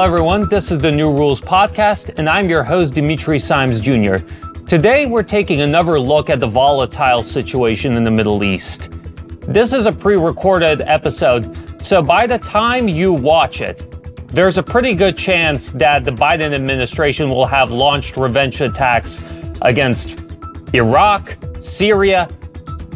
Hello, 0.00 0.14
everyone. 0.14 0.48
This 0.48 0.72
is 0.72 0.78
the 0.78 0.90
New 0.90 1.12
Rules 1.12 1.42
Podcast, 1.42 2.18
and 2.18 2.26
I'm 2.26 2.48
your 2.48 2.64
host, 2.64 2.94
Dimitri 2.94 3.38
Simes 3.38 3.82
Jr. 3.82 4.16
Today, 4.66 5.04
we're 5.04 5.22
taking 5.22 5.60
another 5.60 6.00
look 6.00 6.30
at 6.30 6.40
the 6.40 6.46
volatile 6.46 7.22
situation 7.22 7.98
in 7.98 8.02
the 8.02 8.10
Middle 8.10 8.42
East. 8.42 8.88
This 9.42 9.74
is 9.74 9.84
a 9.84 9.92
pre 9.92 10.16
recorded 10.16 10.80
episode, 10.80 11.54
so 11.84 12.00
by 12.00 12.26
the 12.26 12.38
time 12.38 12.88
you 12.88 13.12
watch 13.12 13.60
it, 13.60 13.94
there's 14.28 14.56
a 14.56 14.62
pretty 14.62 14.94
good 14.94 15.18
chance 15.18 15.70
that 15.72 16.06
the 16.06 16.12
Biden 16.12 16.54
administration 16.54 17.28
will 17.28 17.44
have 17.44 17.70
launched 17.70 18.16
revenge 18.16 18.62
attacks 18.62 19.22
against 19.60 20.18
Iraq, 20.72 21.36
Syria, 21.60 22.26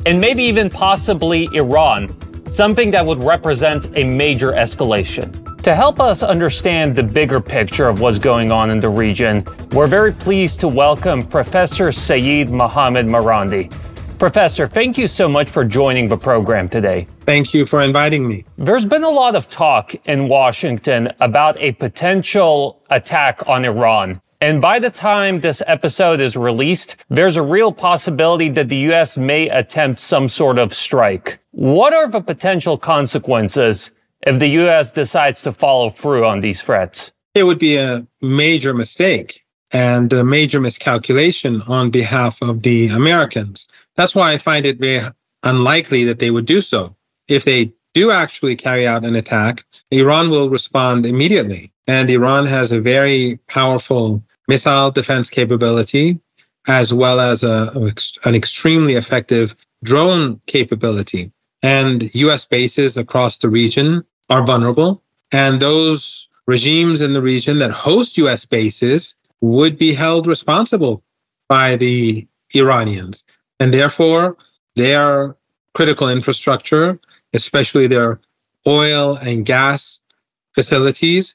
and 0.06 0.18
maybe 0.18 0.42
even 0.42 0.70
possibly 0.70 1.50
Iran, 1.52 2.16
something 2.48 2.90
that 2.92 3.04
would 3.04 3.22
represent 3.22 3.90
a 3.94 4.04
major 4.04 4.52
escalation. 4.52 5.43
To 5.64 5.74
help 5.74 5.98
us 5.98 6.22
understand 6.22 6.94
the 6.94 7.02
bigger 7.02 7.40
picture 7.40 7.88
of 7.88 7.98
what's 7.98 8.18
going 8.18 8.52
on 8.52 8.68
in 8.68 8.80
the 8.80 8.90
region, 8.90 9.46
we're 9.72 9.86
very 9.86 10.12
pleased 10.12 10.60
to 10.60 10.68
welcome 10.68 11.26
Professor 11.26 11.90
Saeed 11.90 12.50
Mohammed 12.50 13.06
Marandi. 13.06 13.72
Professor, 14.18 14.66
thank 14.66 14.98
you 14.98 15.08
so 15.08 15.26
much 15.26 15.48
for 15.48 15.64
joining 15.64 16.06
the 16.06 16.18
program 16.18 16.68
today. 16.68 17.08
Thank 17.20 17.54
you 17.54 17.64
for 17.64 17.80
inviting 17.80 18.28
me. 18.28 18.44
There's 18.58 18.84
been 18.84 19.04
a 19.04 19.08
lot 19.08 19.34
of 19.34 19.48
talk 19.48 19.94
in 20.04 20.28
Washington 20.28 21.10
about 21.20 21.58
a 21.58 21.72
potential 21.72 22.82
attack 22.90 23.42
on 23.46 23.64
Iran. 23.64 24.20
And 24.42 24.60
by 24.60 24.78
the 24.78 24.90
time 24.90 25.40
this 25.40 25.62
episode 25.66 26.20
is 26.20 26.36
released, 26.36 26.96
there's 27.08 27.36
a 27.36 27.42
real 27.42 27.72
possibility 27.72 28.50
that 28.50 28.68
the 28.68 28.92
US 28.92 29.16
may 29.16 29.48
attempt 29.48 29.98
some 29.98 30.28
sort 30.28 30.58
of 30.58 30.74
strike. 30.74 31.38
What 31.52 31.94
are 31.94 32.06
the 32.06 32.20
potential 32.20 32.76
consequences 32.76 33.92
if 34.26 34.38
the 34.38 34.48
US 34.48 34.90
decides 34.90 35.42
to 35.42 35.52
follow 35.52 35.90
through 35.90 36.24
on 36.24 36.40
these 36.40 36.60
threats? 36.60 37.12
It 37.34 37.44
would 37.44 37.58
be 37.58 37.76
a 37.76 38.06
major 38.22 38.74
mistake 38.74 39.44
and 39.72 40.12
a 40.12 40.24
major 40.24 40.60
miscalculation 40.60 41.60
on 41.68 41.90
behalf 41.90 42.40
of 42.42 42.62
the 42.62 42.88
Americans. 42.88 43.66
That's 43.96 44.14
why 44.14 44.32
I 44.32 44.38
find 44.38 44.66
it 44.66 44.78
very 44.78 45.06
unlikely 45.42 46.04
that 46.04 46.20
they 46.20 46.30
would 46.30 46.46
do 46.46 46.60
so. 46.60 46.94
If 47.28 47.44
they 47.44 47.72
do 47.92 48.10
actually 48.10 48.56
carry 48.56 48.86
out 48.86 49.04
an 49.04 49.16
attack, 49.16 49.64
Iran 49.90 50.30
will 50.30 50.48
respond 50.50 51.06
immediately. 51.06 51.72
And 51.86 52.08
Iran 52.08 52.46
has 52.46 52.72
a 52.72 52.80
very 52.80 53.38
powerful 53.48 54.22
missile 54.48 54.90
defense 54.90 55.28
capability, 55.28 56.18
as 56.66 56.94
well 56.94 57.20
as 57.20 57.42
a, 57.42 57.72
an 58.24 58.34
extremely 58.34 58.94
effective 58.94 59.54
drone 59.82 60.40
capability. 60.46 61.30
And 61.62 62.14
US 62.14 62.44
bases 62.44 62.96
across 62.96 63.38
the 63.38 63.48
region 63.48 64.04
are 64.30 64.44
vulnerable. 64.44 65.02
And 65.32 65.60
those 65.60 66.28
regimes 66.46 67.00
in 67.00 67.12
the 67.12 67.22
region 67.22 67.58
that 67.58 67.70
host 67.70 68.16
US 68.18 68.44
bases 68.44 69.14
would 69.40 69.78
be 69.78 69.92
held 69.92 70.26
responsible 70.26 71.02
by 71.48 71.76
the 71.76 72.26
Iranians. 72.54 73.24
And 73.60 73.72
therefore, 73.72 74.36
their 74.76 75.36
critical 75.74 76.08
infrastructure, 76.08 76.98
especially 77.32 77.86
their 77.86 78.20
oil 78.66 79.16
and 79.18 79.44
gas 79.44 80.00
facilities, 80.54 81.34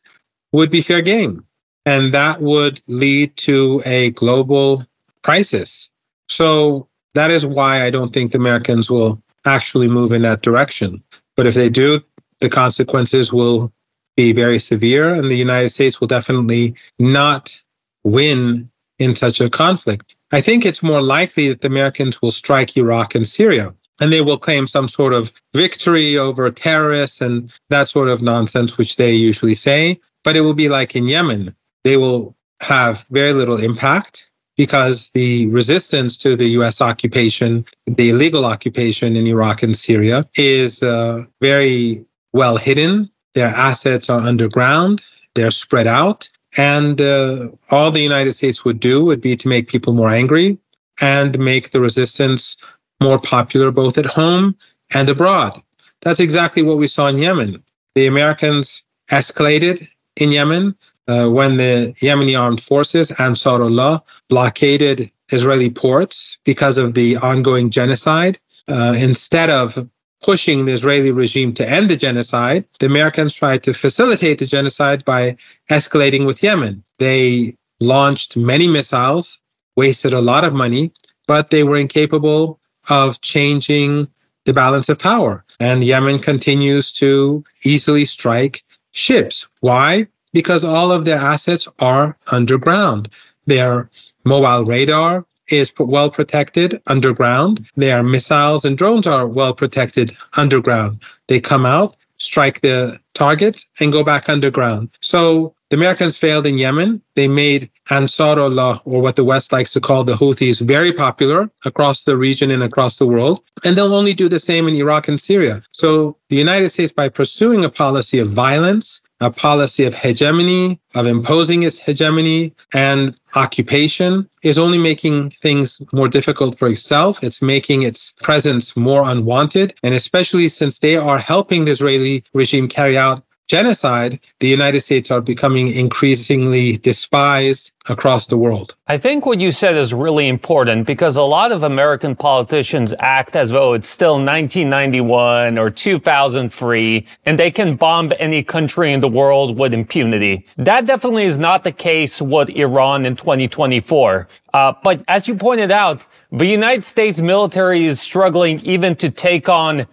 would 0.54 0.70
be 0.70 0.82
fair 0.82 1.02
game. 1.02 1.46
And 1.86 2.14
that 2.14 2.42
would 2.42 2.82
lead 2.88 3.36
to 3.38 3.82
a 3.86 4.12
global 4.12 4.84
crisis. 5.24 5.90
So 6.28 6.88
that 7.16 7.32
is 7.32 7.46
why 7.46 7.84
I 7.84 7.90
don't 7.90 8.14
think 8.14 8.32
the 8.32 8.38
Americans 8.38 8.90
will 8.90 9.22
actually 9.46 9.88
move 9.88 10.12
in 10.12 10.22
that 10.24 10.42
direction. 10.42 11.02
But 11.36 11.48
if 11.48 11.56
they 11.56 11.70
do, 11.70 12.02
the 12.40 12.50
consequences 12.50 13.32
will 13.32 13.72
be 14.16 14.34
very 14.34 14.60
severe, 14.60 15.14
and 15.14 15.30
the 15.30 15.36
United 15.36 15.70
States 15.70 16.00
will 16.00 16.08
definitely 16.08 16.76
not 16.98 17.62
win 18.04 18.70
in 18.98 19.16
such 19.16 19.40
a 19.40 19.50
conflict. 19.50 20.16
I 20.32 20.42
think 20.42 20.66
it's 20.66 20.84
more 20.84 21.02
likely 21.02 21.50
that 21.50 21.62
the 21.62 21.68
Americans 21.68 22.22
will 22.22 22.32
strike 22.32 22.78
Iraq 22.78 23.16
and 23.16 23.28
Syria, 23.28 23.74
and 24.00 24.12
they 24.12 24.22
will 24.22 24.38
claim 24.38 24.68
some 24.68 24.88
sort 24.88 25.14
of 25.14 25.32
victory 25.54 26.18
over 26.18 26.50
terrorists 26.52 27.22
and 27.22 27.52
that 27.70 27.88
sort 27.88 28.10
of 28.10 28.22
nonsense, 28.22 28.78
which 28.78 28.98
they 28.98 29.14
usually 29.14 29.56
say. 29.56 30.00
But 30.24 30.36
it 30.36 30.42
will 30.42 30.54
be 30.54 30.70
like 30.70 30.96
in 30.96 31.08
Yemen. 31.08 31.56
They 31.84 31.98
will 31.98 32.36
have 32.62 33.06
very 33.10 33.34
little 33.34 33.58
impact 33.58 34.30
because 34.58 35.12
the 35.12 35.48
resistance 35.48 36.18
to 36.18 36.36
the 36.36 36.50
US 36.60 36.82
occupation, 36.82 37.66
the 37.88 38.10
illegal 38.10 38.46
occupation 38.46 39.16
in 39.16 39.26
Iraq 39.26 39.64
and 39.64 39.78
Syria, 39.78 40.28
is 40.36 40.84
uh, 40.84 41.24
very 41.42 42.04
well 42.34 42.58
hidden. 42.58 43.10
Their 43.36 43.48
assets 43.50 44.10
are 44.10 44.20
underground, 44.20 45.04
they're 45.36 45.52
spread 45.52 45.88
out. 45.88 46.30
And 46.58 47.00
uh, 47.00 47.50
all 47.70 47.92
the 47.92 48.02
United 48.02 48.34
States 48.34 48.66
would 48.66 48.80
do 48.80 49.06
would 49.06 49.22
be 49.22 49.36
to 49.38 49.48
make 49.48 49.68
people 49.68 49.94
more 49.94 50.10
angry 50.10 50.58
and 51.00 51.38
make 51.38 51.72
the 51.72 51.80
resistance 51.80 52.58
more 53.02 53.20
popular 53.20 53.72
both 53.72 53.98
at 53.98 54.06
home 54.06 54.56
and 54.94 55.08
abroad. 55.10 55.62
That's 56.02 56.20
exactly 56.20 56.64
what 56.64 56.78
we 56.78 56.88
saw 56.88 57.08
in 57.08 57.18
Yemen. 57.18 57.64
The 57.96 58.08
Americans 58.08 58.84
escalated 59.12 59.88
in 60.16 60.32
Yemen 60.32 60.76
uh, 61.08 61.30
when 61.30 61.58
the 61.58 61.94
Yemeni 61.98 62.40
armed 62.40 62.62
forces, 62.62 63.12
Ansarullah, 63.12 64.02
blockaded 64.28 65.12
Israeli 65.32 65.70
ports 65.70 66.38
because 66.44 66.78
of 66.78 66.94
the 66.94 67.16
ongoing 67.18 67.70
genocide. 67.70 68.40
Uh, 68.68 68.96
instead 68.98 69.50
of 69.50 69.88
pushing 70.22 70.66
the 70.66 70.74
Israeli 70.74 71.12
regime 71.12 71.54
to 71.54 71.70
end 71.70 71.90
the 71.90 71.96
genocide, 71.98 72.66
the 72.80 72.86
Americans 72.86 73.36
tried 73.36 73.64
to 73.64 73.74
facilitate 73.74 74.40
the 74.40 74.46
genocide 74.46 75.06
by 75.06 75.36
escalating 75.70 76.26
with 76.26 76.44
Yemen. 76.44 76.84
They 76.98 77.56
launched 77.80 78.36
many 78.36 78.68
missiles, 78.68 79.40
wasted 79.76 80.14
a 80.14 80.22
lot 80.22 80.44
of 80.44 80.54
money, 80.54 80.92
but 81.28 81.50
they 81.50 81.64
were 81.64 81.78
incapable 81.78 82.60
of 82.90 83.22
changing 83.22 84.08
the 84.46 84.54
balance 84.54 84.90
of 84.90 85.00
power. 85.00 85.46
And 85.60 85.84
Yemen 85.84 86.20
continues 86.20 86.92
to 86.94 87.44
easily 87.64 88.06
strike 88.06 88.64
ships. 88.92 89.48
Why? 89.62 90.08
Because 90.34 90.66
all 90.66 90.92
of 90.92 91.06
their 91.06 91.20
assets 91.20 91.68
are 91.80 92.18
underground. 92.32 93.10
Their 93.46 93.90
mobile 94.26 94.66
radar, 94.66 95.26
is 95.52 95.74
well 95.78 96.10
protected 96.10 96.82
underground. 96.88 97.68
Their 97.76 98.04
missiles 98.04 98.66
and 98.66 98.78
drones 98.78 99.08
are 99.08 99.28
well 99.28 99.54
protected 99.54 100.16
underground. 100.34 101.02
They 101.28 101.40
come 101.40 101.66
out, 101.66 101.96
strike 102.18 102.62
the 102.62 103.00
target, 103.14 103.66
and 103.80 103.92
go 103.92 104.04
back 104.04 104.30
underground. 104.30 104.90
So 105.02 105.54
the 105.70 105.76
Americans 105.76 106.18
failed 106.18 106.48
in 106.48 106.58
Yemen. 106.58 107.02
They 107.16 107.28
made 107.28 107.70
Ansarullah, 107.90 108.82
or 108.86 109.02
what 109.02 109.16
the 109.16 109.24
West 109.24 109.52
likes 109.52 109.74
to 109.74 109.80
call 109.80 110.04
the 110.04 110.16
Houthis, 110.16 110.62
very 110.62 110.92
popular 110.92 111.50
across 111.66 112.04
the 112.04 112.18
region 112.18 112.50
and 112.52 112.64
across 112.64 112.98
the 112.98 113.06
world. 113.06 113.44
And 113.64 113.78
they'll 113.78 113.94
only 113.94 114.14
do 114.14 114.30
the 114.30 114.40
same 114.40 114.68
in 114.68 114.76
Iraq 114.76 115.08
and 115.08 115.20
Syria. 115.20 115.62
So 115.72 116.18
the 116.30 116.36
United 116.36 116.72
States, 116.72 116.92
by 116.92 117.10
pursuing 117.10 117.64
a 117.64 117.70
policy 117.70 118.20
of 118.20 118.30
violence, 118.30 119.02
a 119.22 119.30
policy 119.30 119.86
of 119.86 119.94
hegemony, 119.94 120.80
of 120.96 121.06
imposing 121.06 121.64
its 121.64 121.78
hegemony 121.78 122.54
and 122.74 123.16
occupation, 123.36 124.30
is 124.44 124.58
only 124.58 124.78
making 124.78 125.32
things 125.42 125.82
more 125.92 126.08
difficult 126.08 126.58
for 126.58 126.68
itself. 126.70 127.24
It's 127.24 127.42
making 127.42 127.84
its 127.84 128.14
presence 128.24 128.76
more 128.78 129.04
unwanted. 129.06 129.74
And 129.84 129.94
especially 129.94 130.48
since 130.48 130.80
they 130.80 130.96
are 130.96 131.18
helping 131.18 131.66
the 131.66 131.72
Israeli 131.72 132.24
regime 132.34 132.68
carry 132.68 132.98
out 132.98 133.22
genocide, 133.50 134.20
the 134.40 134.48
United 134.48 134.80
States 134.82 135.12
are 135.12 135.20
becoming 135.20 135.74
increasingly 135.74 136.78
despised 136.78 137.72
across 137.90 138.28
the 138.28 138.38
world. 138.38 138.76
I 138.88 139.00
think 139.00 139.26
what 139.26 139.40
you 139.40 139.52
said 139.52 139.76
is 139.76 139.94
really 139.94 140.28
important 140.28 140.86
because 140.86 141.16
a 141.16 141.24
lot 141.24 141.52
of 141.52 141.64
American 141.64 142.16
politicians 142.16 142.94
act 143.00 143.36
as 143.36 143.50
though 143.50 143.74
it's 143.74 143.90
still 143.90 144.14
1991 144.14 145.58
or 145.58 145.72
2003 145.72 147.08
and 147.26 147.40
they 147.40 147.50
can 147.50 147.76
bomb 147.76 148.14
any 148.20 148.44
country 148.44 148.94
in 148.94 149.00
the 149.00 149.08
world 149.08 149.60
with 149.60 149.74
impunity. 149.74 150.46
That 150.58 150.86
definitely 150.86 151.26
is 151.26 151.40
not 151.40 151.64
the 151.64 151.72
case 151.72 152.22
with 152.22 152.50
Iran 152.50 153.06
in 153.06 153.16
2024. 153.16 154.28
Uh, 154.54 154.74
but 154.84 155.04
as 155.08 155.28
you 155.28 155.36
pointed 155.36 155.72
out, 155.72 156.06
the 156.32 156.46
United 156.46 156.86
States 156.86 157.20
military 157.20 157.88
is 157.88 158.00
struggling 158.00 158.60
even 158.60 158.96
to 158.98 159.10
take 159.10 159.50
on 159.50 159.88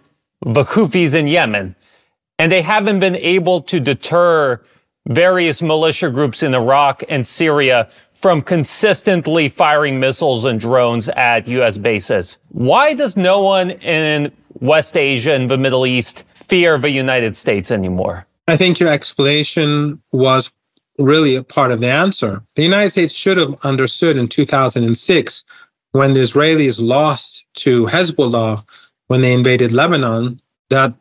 the 0.44 0.64
Houthis 0.64 1.14
in 1.14 1.26
Yemen 1.26 1.75
and 2.38 2.50
they 2.53 2.62
haven't 2.62 3.00
been 3.00 3.17
able 3.17 3.61
to 3.62 3.81
deter 3.81 4.61
various 5.09 5.62
militia 5.62 6.11
groups 6.11 6.43
in 6.43 6.55
Iraq 6.55 7.03
and 7.09 7.27
Syria 7.27 7.88
from 8.15 8.41
consistently 8.41 9.49
firing 9.49 10.00
missiles 10.00 10.44
and 10.44 10.59
drones 10.59 11.09
at 11.11 11.47
U.S. 11.49 11.77
bases. 11.77 12.38
Why 12.49 12.94
does 12.94 13.17
no 13.17 13.41
one 13.41 13.71
in 13.71 14.33
West 14.61 14.97
Asia 14.97 15.35
and 15.35 15.50
the 15.50 15.59
Middle 15.59 15.87
East 15.87 16.25
fear 16.35 16.79
the 16.79 16.91
United 16.91 17.37
States 17.37 17.71
anymore? 17.71 18.27
I 18.49 18.56
think 18.56 18.81
your 18.81 18.88
explanation 18.88 20.00
was 20.12 20.50
really 20.99 21.37
a 21.37 21.43
part 21.43 21.73
of 21.73 21.81
the 21.81 21.91
answer. 21.91 22.43
The 22.55 22.62
United 22.62 22.91
States 22.91 23.12
should 23.12 23.37
have 23.37 23.55
understood 23.65 24.17
in 24.17 24.29
2006 24.29 25.44
when 25.93 26.15
the 26.15 26.21
Israelis 26.21 26.81
lost 26.81 27.44
to 27.56 27.87
Hezbollah 27.87 28.65
when 29.09 29.21
they 29.21 29.33
invaded 29.33 29.73
Lebanon 29.73 30.41
that 30.71 30.94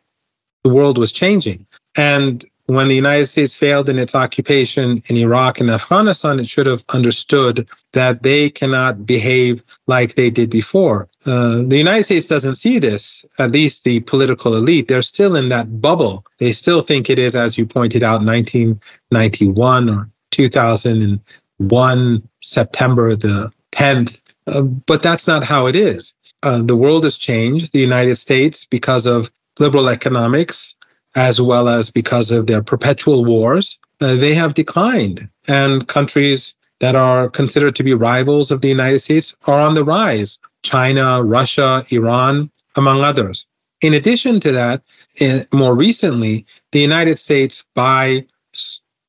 the 0.66 0.74
world 0.74 0.98
was 0.98 1.12
changing. 1.12 1.64
And 1.96 2.44
when 2.66 2.88
the 2.88 2.96
United 2.96 3.26
States 3.26 3.56
failed 3.56 3.88
in 3.88 3.98
its 4.00 4.16
occupation 4.16 5.00
in 5.06 5.16
Iraq 5.16 5.60
and 5.60 5.70
Afghanistan, 5.70 6.40
it 6.40 6.48
should 6.48 6.66
have 6.66 6.84
understood 6.88 7.68
that 7.92 8.24
they 8.24 8.50
cannot 8.50 9.06
behave 9.06 9.62
like 9.86 10.16
they 10.16 10.28
did 10.28 10.50
before. 10.50 11.08
Uh, 11.24 11.62
the 11.62 11.76
United 11.76 12.02
States 12.02 12.26
doesn't 12.26 12.56
see 12.56 12.80
this, 12.80 13.24
at 13.38 13.52
least 13.52 13.84
the 13.84 14.00
political 14.00 14.56
elite. 14.56 14.88
They're 14.88 15.02
still 15.02 15.36
in 15.36 15.50
that 15.50 15.80
bubble. 15.80 16.24
They 16.38 16.52
still 16.52 16.80
think 16.80 17.08
it 17.08 17.20
is, 17.20 17.36
as 17.36 17.56
you 17.56 17.64
pointed 17.64 18.02
out, 18.02 18.24
1991 18.24 19.88
or 19.88 20.10
2001, 20.32 22.28
September 22.40 23.14
the 23.14 23.52
10th. 23.70 24.20
Uh, 24.48 24.62
but 24.62 25.00
that's 25.04 25.28
not 25.28 25.44
how 25.44 25.66
it 25.66 25.76
is. 25.76 26.12
Uh, 26.42 26.60
the 26.62 26.76
world 26.76 27.04
has 27.04 27.16
changed. 27.16 27.72
The 27.72 27.86
United 27.90 28.16
States, 28.16 28.64
because 28.64 29.06
of 29.06 29.30
liberal 29.58 29.88
economics, 29.88 30.74
as 31.14 31.40
well 31.40 31.68
as 31.68 31.90
because 31.90 32.30
of 32.30 32.46
their 32.46 32.62
perpetual 32.62 33.24
wars, 33.24 33.78
uh, 34.00 34.14
they 34.16 34.34
have 34.34 34.54
declined. 34.54 35.28
And 35.48 35.88
countries 35.88 36.54
that 36.80 36.94
are 36.94 37.28
considered 37.28 37.74
to 37.76 37.82
be 37.82 37.94
rivals 37.94 38.50
of 38.50 38.60
the 38.60 38.68
United 38.68 39.00
States 39.00 39.34
are 39.46 39.60
on 39.60 39.74
the 39.74 39.84
rise 39.84 40.38
China, 40.62 41.22
Russia, 41.22 41.86
Iran, 41.90 42.50
among 42.74 43.02
others. 43.02 43.46
In 43.82 43.94
addition 43.94 44.40
to 44.40 44.52
that, 44.52 44.82
in, 45.20 45.46
more 45.54 45.76
recently, 45.76 46.44
the 46.72 46.80
United 46.80 47.18
States, 47.18 47.64
by 47.74 48.26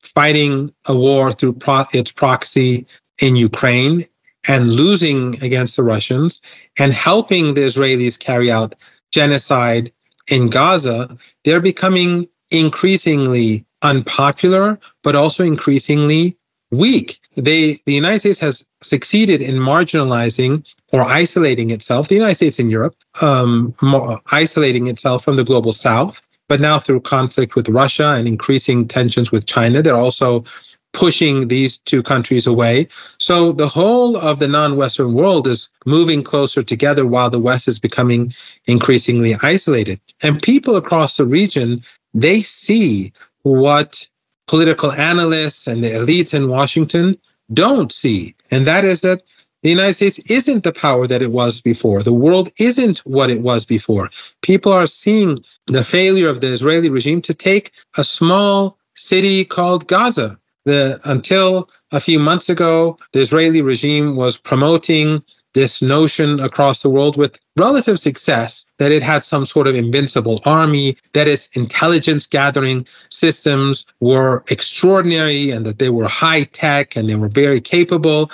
fighting 0.02 0.70
a 0.86 0.96
war 0.96 1.32
through 1.32 1.54
pro- 1.54 1.84
its 1.92 2.12
proxy 2.12 2.86
in 3.20 3.34
Ukraine 3.36 4.06
and 4.46 4.72
losing 4.72 5.40
against 5.42 5.76
the 5.76 5.82
Russians 5.82 6.40
and 6.78 6.94
helping 6.94 7.54
the 7.54 7.62
Israelis 7.62 8.18
carry 8.18 8.50
out 8.50 8.74
genocide 9.12 9.92
in 10.28 10.48
Gaza, 10.48 11.16
they're 11.44 11.60
becoming 11.60 12.28
increasingly 12.50 13.64
unpopular, 13.82 14.78
but 15.02 15.14
also 15.14 15.44
increasingly 15.44 16.36
weak. 16.70 17.18
They, 17.36 17.78
the 17.86 17.94
United 17.94 18.20
States 18.20 18.38
has 18.40 18.64
succeeded 18.82 19.40
in 19.42 19.56
marginalizing 19.56 20.66
or 20.92 21.02
isolating 21.02 21.70
itself, 21.70 22.08
the 22.08 22.16
United 22.16 22.36
States 22.36 22.58
and 22.58 22.70
Europe, 22.70 22.96
um, 23.20 23.74
isolating 24.32 24.86
itself 24.86 25.24
from 25.24 25.36
the 25.36 25.44
global 25.44 25.72
South. 25.72 26.20
But 26.48 26.60
now, 26.60 26.78
through 26.78 27.00
conflict 27.00 27.54
with 27.54 27.68
Russia 27.68 28.14
and 28.16 28.26
increasing 28.26 28.88
tensions 28.88 29.30
with 29.30 29.44
China, 29.46 29.82
they're 29.82 29.94
also 29.94 30.44
pushing 30.94 31.48
these 31.48 31.76
two 31.78 32.02
countries 32.02 32.46
away. 32.46 32.88
So 33.18 33.52
the 33.52 33.68
whole 33.68 34.16
of 34.16 34.38
the 34.38 34.48
non 34.48 34.76
Western 34.76 35.12
world 35.12 35.46
is 35.46 35.68
moving 35.84 36.22
closer 36.22 36.62
together 36.62 37.06
while 37.06 37.28
the 37.28 37.38
West 37.38 37.68
is 37.68 37.78
becoming 37.78 38.32
increasingly 38.66 39.36
isolated. 39.42 40.00
And 40.22 40.42
people 40.42 40.76
across 40.76 41.16
the 41.16 41.26
region, 41.26 41.82
they 42.14 42.42
see 42.42 43.12
what 43.42 44.06
political 44.46 44.92
analysts 44.92 45.66
and 45.66 45.84
the 45.84 45.90
elites 45.90 46.34
in 46.34 46.48
Washington 46.48 47.16
don't 47.52 47.92
see. 47.92 48.34
And 48.50 48.66
that 48.66 48.84
is 48.84 49.00
that 49.02 49.22
the 49.62 49.70
United 49.70 49.94
States 49.94 50.18
isn't 50.30 50.62
the 50.62 50.72
power 50.72 51.06
that 51.06 51.22
it 51.22 51.32
was 51.32 51.60
before. 51.60 52.02
The 52.02 52.12
world 52.12 52.50
isn't 52.58 52.98
what 53.00 53.30
it 53.30 53.42
was 53.42 53.64
before. 53.64 54.10
People 54.42 54.72
are 54.72 54.86
seeing 54.86 55.44
the 55.66 55.84
failure 55.84 56.28
of 56.28 56.40
the 56.40 56.48
Israeli 56.48 56.90
regime 56.90 57.20
to 57.22 57.34
take 57.34 57.72
a 57.96 58.04
small 58.04 58.78
city 58.94 59.44
called 59.44 59.88
Gaza 59.88 60.38
the 60.68 61.00
until 61.04 61.68
a 61.92 62.00
few 62.00 62.18
months 62.18 62.48
ago, 62.48 62.98
the 63.12 63.20
Israeli 63.20 63.62
regime 63.62 64.16
was 64.16 64.36
promoting 64.36 65.22
this 65.54 65.80
notion 65.80 66.38
across 66.40 66.82
the 66.82 66.90
world 66.90 67.16
with 67.16 67.40
relative 67.56 67.98
success 67.98 68.64
that 68.78 68.92
it 68.92 69.02
had 69.02 69.24
some 69.24 69.44
sort 69.44 69.66
of 69.66 69.74
invincible 69.74 70.40
army, 70.44 70.96
that 71.12 71.28
its 71.28 71.48
intelligence 71.54 72.26
gathering 72.26 72.86
systems 73.10 73.84
were 74.00 74.44
extraordinary 74.48 75.50
and 75.50 75.66
that 75.66 75.78
they 75.78 75.90
were 75.90 76.08
high 76.08 76.44
tech 76.44 76.96
and 76.96 77.08
they 77.08 77.16
were 77.16 77.28
very 77.28 77.60
capable. 77.60 78.30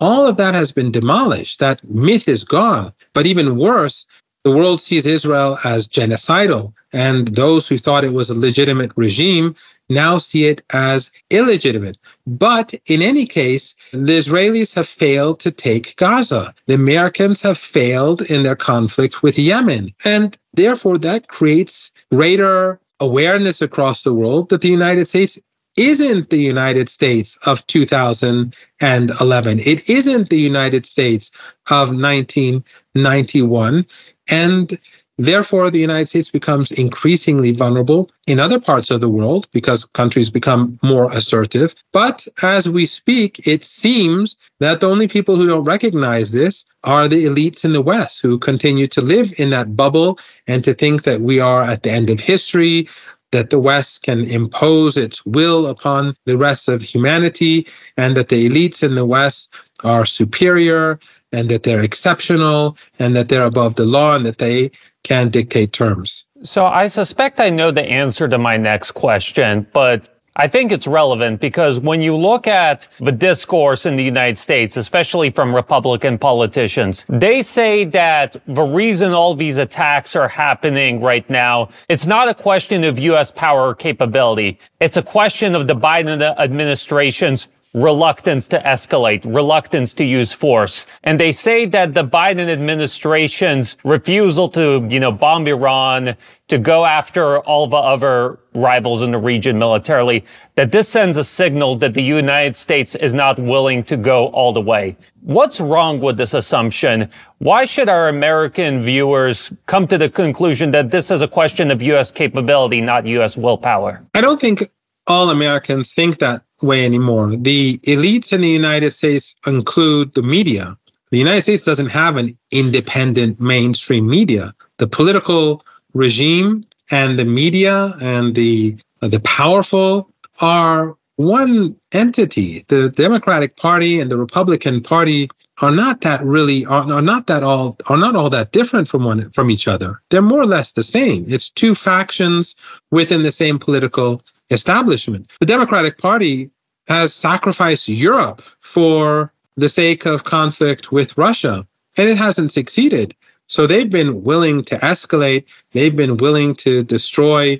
All 0.00 0.26
of 0.26 0.36
that 0.36 0.54
has 0.54 0.72
been 0.72 0.92
demolished. 0.92 1.58
That 1.58 1.82
myth 1.88 2.28
is 2.28 2.44
gone. 2.44 2.92
But 3.12 3.26
even 3.26 3.56
worse, 3.56 4.06
the 4.44 4.52
world 4.52 4.80
sees 4.80 5.06
Israel 5.06 5.58
as 5.64 5.86
genocidal. 5.88 6.72
And 6.92 7.28
those 7.28 7.68
who 7.68 7.76
thought 7.76 8.04
it 8.04 8.12
was 8.12 8.30
a 8.30 8.38
legitimate 8.38 8.92
regime 8.96 9.54
now 9.88 10.18
see 10.18 10.44
it 10.44 10.62
as 10.72 11.10
illegitimate. 11.30 11.98
But 12.26 12.74
in 12.86 13.02
any 13.02 13.26
case, 13.26 13.74
the 13.92 14.18
Israelis 14.18 14.74
have 14.74 14.88
failed 14.88 15.40
to 15.40 15.50
take 15.50 15.96
Gaza. 15.96 16.54
The 16.66 16.74
Americans 16.74 17.40
have 17.40 17.58
failed 17.58 18.22
in 18.22 18.42
their 18.42 18.56
conflict 18.56 19.22
with 19.22 19.38
Yemen. 19.38 19.94
And 20.04 20.36
therefore, 20.54 20.98
that 20.98 21.28
creates 21.28 21.90
greater 22.12 22.80
awareness 23.00 23.62
across 23.62 24.02
the 24.02 24.14
world 24.14 24.48
that 24.48 24.60
the 24.60 24.68
United 24.68 25.06
States 25.06 25.38
isn't 25.76 26.30
the 26.30 26.40
United 26.40 26.88
States 26.88 27.38
of 27.46 27.64
2011. 27.68 29.60
It 29.60 29.88
isn't 29.88 30.28
the 30.28 30.40
United 30.40 30.84
States 30.84 31.30
of 31.70 31.90
1991. 31.90 33.86
And 34.30 34.78
Therefore, 35.18 35.68
the 35.68 35.80
United 35.80 36.06
States 36.06 36.30
becomes 36.30 36.70
increasingly 36.70 37.50
vulnerable 37.50 38.08
in 38.28 38.38
other 38.38 38.60
parts 38.60 38.88
of 38.88 39.00
the 39.00 39.08
world 39.08 39.48
because 39.52 39.84
countries 39.84 40.30
become 40.30 40.78
more 40.80 41.10
assertive. 41.12 41.74
But 41.92 42.28
as 42.42 42.68
we 42.68 42.86
speak, 42.86 43.44
it 43.44 43.64
seems 43.64 44.36
that 44.60 44.78
the 44.78 44.88
only 44.88 45.08
people 45.08 45.34
who 45.34 45.48
don't 45.48 45.64
recognize 45.64 46.30
this 46.30 46.64
are 46.84 47.08
the 47.08 47.24
elites 47.24 47.64
in 47.64 47.72
the 47.72 47.82
West 47.82 48.22
who 48.22 48.38
continue 48.38 48.86
to 48.86 49.00
live 49.00 49.34
in 49.38 49.50
that 49.50 49.76
bubble 49.76 50.20
and 50.46 50.62
to 50.62 50.72
think 50.72 51.02
that 51.02 51.20
we 51.20 51.40
are 51.40 51.64
at 51.64 51.82
the 51.82 51.90
end 51.90 52.10
of 52.10 52.20
history, 52.20 52.88
that 53.32 53.50
the 53.50 53.58
West 53.58 54.04
can 54.04 54.24
impose 54.24 54.96
its 54.96 55.26
will 55.26 55.66
upon 55.66 56.14
the 56.26 56.38
rest 56.38 56.68
of 56.68 56.80
humanity, 56.80 57.66
and 57.96 58.16
that 58.16 58.28
the 58.28 58.48
elites 58.48 58.84
in 58.84 58.94
the 58.94 59.04
West 59.04 59.52
are 59.82 60.06
superior 60.06 60.98
and 61.32 61.48
that 61.50 61.62
they're 61.62 61.82
exceptional 61.82 62.76
and 62.98 63.14
that 63.14 63.28
they're 63.28 63.44
above 63.44 63.76
the 63.76 63.84
law 63.84 64.16
and 64.16 64.24
that 64.24 64.38
they 64.38 64.70
can 65.04 65.28
dictate 65.28 65.72
terms. 65.72 66.24
So 66.42 66.66
I 66.66 66.86
suspect 66.86 67.40
I 67.40 67.50
know 67.50 67.70
the 67.70 67.82
answer 67.82 68.28
to 68.28 68.38
my 68.38 68.56
next 68.56 68.92
question, 68.92 69.66
but 69.72 70.08
I 70.40 70.46
think 70.46 70.70
it's 70.70 70.86
relevant 70.86 71.40
because 71.40 71.80
when 71.80 72.00
you 72.00 72.14
look 72.14 72.46
at 72.46 72.86
the 73.00 73.10
discourse 73.10 73.86
in 73.86 73.96
the 73.96 74.04
United 74.04 74.38
States, 74.38 74.76
especially 74.76 75.30
from 75.30 75.52
Republican 75.52 76.16
politicians, 76.16 77.04
they 77.08 77.42
say 77.42 77.84
that 77.86 78.40
the 78.46 78.62
reason 78.62 79.12
all 79.12 79.34
these 79.34 79.56
attacks 79.56 80.14
are 80.14 80.28
happening 80.28 81.00
right 81.00 81.28
now, 81.28 81.70
it's 81.88 82.06
not 82.06 82.28
a 82.28 82.34
question 82.34 82.84
of 82.84 83.00
U.S. 83.00 83.32
power 83.32 83.70
or 83.70 83.74
capability. 83.74 84.60
It's 84.78 84.96
a 84.96 85.02
question 85.02 85.56
of 85.56 85.66
the 85.66 85.74
Biden 85.74 86.22
administration's 86.38 87.48
reluctance 87.74 88.48
to 88.48 88.58
escalate, 88.60 89.24
reluctance 89.24 89.94
to 89.94 90.04
use 90.04 90.32
force. 90.32 90.86
And 91.04 91.20
they 91.20 91.32
say 91.32 91.66
that 91.66 91.94
the 91.94 92.04
Biden 92.04 92.48
administration's 92.48 93.76
refusal 93.84 94.48
to, 94.50 94.86
you 94.90 95.00
know, 95.00 95.12
bomb 95.12 95.46
Iran, 95.46 96.16
to 96.48 96.58
go 96.58 96.86
after 96.86 97.40
all 97.40 97.66
the 97.66 97.76
other 97.76 98.38
rivals 98.54 99.02
in 99.02 99.10
the 99.10 99.18
region 99.18 99.58
militarily, 99.58 100.24
that 100.54 100.72
this 100.72 100.88
sends 100.88 101.18
a 101.18 101.24
signal 101.24 101.76
that 101.76 101.92
the 101.92 102.02
United 102.02 102.56
States 102.56 102.94
is 102.94 103.12
not 103.12 103.38
willing 103.38 103.84
to 103.84 103.96
go 103.96 104.28
all 104.28 104.52
the 104.52 104.60
way. 104.60 104.96
What's 105.20 105.60
wrong 105.60 106.00
with 106.00 106.16
this 106.16 106.32
assumption? 106.32 107.10
Why 107.38 107.66
should 107.66 107.90
our 107.90 108.08
American 108.08 108.80
viewers 108.80 109.52
come 109.66 109.86
to 109.88 109.98
the 109.98 110.08
conclusion 110.08 110.70
that 110.70 110.90
this 110.90 111.10
is 111.10 111.20
a 111.20 111.28
question 111.28 111.70
of 111.70 111.82
U.S. 111.82 112.10
capability, 112.10 112.80
not 112.80 113.04
U.S. 113.06 113.36
willpower? 113.36 114.02
I 114.14 114.22
don't 114.22 114.40
think 114.40 114.62
all 115.08 115.30
Americans 115.30 115.92
think 115.92 116.18
that 116.18 116.42
way 116.62 116.84
anymore. 116.84 117.34
The 117.34 117.78
elites 117.78 118.32
in 118.32 118.42
the 118.42 118.48
United 118.48 118.92
States 118.92 119.34
include 119.46 120.14
the 120.14 120.22
media. 120.22 120.76
The 121.10 121.18
United 121.18 121.42
States 121.42 121.64
doesn't 121.64 121.88
have 121.88 122.16
an 122.16 122.38
independent 122.50 123.40
mainstream 123.40 124.06
media. 124.06 124.54
The 124.76 124.86
political 124.86 125.64
regime 125.94 126.64
and 126.90 127.18
the 127.18 127.24
media 127.24 127.94
and 128.00 128.34
the 128.34 128.76
the 129.00 129.20
powerful 129.20 130.10
are 130.40 130.96
one 131.16 131.76
entity. 131.92 132.64
The 132.68 132.90
Democratic 132.90 133.56
Party 133.56 134.00
and 134.00 134.10
the 134.10 134.18
Republican 134.18 134.82
Party 134.82 135.28
are 135.60 135.70
not 135.70 136.02
that 136.02 136.22
really 136.22 136.64
are, 136.66 136.90
are 136.92 137.02
not 137.02 137.26
that 137.26 137.42
all 137.42 137.76
are 137.88 137.96
not 137.96 138.14
all 138.14 138.30
that 138.30 138.52
different 138.52 138.88
from 138.88 139.04
one 139.04 139.30
from 139.30 139.50
each 139.50 139.66
other. 139.66 140.00
They're 140.10 140.22
more 140.22 140.42
or 140.42 140.46
less 140.46 140.72
the 140.72 140.84
same. 140.84 141.24
It's 141.28 141.48
two 141.48 141.74
factions 141.74 142.54
within 142.90 143.22
the 143.22 143.32
same 143.32 143.58
political 143.58 144.22
establishment. 144.50 145.30
The 145.40 145.46
Democratic 145.46 145.98
Party 145.98 146.50
has 146.86 147.14
sacrificed 147.14 147.88
Europe 147.88 148.42
for 148.60 149.32
the 149.56 149.68
sake 149.68 150.06
of 150.06 150.24
conflict 150.24 150.92
with 150.92 151.16
Russia, 151.18 151.66
and 151.96 152.08
it 152.08 152.16
hasn't 152.16 152.52
succeeded. 152.52 153.14
So 153.48 153.66
they've 153.66 153.90
been 153.90 154.22
willing 154.22 154.64
to 154.64 154.76
escalate, 154.78 155.44
they've 155.72 155.96
been 155.96 156.16
willing 156.18 156.54
to 156.56 156.82
destroy 156.82 157.58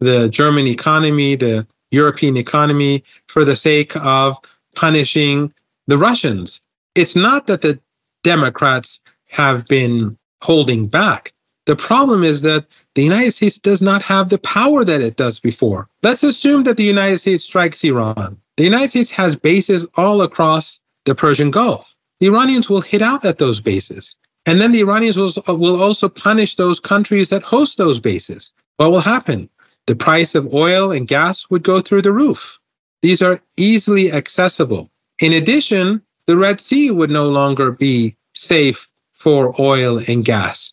the 0.00 0.28
German 0.28 0.66
economy, 0.66 1.36
the 1.36 1.66
European 1.90 2.36
economy, 2.36 3.04
for 3.28 3.44
the 3.44 3.56
sake 3.56 3.94
of 3.96 4.36
punishing 4.74 5.52
the 5.86 5.98
Russians. 5.98 6.60
It's 6.94 7.16
not 7.16 7.46
that 7.46 7.62
the 7.62 7.78
Democrats 8.22 9.00
have 9.28 9.66
been 9.68 10.18
holding 10.42 10.86
back. 10.88 11.32
The 11.66 11.76
problem 11.76 12.22
is 12.22 12.42
that 12.42 12.64
the 12.94 13.02
United 13.02 13.32
States 13.32 13.58
does 13.58 13.82
not 13.82 14.00
have 14.02 14.28
the 14.28 14.38
power 14.38 14.84
that 14.84 15.00
it 15.00 15.16
does 15.16 15.40
before. 15.40 15.88
Let's 16.02 16.22
assume 16.22 16.62
that 16.62 16.76
the 16.76 16.84
United 16.84 17.18
States 17.18 17.44
strikes 17.44 17.84
Iran. 17.84 18.38
The 18.56 18.64
United 18.64 18.90
States 18.90 19.10
has 19.10 19.36
bases 19.36 19.84
all 19.96 20.22
across 20.22 20.80
the 21.04 21.14
Persian 21.14 21.50
Gulf. 21.50 21.94
The 22.20 22.26
Iranians 22.28 22.70
will 22.70 22.80
hit 22.80 23.02
out 23.02 23.24
at 23.24 23.38
those 23.38 23.60
bases. 23.60 24.14
And 24.46 24.60
then 24.60 24.70
the 24.70 24.80
Iranians 24.80 25.16
will, 25.16 25.32
will 25.48 25.82
also 25.82 26.08
punish 26.08 26.54
those 26.54 26.78
countries 26.78 27.30
that 27.30 27.42
host 27.42 27.78
those 27.78 27.98
bases. 27.98 28.50
What 28.76 28.92
will 28.92 29.00
happen? 29.00 29.50
The 29.86 29.96
price 29.96 30.34
of 30.34 30.54
oil 30.54 30.92
and 30.92 31.08
gas 31.08 31.50
would 31.50 31.64
go 31.64 31.80
through 31.80 32.02
the 32.02 32.12
roof. 32.12 32.58
These 33.02 33.22
are 33.22 33.40
easily 33.56 34.12
accessible. 34.12 34.90
In 35.20 35.32
addition, 35.32 36.00
the 36.26 36.36
Red 36.36 36.60
Sea 36.60 36.90
would 36.90 37.10
no 37.10 37.28
longer 37.28 37.72
be 37.72 38.16
safe 38.34 38.88
for 39.12 39.54
oil 39.60 40.00
and 40.08 40.24
gas. 40.24 40.72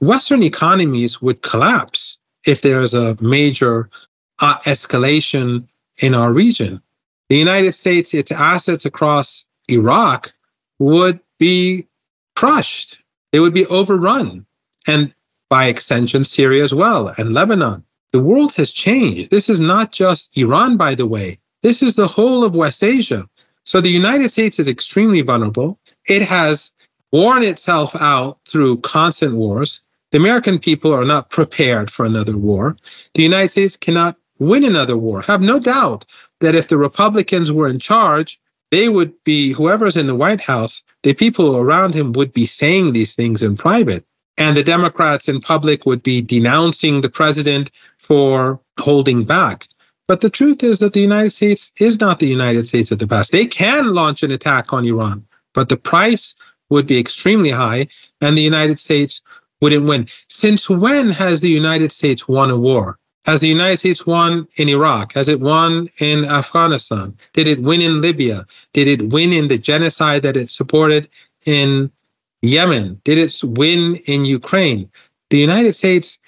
Western 0.00 0.42
economies 0.42 1.20
would 1.20 1.42
collapse 1.42 2.18
if 2.46 2.62
there's 2.62 2.94
a 2.94 3.16
major 3.20 3.90
uh, 4.40 4.56
escalation 4.64 5.66
in 5.98 6.14
our 6.14 6.32
region. 6.32 6.80
The 7.28 7.36
United 7.36 7.72
States, 7.72 8.14
its 8.14 8.32
assets 8.32 8.84
across 8.84 9.44
Iraq 9.68 10.32
would 10.78 11.20
be 11.38 11.86
crushed. 12.34 12.98
They 13.32 13.40
would 13.40 13.54
be 13.54 13.66
overrun. 13.66 14.46
And 14.86 15.12
by 15.48 15.66
extension, 15.66 16.24
Syria 16.24 16.64
as 16.64 16.74
well, 16.74 17.12
and 17.18 17.34
Lebanon. 17.34 17.84
The 18.12 18.22
world 18.22 18.54
has 18.54 18.72
changed. 18.72 19.30
This 19.30 19.48
is 19.48 19.60
not 19.60 19.92
just 19.92 20.36
Iran, 20.36 20.76
by 20.76 20.94
the 20.94 21.06
way. 21.06 21.38
This 21.62 21.82
is 21.82 21.94
the 21.94 22.08
whole 22.08 22.42
of 22.42 22.56
West 22.56 22.82
Asia. 22.82 23.28
So 23.64 23.80
the 23.80 23.90
United 23.90 24.30
States 24.30 24.58
is 24.58 24.68
extremely 24.68 25.20
vulnerable. 25.20 25.78
It 26.08 26.22
has 26.22 26.72
worn 27.12 27.42
itself 27.42 27.94
out 28.00 28.38
through 28.48 28.78
constant 28.78 29.34
wars. 29.34 29.80
The 30.10 30.18
American 30.18 30.58
people 30.58 30.92
are 30.92 31.04
not 31.04 31.30
prepared 31.30 31.90
for 31.90 32.04
another 32.04 32.36
war. 32.36 32.76
The 33.14 33.22
United 33.22 33.50
States 33.50 33.76
cannot 33.76 34.16
win 34.38 34.64
another 34.64 34.96
war. 34.96 35.22
Have 35.22 35.40
no 35.40 35.60
doubt 35.60 36.04
that 36.40 36.54
if 36.54 36.68
the 36.68 36.78
Republicans 36.78 37.52
were 37.52 37.68
in 37.68 37.78
charge, 37.78 38.40
they 38.70 38.88
would 38.88 39.12
be, 39.24 39.52
whoever's 39.52 39.96
in 39.96 40.06
the 40.06 40.16
White 40.16 40.40
House, 40.40 40.82
the 41.02 41.14
people 41.14 41.56
around 41.56 41.94
him 41.94 42.12
would 42.12 42.32
be 42.32 42.46
saying 42.46 42.92
these 42.92 43.14
things 43.14 43.42
in 43.42 43.56
private. 43.56 44.04
And 44.38 44.56
the 44.56 44.64
Democrats 44.64 45.28
in 45.28 45.40
public 45.40 45.86
would 45.86 46.02
be 46.02 46.22
denouncing 46.22 47.00
the 47.00 47.10
president 47.10 47.70
for 47.98 48.58
holding 48.78 49.24
back. 49.24 49.68
But 50.08 50.22
the 50.22 50.30
truth 50.30 50.64
is 50.64 50.80
that 50.80 50.92
the 50.92 51.00
United 51.00 51.30
States 51.30 51.70
is 51.78 52.00
not 52.00 52.18
the 52.18 52.26
United 52.26 52.66
States 52.66 52.90
of 52.90 52.98
the 52.98 53.06
past. 53.06 53.30
They 53.30 53.46
can 53.46 53.94
launch 53.94 54.22
an 54.22 54.32
attack 54.32 54.72
on 54.72 54.84
Iran, 54.84 55.24
but 55.54 55.68
the 55.68 55.76
price 55.76 56.34
would 56.70 56.86
be 56.86 56.98
extremely 56.98 57.50
high, 57.50 57.86
and 58.20 58.36
the 58.36 58.42
United 58.42 58.78
States 58.78 59.20
wouldn't 59.60 59.86
win. 59.86 60.06
Since 60.28 60.68
when 60.70 61.10
has 61.10 61.40
the 61.40 61.50
United 61.50 61.92
States 61.92 62.28
won 62.28 62.50
a 62.50 62.56
war? 62.56 62.98
Has 63.26 63.42
the 63.42 63.48
United 63.48 63.78
States 63.78 64.06
won 64.06 64.48
in 64.56 64.68
Iraq? 64.68 65.12
Has 65.12 65.28
it 65.28 65.40
won 65.40 65.88
in 65.98 66.24
Afghanistan? 66.24 67.16
Did 67.34 67.46
it 67.46 67.60
win 67.62 67.82
in 67.82 68.00
Libya? 68.00 68.46
Did 68.72 68.88
it 68.88 69.10
win 69.10 69.32
in 69.32 69.48
the 69.48 69.58
genocide 69.58 70.22
that 70.22 70.36
it 70.36 70.50
supported 70.50 71.08
in 71.44 71.90
Yemen? 72.42 73.00
Did 73.04 73.18
it 73.18 73.38
win 73.44 73.96
in 74.06 74.24
Ukraine? 74.24 74.90
The 75.28 75.38
United 75.38 75.74
States 75.74 76.18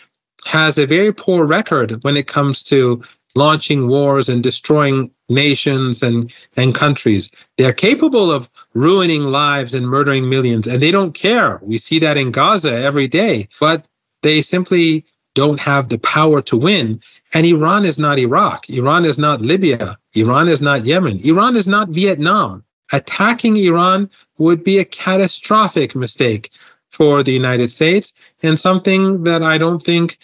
has 0.45 0.77
a 0.77 0.87
very 0.87 1.12
poor 1.12 1.47
record 1.47 2.03
when 2.05 2.17
it 2.17 2.27
comes 2.27 2.62
to 2.65 3.03
launching 3.35 3.89
wars 3.89 4.29
and 4.29 4.43
destroying 4.43 5.11
nations 5.29 6.03
and, 6.03 6.31
and 6.57 6.75
countries. 6.75 7.31
They're 7.57 7.73
capable 7.73 8.31
of 8.31 8.51
ruining 8.75 9.25
lives 9.25 9.75
and 9.75 9.87
murdering 9.87 10.29
millions, 10.29 10.67
and 10.67 10.83
they 10.83 10.91
don't 10.91 11.12
care. 11.12 11.61
We 11.62 11.79
see 11.79 11.99
that 12.00 12.17
in 12.17 12.31
Gaza 12.31 12.73
every 12.73 13.09
day, 13.09 13.49
but 13.61 13.87
they 14.23 14.43
simply 14.43 15.05
don't 15.35 15.61
have 15.61 15.88
the 15.88 15.99
power 15.99 16.43
to 16.43 16.57
win. 16.57 17.00
And 17.35 17.47
Iran 17.47 17.85
is 17.85 17.99
not 17.99 18.19
Iraq. 18.19 18.69
Iran 18.69 19.05
is 19.05 19.19
not 19.19 19.41
Libya. 19.41 19.97
Iran 20.14 20.49
is 20.49 20.61
not 20.61 20.85
Yemen. 20.85 21.19
Iran 21.25 21.57
is 21.57 21.67
not 21.67 21.88
Vietnam. 21.88 22.64
Attacking 22.93 23.57
Iran 23.57 24.11
would 24.38 24.62
be 24.62 24.79
a 24.79 24.85
catastrophic 24.85 25.95
mistake 25.95 26.50
for 26.91 27.23
the 27.23 27.33
United 27.33 27.71
States 27.71 28.12
and 28.43 28.61
something 28.61 29.25
that 29.25 29.43
I 29.43 29.57
don't 29.57 29.83
think 29.83 30.19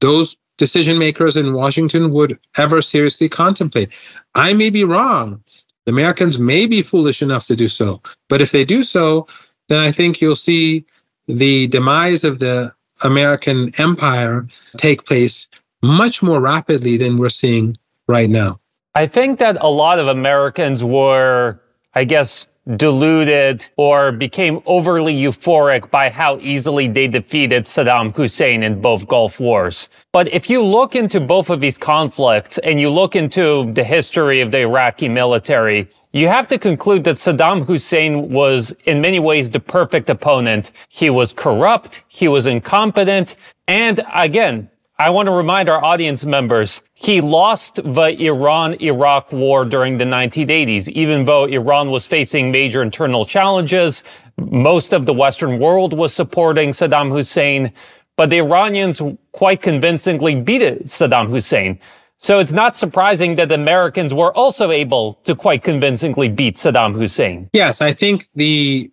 those 0.00 0.36
decision 0.56 0.98
makers 0.98 1.36
in 1.36 1.52
Washington 1.52 2.10
would 2.12 2.38
ever 2.56 2.80
seriously 2.80 3.28
contemplate. 3.28 3.90
I 4.34 4.54
may 4.54 4.70
be 4.70 4.84
wrong. 4.84 5.42
The 5.86 5.92
Americans 5.92 6.38
may 6.38 6.66
be 6.66 6.82
foolish 6.82 7.20
enough 7.20 7.46
to 7.46 7.56
do 7.56 7.68
so. 7.68 8.00
But 8.28 8.40
if 8.40 8.52
they 8.52 8.64
do 8.64 8.82
so, 8.82 9.26
then 9.68 9.80
I 9.80 9.92
think 9.92 10.20
you'll 10.20 10.36
see 10.36 10.84
the 11.26 11.66
demise 11.68 12.24
of 12.24 12.38
the 12.38 12.72
American 13.02 13.72
empire 13.78 14.46
take 14.76 15.04
place 15.04 15.46
much 15.82 16.22
more 16.22 16.40
rapidly 16.40 16.96
than 16.96 17.18
we're 17.18 17.28
seeing 17.28 17.76
right 18.08 18.30
now. 18.30 18.60
I 18.94 19.06
think 19.06 19.38
that 19.40 19.56
a 19.60 19.68
lot 19.68 19.98
of 19.98 20.08
Americans 20.08 20.84
were, 20.84 21.60
I 21.94 22.04
guess, 22.04 22.48
deluded 22.76 23.66
or 23.76 24.10
became 24.10 24.62
overly 24.64 25.14
euphoric 25.14 25.90
by 25.90 26.08
how 26.08 26.38
easily 26.38 26.88
they 26.88 27.06
defeated 27.06 27.66
Saddam 27.66 28.14
Hussein 28.14 28.62
in 28.62 28.80
both 28.80 29.06
Gulf 29.06 29.38
Wars. 29.38 29.88
But 30.12 30.32
if 30.32 30.48
you 30.48 30.62
look 30.62 30.96
into 30.96 31.20
both 31.20 31.50
of 31.50 31.60
these 31.60 31.76
conflicts 31.76 32.58
and 32.58 32.80
you 32.80 32.88
look 32.90 33.16
into 33.16 33.70
the 33.74 33.84
history 33.84 34.40
of 34.40 34.50
the 34.50 34.60
Iraqi 34.60 35.08
military, 35.08 35.88
you 36.12 36.28
have 36.28 36.48
to 36.48 36.58
conclude 36.58 37.04
that 37.04 37.16
Saddam 37.16 37.66
Hussein 37.66 38.30
was 38.30 38.74
in 38.84 39.00
many 39.00 39.18
ways 39.18 39.50
the 39.50 39.60
perfect 39.60 40.08
opponent. 40.08 40.70
He 40.88 41.10
was 41.10 41.32
corrupt, 41.32 42.02
he 42.08 42.28
was 42.28 42.46
incompetent, 42.46 43.36
and 43.66 44.00
again, 44.14 44.70
I 44.96 45.10
want 45.10 45.26
to 45.26 45.32
remind 45.32 45.68
our 45.68 45.84
audience 45.84 46.24
members, 46.24 46.80
he 47.04 47.20
lost 47.20 47.76
the 47.76 48.16
Iran-Iraq 48.18 49.32
war 49.32 49.64
during 49.64 49.98
the 49.98 50.04
1980s, 50.04 50.88
even 50.88 51.24
though 51.26 51.44
Iran 51.44 51.90
was 51.90 52.06
facing 52.06 52.50
major 52.50 52.82
internal 52.82 53.24
challenges. 53.24 54.02
Most 54.38 54.92
of 54.92 55.04
the 55.06 55.12
Western 55.12 55.58
world 55.58 55.92
was 55.92 56.14
supporting 56.14 56.70
Saddam 56.70 57.10
Hussein, 57.10 57.72
but 58.16 58.30
the 58.30 58.38
Iranians 58.38 59.02
quite 59.32 59.60
convincingly 59.60 60.34
beat 60.34 60.62
Saddam 60.86 61.28
Hussein. 61.28 61.78
So 62.18 62.38
it's 62.38 62.52
not 62.52 62.76
surprising 62.76 63.36
that 63.36 63.48
the 63.48 63.56
Americans 63.56 64.14
were 64.14 64.32
also 64.34 64.70
able 64.70 65.14
to 65.24 65.34
quite 65.34 65.62
convincingly 65.62 66.28
beat 66.28 66.56
Saddam 66.56 66.94
Hussein. 66.94 67.50
Yes, 67.52 67.82
I 67.82 67.92
think 67.92 68.28
the 68.34 68.90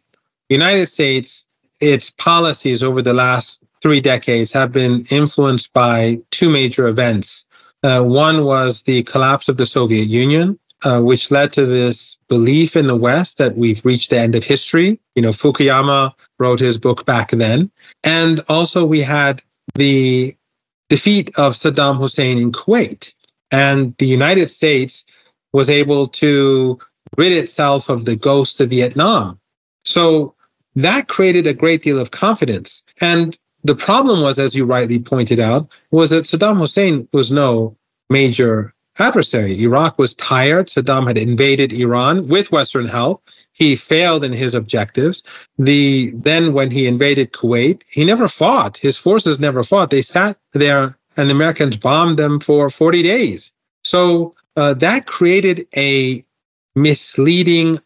United 0.49 0.87
States, 0.87 1.45
its 1.79 2.09
policies 2.09 2.83
over 2.83 3.01
the 3.01 3.13
last 3.13 3.63
three 3.81 4.01
decades 4.01 4.51
have 4.51 4.73
been 4.73 5.05
influenced 5.09 5.71
by 5.71 6.19
two 6.31 6.49
major 6.49 6.87
events. 6.87 7.45
Uh, 7.83 8.03
one 8.03 8.43
was 8.45 8.83
the 8.83 9.03
collapse 9.03 9.49
of 9.49 9.57
the 9.57 9.65
Soviet 9.65 10.07
Union, 10.07 10.57
uh, 10.83 11.01
which 11.01 11.31
led 11.31 11.53
to 11.53 11.65
this 11.65 12.17
belief 12.27 12.75
in 12.75 12.87
the 12.87 12.95
West 12.95 13.37
that 13.37 13.55
we've 13.55 13.83
reached 13.85 14.09
the 14.09 14.19
end 14.19 14.35
of 14.35 14.43
history. 14.43 14.99
You 15.15 15.21
know, 15.21 15.31
Fukuyama 15.31 16.13
wrote 16.39 16.59
his 16.59 16.77
book 16.77 17.05
back 17.05 17.31
then. 17.31 17.71
And 18.03 18.41
also, 18.49 18.85
we 18.85 19.01
had 19.01 19.41
the 19.75 20.35
defeat 20.89 21.29
of 21.37 21.53
Saddam 21.53 21.97
Hussein 21.97 22.37
in 22.37 22.51
Kuwait. 22.51 23.13
And 23.51 23.95
the 23.97 24.05
United 24.07 24.49
States 24.49 25.03
was 25.53 25.69
able 25.69 26.07
to 26.07 26.79
rid 27.17 27.31
itself 27.31 27.89
of 27.89 28.05
the 28.05 28.15
ghost 28.15 28.61
of 28.61 28.69
Vietnam. 28.69 29.39
So 29.83 30.33
that 30.75 31.07
created 31.07 31.47
a 31.47 31.53
great 31.53 31.81
deal 31.81 31.99
of 31.99 32.11
confidence. 32.11 32.83
And 33.01 33.37
the 33.63 33.75
problem 33.75 34.21
was, 34.21 34.39
as 34.39 34.55
you 34.55 34.65
rightly 34.65 34.99
pointed 34.99 35.39
out, 35.39 35.69
was 35.91 36.09
that 36.09 36.25
Saddam 36.25 36.57
Hussein 36.57 37.07
was 37.13 37.31
no 37.31 37.75
major 38.09 38.73
adversary. 38.99 39.61
Iraq 39.61 39.97
was 39.97 40.13
tired. 40.15 40.67
Saddam 40.67 41.07
had 41.07 41.17
invaded 41.17 41.71
Iran 41.73 42.27
with 42.27 42.51
Western 42.51 42.87
help. 42.87 43.23
He 43.53 43.75
failed 43.75 44.23
in 44.23 44.33
his 44.33 44.53
objectives. 44.53 45.23
The 45.57 46.11
then 46.15 46.53
when 46.53 46.71
he 46.71 46.87
invaded 46.87 47.33
Kuwait, 47.33 47.83
he 47.89 48.03
never 48.03 48.27
fought. 48.27 48.77
His 48.77 48.97
forces 48.97 49.39
never 49.39 49.63
fought. 49.63 49.89
They 49.89 50.01
sat 50.01 50.37
there 50.53 50.95
and 51.17 51.29
the 51.29 51.33
Americans 51.33 51.77
bombed 51.77 52.17
them 52.17 52.39
for 52.39 52.69
40 52.69 53.03
days. 53.03 53.51
So 53.83 54.35
uh, 54.55 54.73
that 54.75 55.07
created 55.07 55.67
a 55.75 56.23
misleading 56.75 57.77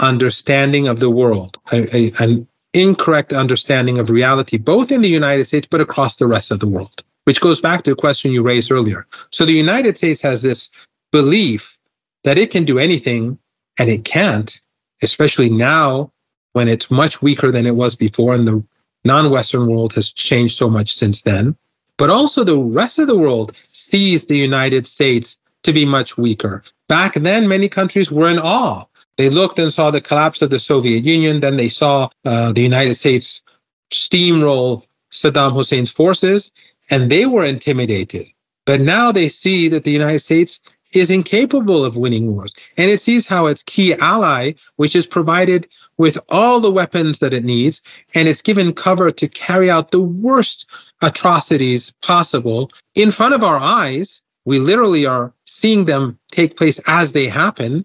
understanding 0.00 0.88
of 0.88 1.00
the 1.00 1.10
world, 1.10 1.58
a, 1.72 2.10
a, 2.20 2.46
incorrect 2.74 3.32
understanding 3.32 3.98
of 3.98 4.10
reality, 4.10 4.58
both 4.58 4.92
in 4.92 5.00
the 5.00 5.08
United 5.08 5.46
States, 5.46 5.66
but 5.70 5.80
across 5.80 6.16
the 6.16 6.26
rest 6.26 6.50
of 6.50 6.60
the 6.60 6.68
world, 6.68 7.02
which 7.24 7.40
goes 7.40 7.60
back 7.60 7.84
to 7.84 7.92
a 7.92 7.96
question 7.96 8.32
you 8.32 8.42
raised 8.42 8.70
earlier. 8.70 9.06
So 9.30 9.44
the 9.44 9.52
United 9.52 9.96
States 9.96 10.20
has 10.20 10.42
this 10.42 10.70
belief 11.12 11.78
that 12.24 12.38
it 12.38 12.50
can 12.50 12.64
do 12.64 12.78
anything 12.78 13.38
and 13.78 13.88
it 13.88 14.04
can't, 14.04 14.60
especially 15.02 15.48
now 15.48 16.12
when 16.52 16.68
it's 16.68 16.90
much 16.90 17.22
weaker 17.22 17.50
than 17.50 17.66
it 17.66 17.76
was 17.76 17.94
before 17.94 18.34
and 18.34 18.46
the 18.46 18.64
non 19.04 19.30
Western 19.30 19.68
world 19.68 19.92
has 19.94 20.10
changed 20.10 20.56
so 20.56 20.68
much 20.68 20.94
since 20.94 21.22
then. 21.22 21.56
But 21.96 22.10
also, 22.10 22.42
the 22.42 22.58
rest 22.58 22.98
of 22.98 23.06
the 23.06 23.16
world 23.16 23.54
sees 23.72 24.26
the 24.26 24.36
United 24.36 24.86
States 24.86 25.38
to 25.62 25.72
be 25.72 25.84
much 25.84 26.18
weaker. 26.18 26.64
Back 26.88 27.14
then, 27.14 27.46
many 27.46 27.68
countries 27.68 28.10
were 28.10 28.28
in 28.28 28.38
awe 28.38 28.84
they 29.16 29.28
looked 29.28 29.58
and 29.58 29.72
saw 29.72 29.90
the 29.90 30.00
collapse 30.00 30.42
of 30.42 30.50
the 30.50 30.60
Soviet 30.60 31.04
Union. 31.04 31.40
Then 31.40 31.56
they 31.56 31.68
saw 31.68 32.08
uh, 32.24 32.52
the 32.52 32.62
United 32.62 32.96
States 32.96 33.42
steamroll 33.90 34.84
Saddam 35.12 35.52
Hussein's 35.52 35.90
forces 35.90 36.50
and 36.90 37.10
they 37.10 37.26
were 37.26 37.44
intimidated. 37.44 38.26
But 38.66 38.80
now 38.80 39.12
they 39.12 39.28
see 39.28 39.68
that 39.68 39.84
the 39.84 39.90
United 39.92 40.20
States 40.20 40.60
is 40.94 41.10
incapable 41.10 41.84
of 41.84 41.96
winning 41.96 42.34
wars. 42.34 42.54
And 42.76 42.90
it 42.90 43.00
sees 43.00 43.26
how 43.26 43.46
its 43.46 43.62
key 43.62 43.94
ally, 43.94 44.52
which 44.76 44.94
is 44.94 45.06
provided 45.06 45.66
with 45.98 46.18
all 46.28 46.60
the 46.60 46.70
weapons 46.70 47.18
that 47.18 47.34
it 47.34 47.44
needs, 47.44 47.80
and 48.14 48.28
it's 48.28 48.42
given 48.42 48.72
cover 48.72 49.10
to 49.10 49.28
carry 49.28 49.70
out 49.70 49.90
the 49.90 50.02
worst 50.02 50.66
atrocities 51.02 51.92
possible 52.02 52.70
in 52.94 53.10
front 53.10 53.34
of 53.34 53.44
our 53.44 53.58
eyes. 53.58 54.22
We 54.44 54.58
literally 54.58 55.06
are 55.06 55.32
seeing 55.46 55.86
them 55.86 56.18
take 56.30 56.56
place 56.56 56.80
as 56.86 57.12
they 57.12 57.26
happen. 57.26 57.84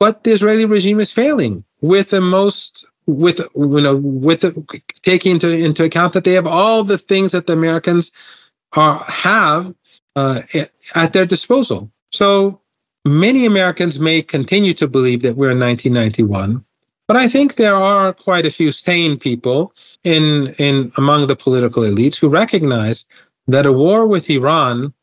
But 0.00 0.24
the 0.24 0.32
Israeli 0.32 0.64
regime 0.64 0.98
is 0.98 1.12
failing 1.12 1.62
with 1.82 2.10
the 2.10 2.22
most 2.22 2.86
with 3.06 3.40
you 3.54 3.80
know 3.80 3.98
with 3.98 4.42
taking 5.02 5.32
into 5.32 5.50
into 5.50 5.84
account 5.84 6.14
that 6.14 6.24
they 6.24 6.32
have 6.32 6.46
all 6.46 6.82
the 6.82 6.98
things 6.98 7.32
that 7.32 7.46
the 7.46 7.52
Americans 7.52 8.10
are 8.72 8.98
have 9.06 9.74
uh, 10.16 10.42
at 10.94 11.12
their 11.12 11.26
disposal. 11.26 11.90
So 12.12 12.60
many 13.04 13.44
Americans 13.44 14.00
may 14.00 14.22
continue 14.22 14.74
to 14.74 14.88
believe 14.88 15.22
that 15.22 15.36
we're 15.36 15.50
in 15.50 15.60
1991, 15.60 16.64
but 17.06 17.16
I 17.16 17.28
think 17.28 17.54
there 17.54 17.76
are 17.76 18.12
quite 18.12 18.46
a 18.46 18.50
few 18.50 18.72
sane 18.72 19.18
people 19.18 19.74
in 20.02 20.54
in 20.58 20.92
among 20.96 21.26
the 21.26 21.36
political 21.36 21.82
elites 21.82 22.16
who 22.16 22.28
recognize 22.28 23.04
that 23.48 23.66
a 23.66 23.72
war 23.72 24.06
with 24.06 24.30
Iran 24.30 24.94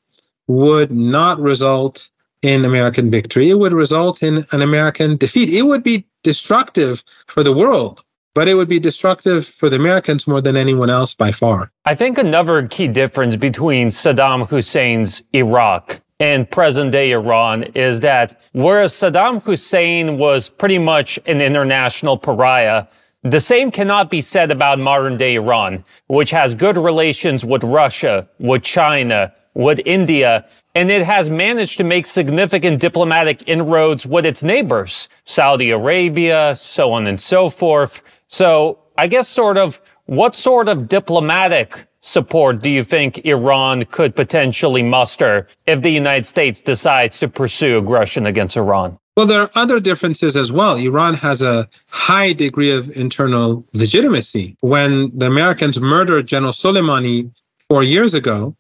would 0.48 0.92
not 0.92 1.40
result 1.40 2.10
in 2.42 2.66
American 2.66 3.10
victory. 3.10 3.50
It 3.50 3.60
would 3.60 3.74
result 3.74 4.24
in 4.24 4.46
an 4.52 4.62
American 4.62 5.18
defeat. 5.18 5.50
It 5.50 5.64
would 5.64 5.84
be 5.84 6.06
destructive 6.24 7.04
for 7.28 7.44
the 7.44 7.54
world, 7.54 8.04
but 8.36 8.48
it 8.48 8.56
would 8.56 8.70
be 8.70 8.80
destructive 8.80 9.48
for 9.48 9.70
the 9.70 9.76
Americans 9.76 10.28
more 10.28 10.42
than 10.42 10.56
anyone 10.56 10.90
else 10.90 11.14
by 11.14 11.32
far. 11.32 11.72
I 11.86 11.96
think 11.96 12.18
another 12.18 12.68
key 12.68 12.88
difference 12.88 13.36
between 13.36 13.90
Saddam 13.90 14.48
Hussein's 14.48 15.24
Iraq 15.34 16.00
and 16.20 16.50
present 16.50 16.92
day 16.92 17.12
Iran 17.12 17.64
is 17.76 18.00
that 18.02 18.40
whereas 18.54 18.94
Saddam 18.94 19.42
Hussein 19.44 20.18
was 20.18 20.50
pretty 20.50 20.80
much 20.80 21.20
an 21.26 21.42
international 21.42 22.18
pariah, 22.18 22.86
the 23.24 23.40
same 23.40 23.72
cannot 23.72 24.10
be 24.10 24.22
said 24.22 24.52
about 24.52 24.80
modern 24.80 25.18
day 25.18 25.36
Iran, 25.36 25.84
which 26.08 26.32
has 26.32 26.54
good 26.54 26.78
relations 26.78 27.44
with 27.44 27.64
Russia, 27.64 28.30
with 28.40 28.64
China, 28.64 29.34
with 29.54 29.80
India, 29.86 30.46
and 30.78 30.92
it 30.92 31.02
has 31.02 31.28
managed 31.28 31.76
to 31.78 31.84
make 31.84 32.06
significant 32.06 32.80
diplomatic 32.80 33.42
inroads 33.50 34.06
with 34.06 34.28
its 34.28 34.44
neighbors, 34.44 35.10
Saudi 35.26 35.72
Arabia, 35.72 36.54
so 36.56 36.92
on 36.92 37.08
and 37.08 37.20
so 37.20 37.50
forth. 37.50 38.04
So 38.28 38.78
I 38.96 39.08
guess 39.08 39.28
sort 39.28 39.58
of 39.58 39.82
what 40.06 40.36
sort 40.36 40.70
of 40.70 40.88
diplomatic 40.88 41.88
support 42.02 42.62
do 42.62 42.70
you 42.70 42.84
think 42.84 43.26
Iran 43.26 43.86
could 43.86 44.16
potentially 44.16 44.84
muster 44.84 45.48
if 45.66 45.82
the 45.82 45.90
United 45.90 46.28
States 46.28 46.62
decides 46.62 47.18
to 47.22 47.28
pursue 47.28 47.80
aggression 47.80 48.28
against 48.28 48.56
Iran? 48.56 49.00
Well, 49.16 49.26
there 49.26 49.42
are 49.42 49.52
other 49.56 49.80
differences 49.80 50.38
as 50.38 50.52
well. 50.52 50.76
Iran 50.76 51.16
has 51.16 51.42
a 51.42 51.68
high 51.88 52.34
degree 52.34 52.70
of 52.70 52.96
internal 52.96 53.66
legitimacy. 53.74 54.56
When 54.60 55.10
the 55.18 55.26
Americans 55.26 55.80
murdered 55.82 56.28
General 56.28 56.54
Soleimani 56.54 57.32
four 57.68 57.82
years 57.82 58.14
ago, 58.14 58.56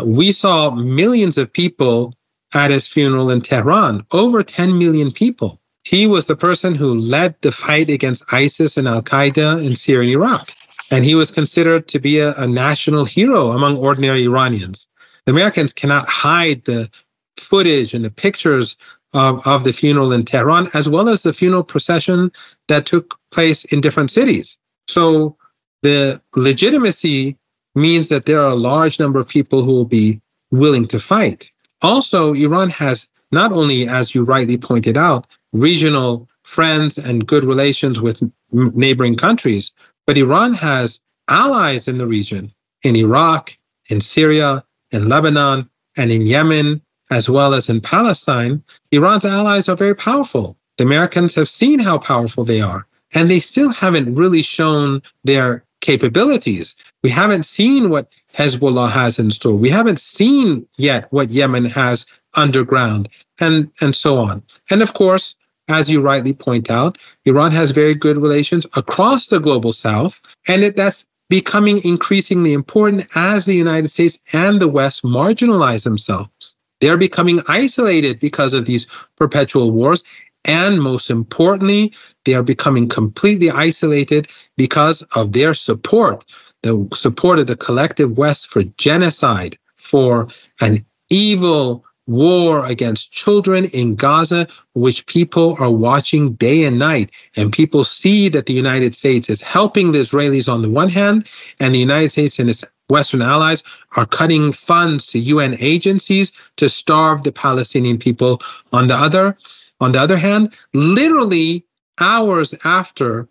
we 0.00 0.32
saw 0.32 0.70
millions 0.70 1.38
of 1.38 1.52
people 1.52 2.14
at 2.54 2.70
his 2.70 2.86
funeral 2.86 3.30
in 3.30 3.40
Tehran, 3.40 4.02
over 4.12 4.42
10 4.42 4.78
million 4.78 5.10
people. 5.10 5.60
He 5.84 6.06
was 6.06 6.26
the 6.26 6.36
person 6.36 6.74
who 6.74 6.94
led 6.94 7.34
the 7.40 7.52
fight 7.52 7.90
against 7.90 8.24
ISIS 8.32 8.76
and 8.76 8.86
Al 8.86 9.02
Qaeda 9.02 9.64
in 9.66 9.74
Syria 9.74 10.02
and 10.02 10.22
Iraq. 10.22 10.52
And 10.90 11.04
he 11.04 11.14
was 11.14 11.30
considered 11.30 11.88
to 11.88 11.98
be 11.98 12.18
a, 12.18 12.34
a 12.34 12.46
national 12.46 13.04
hero 13.04 13.48
among 13.48 13.78
ordinary 13.78 14.24
Iranians. 14.24 14.86
The 15.24 15.32
Americans 15.32 15.72
cannot 15.72 16.08
hide 16.08 16.64
the 16.64 16.90
footage 17.38 17.94
and 17.94 18.04
the 18.04 18.10
pictures 18.10 18.76
of, 19.14 19.46
of 19.46 19.64
the 19.64 19.72
funeral 19.72 20.12
in 20.12 20.24
Tehran, 20.24 20.68
as 20.74 20.88
well 20.88 21.08
as 21.08 21.22
the 21.22 21.32
funeral 21.32 21.64
procession 21.64 22.30
that 22.68 22.86
took 22.86 23.18
place 23.30 23.64
in 23.66 23.80
different 23.80 24.10
cities. 24.10 24.58
So 24.88 25.36
the 25.82 26.20
legitimacy 26.36 27.36
means 27.74 28.08
that 28.08 28.26
there 28.26 28.40
are 28.40 28.50
a 28.50 28.54
large 28.54 28.98
number 28.98 29.18
of 29.18 29.28
people 29.28 29.62
who 29.62 29.72
will 29.72 29.86
be 29.86 30.20
willing 30.50 30.86
to 30.88 30.98
fight. 30.98 31.50
Also, 31.80 32.34
Iran 32.34 32.70
has 32.70 33.08
not 33.32 33.52
only, 33.52 33.88
as 33.88 34.14
you 34.14 34.24
rightly 34.24 34.56
pointed 34.56 34.96
out, 34.96 35.26
regional 35.52 36.28
friends 36.42 36.98
and 36.98 37.26
good 37.26 37.44
relations 37.44 38.00
with 38.00 38.20
neighboring 38.52 39.16
countries, 39.16 39.72
but 40.06 40.18
Iran 40.18 40.54
has 40.54 41.00
allies 41.28 41.88
in 41.88 41.96
the 41.96 42.06
region, 42.06 42.52
in 42.82 42.96
Iraq, 42.96 43.56
in 43.88 44.00
Syria, 44.00 44.64
in 44.90 45.08
Lebanon, 45.08 45.68
and 45.96 46.12
in 46.12 46.22
Yemen, 46.22 46.82
as 47.10 47.28
well 47.28 47.54
as 47.54 47.68
in 47.68 47.80
Palestine. 47.80 48.62
Iran's 48.90 49.24
allies 49.24 49.68
are 49.68 49.76
very 49.76 49.94
powerful. 49.94 50.56
The 50.76 50.84
Americans 50.84 51.34
have 51.34 51.48
seen 51.48 51.78
how 51.78 51.98
powerful 51.98 52.44
they 52.44 52.60
are, 52.60 52.86
and 53.14 53.30
they 53.30 53.40
still 53.40 53.70
haven't 53.70 54.14
really 54.14 54.42
shown 54.42 55.02
their 55.24 55.64
capabilities. 55.80 56.74
We 57.02 57.10
haven't 57.10 57.44
seen 57.44 57.90
what 57.90 58.12
Hezbollah 58.34 58.90
has 58.90 59.18
in 59.18 59.30
store. 59.30 59.56
We 59.56 59.70
haven't 59.70 60.00
seen 60.00 60.66
yet 60.76 61.12
what 61.12 61.30
Yemen 61.30 61.64
has 61.66 62.06
underground, 62.34 63.08
and, 63.40 63.70
and 63.80 63.94
so 63.94 64.16
on. 64.16 64.42
And 64.70 64.82
of 64.82 64.94
course, 64.94 65.36
as 65.68 65.90
you 65.90 66.00
rightly 66.00 66.32
point 66.32 66.70
out, 66.70 66.98
Iran 67.24 67.52
has 67.52 67.70
very 67.70 67.94
good 67.94 68.18
relations 68.18 68.66
across 68.76 69.28
the 69.28 69.38
global 69.38 69.72
south, 69.72 70.20
and 70.48 70.64
it, 70.64 70.76
that's 70.76 71.04
becoming 71.28 71.82
increasingly 71.84 72.52
important 72.52 73.06
as 73.14 73.44
the 73.46 73.54
United 73.54 73.88
States 73.88 74.18
and 74.32 74.60
the 74.60 74.68
West 74.68 75.02
marginalize 75.02 75.84
themselves. 75.84 76.56
They're 76.80 76.96
becoming 76.96 77.40
isolated 77.48 78.20
because 78.20 78.54
of 78.54 78.66
these 78.66 78.86
perpetual 79.16 79.70
wars. 79.70 80.02
And 80.44 80.82
most 80.82 81.08
importantly, 81.08 81.92
they 82.24 82.34
are 82.34 82.42
becoming 82.42 82.88
completely 82.88 83.50
isolated 83.50 84.26
because 84.56 85.02
of 85.14 85.32
their 85.32 85.54
support, 85.54 86.24
the 86.62 86.88
support 86.94 87.38
of 87.38 87.46
the 87.46 87.56
collective 87.56 88.16
West 88.16 88.48
for 88.48 88.62
genocide, 88.78 89.56
for 89.76 90.28
an 90.60 90.78
evil 91.10 91.84
war 92.06 92.66
against 92.66 93.12
children 93.12 93.66
in 93.66 93.94
Gaza, 93.94 94.48
which 94.74 95.06
people 95.06 95.56
are 95.60 95.70
watching 95.70 96.32
day 96.34 96.64
and 96.64 96.78
night. 96.78 97.10
And 97.36 97.52
people 97.52 97.84
see 97.84 98.28
that 98.30 98.46
the 98.46 98.52
United 98.52 98.94
States 98.94 99.28
is 99.28 99.40
helping 99.40 99.92
the 99.92 100.00
Israelis 100.00 100.52
on 100.52 100.62
the 100.62 100.70
one 100.70 100.88
hand, 100.88 101.26
and 101.60 101.74
the 101.74 101.78
United 101.78 102.10
States 102.10 102.38
and 102.38 102.50
its 102.50 102.64
Western 102.88 103.22
allies 103.22 103.62
are 103.96 104.06
cutting 104.06 104.52
funds 104.52 105.06
to 105.06 105.18
UN 105.18 105.56
agencies 105.60 106.32
to 106.56 106.68
starve 106.68 107.22
the 107.22 107.32
Palestinian 107.32 107.98
people 107.98 108.40
on 108.72 108.88
the 108.88 108.94
other. 108.94 109.36
On 109.80 109.92
the 109.92 110.00
other 110.00 110.16
hand, 110.16 110.52
literally 110.74 111.64
hours 112.00 112.54
after 112.64 113.28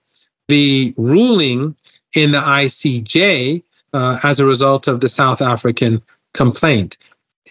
the 0.47 0.93
ruling 0.97 1.75
in 2.15 2.31
the 2.31 2.39
ICJ 2.39 3.63
uh, 3.93 4.19
as 4.23 4.39
a 4.39 4.45
result 4.45 4.87
of 4.87 4.99
the 4.99 5.09
South 5.09 5.41
African 5.41 6.01
complaint 6.33 6.97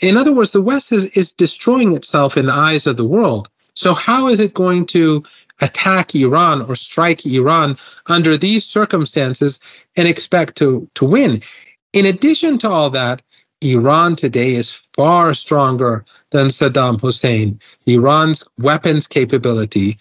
in 0.01 0.16
other 0.16 0.33
words, 0.33 0.53
the 0.53 0.62
West 0.62 0.92
is, 0.92 1.07
is 1.16 1.33
destroying 1.33 1.94
itself 1.94 2.37
in 2.37 2.46
the 2.46 2.53
eyes 2.53 2.87
of 2.87 2.96
the 2.96 3.05
world. 3.05 3.49
So, 3.75 3.94
how 3.94 4.29
is 4.29 4.40
it 4.40 4.55
going 4.55 4.87
to 4.87 5.23
attack 5.61 6.14
Iran 6.14 6.62
or 6.62 6.77
strike 6.77 7.27
Iran 7.27 7.77
under 8.07 8.37
these 8.37 8.64
circumstances 8.64 9.61
and 9.96 10.09
expect 10.09 10.57
to, 10.59 10.88
to 10.94 11.05
win? 11.05 11.40
In 11.92 12.07
addition 12.07 12.59
to 12.59 12.70
all 12.70 12.90
that, 12.90 13.23
Iran 13.62 14.16
today 14.16 14.53
is 14.53 14.73
far 14.96 15.35
stronger 15.35 16.05
than 16.31 16.49
Saddam 16.49 17.01
Hussein. 17.01 17.61
Iran's 17.87 18.44
weapons 18.59 19.07
capability, 19.07 19.99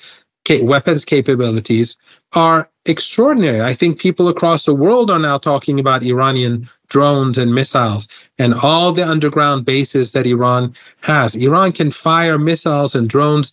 weapons 0.61 1.03
capabilities 1.03 1.97
are 2.33 2.69
extraordinary. 2.89 3.61
I 3.61 3.73
think 3.73 3.99
people 3.99 4.27
across 4.27 4.65
the 4.65 4.73
world 4.73 5.09
are 5.11 5.19
now 5.19 5.37
talking 5.37 5.79
about 5.79 6.03
Iranian 6.03 6.69
drones 6.89 7.37
and 7.37 7.53
missiles 7.53 8.07
and 8.39 8.53
all 8.53 8.91
the 8.91 9.07
underground 9.07 9.65
bases 9.65 10.11
that 10.13 10.25
Iran 10.25 10.73
has. 11.01 11.35
Iran 11.35 11.71
can 11.71 11.91
fire 11.91 12.37
missiles 12.37 12.95
and 12.95 13.07
drones 13.07 13.51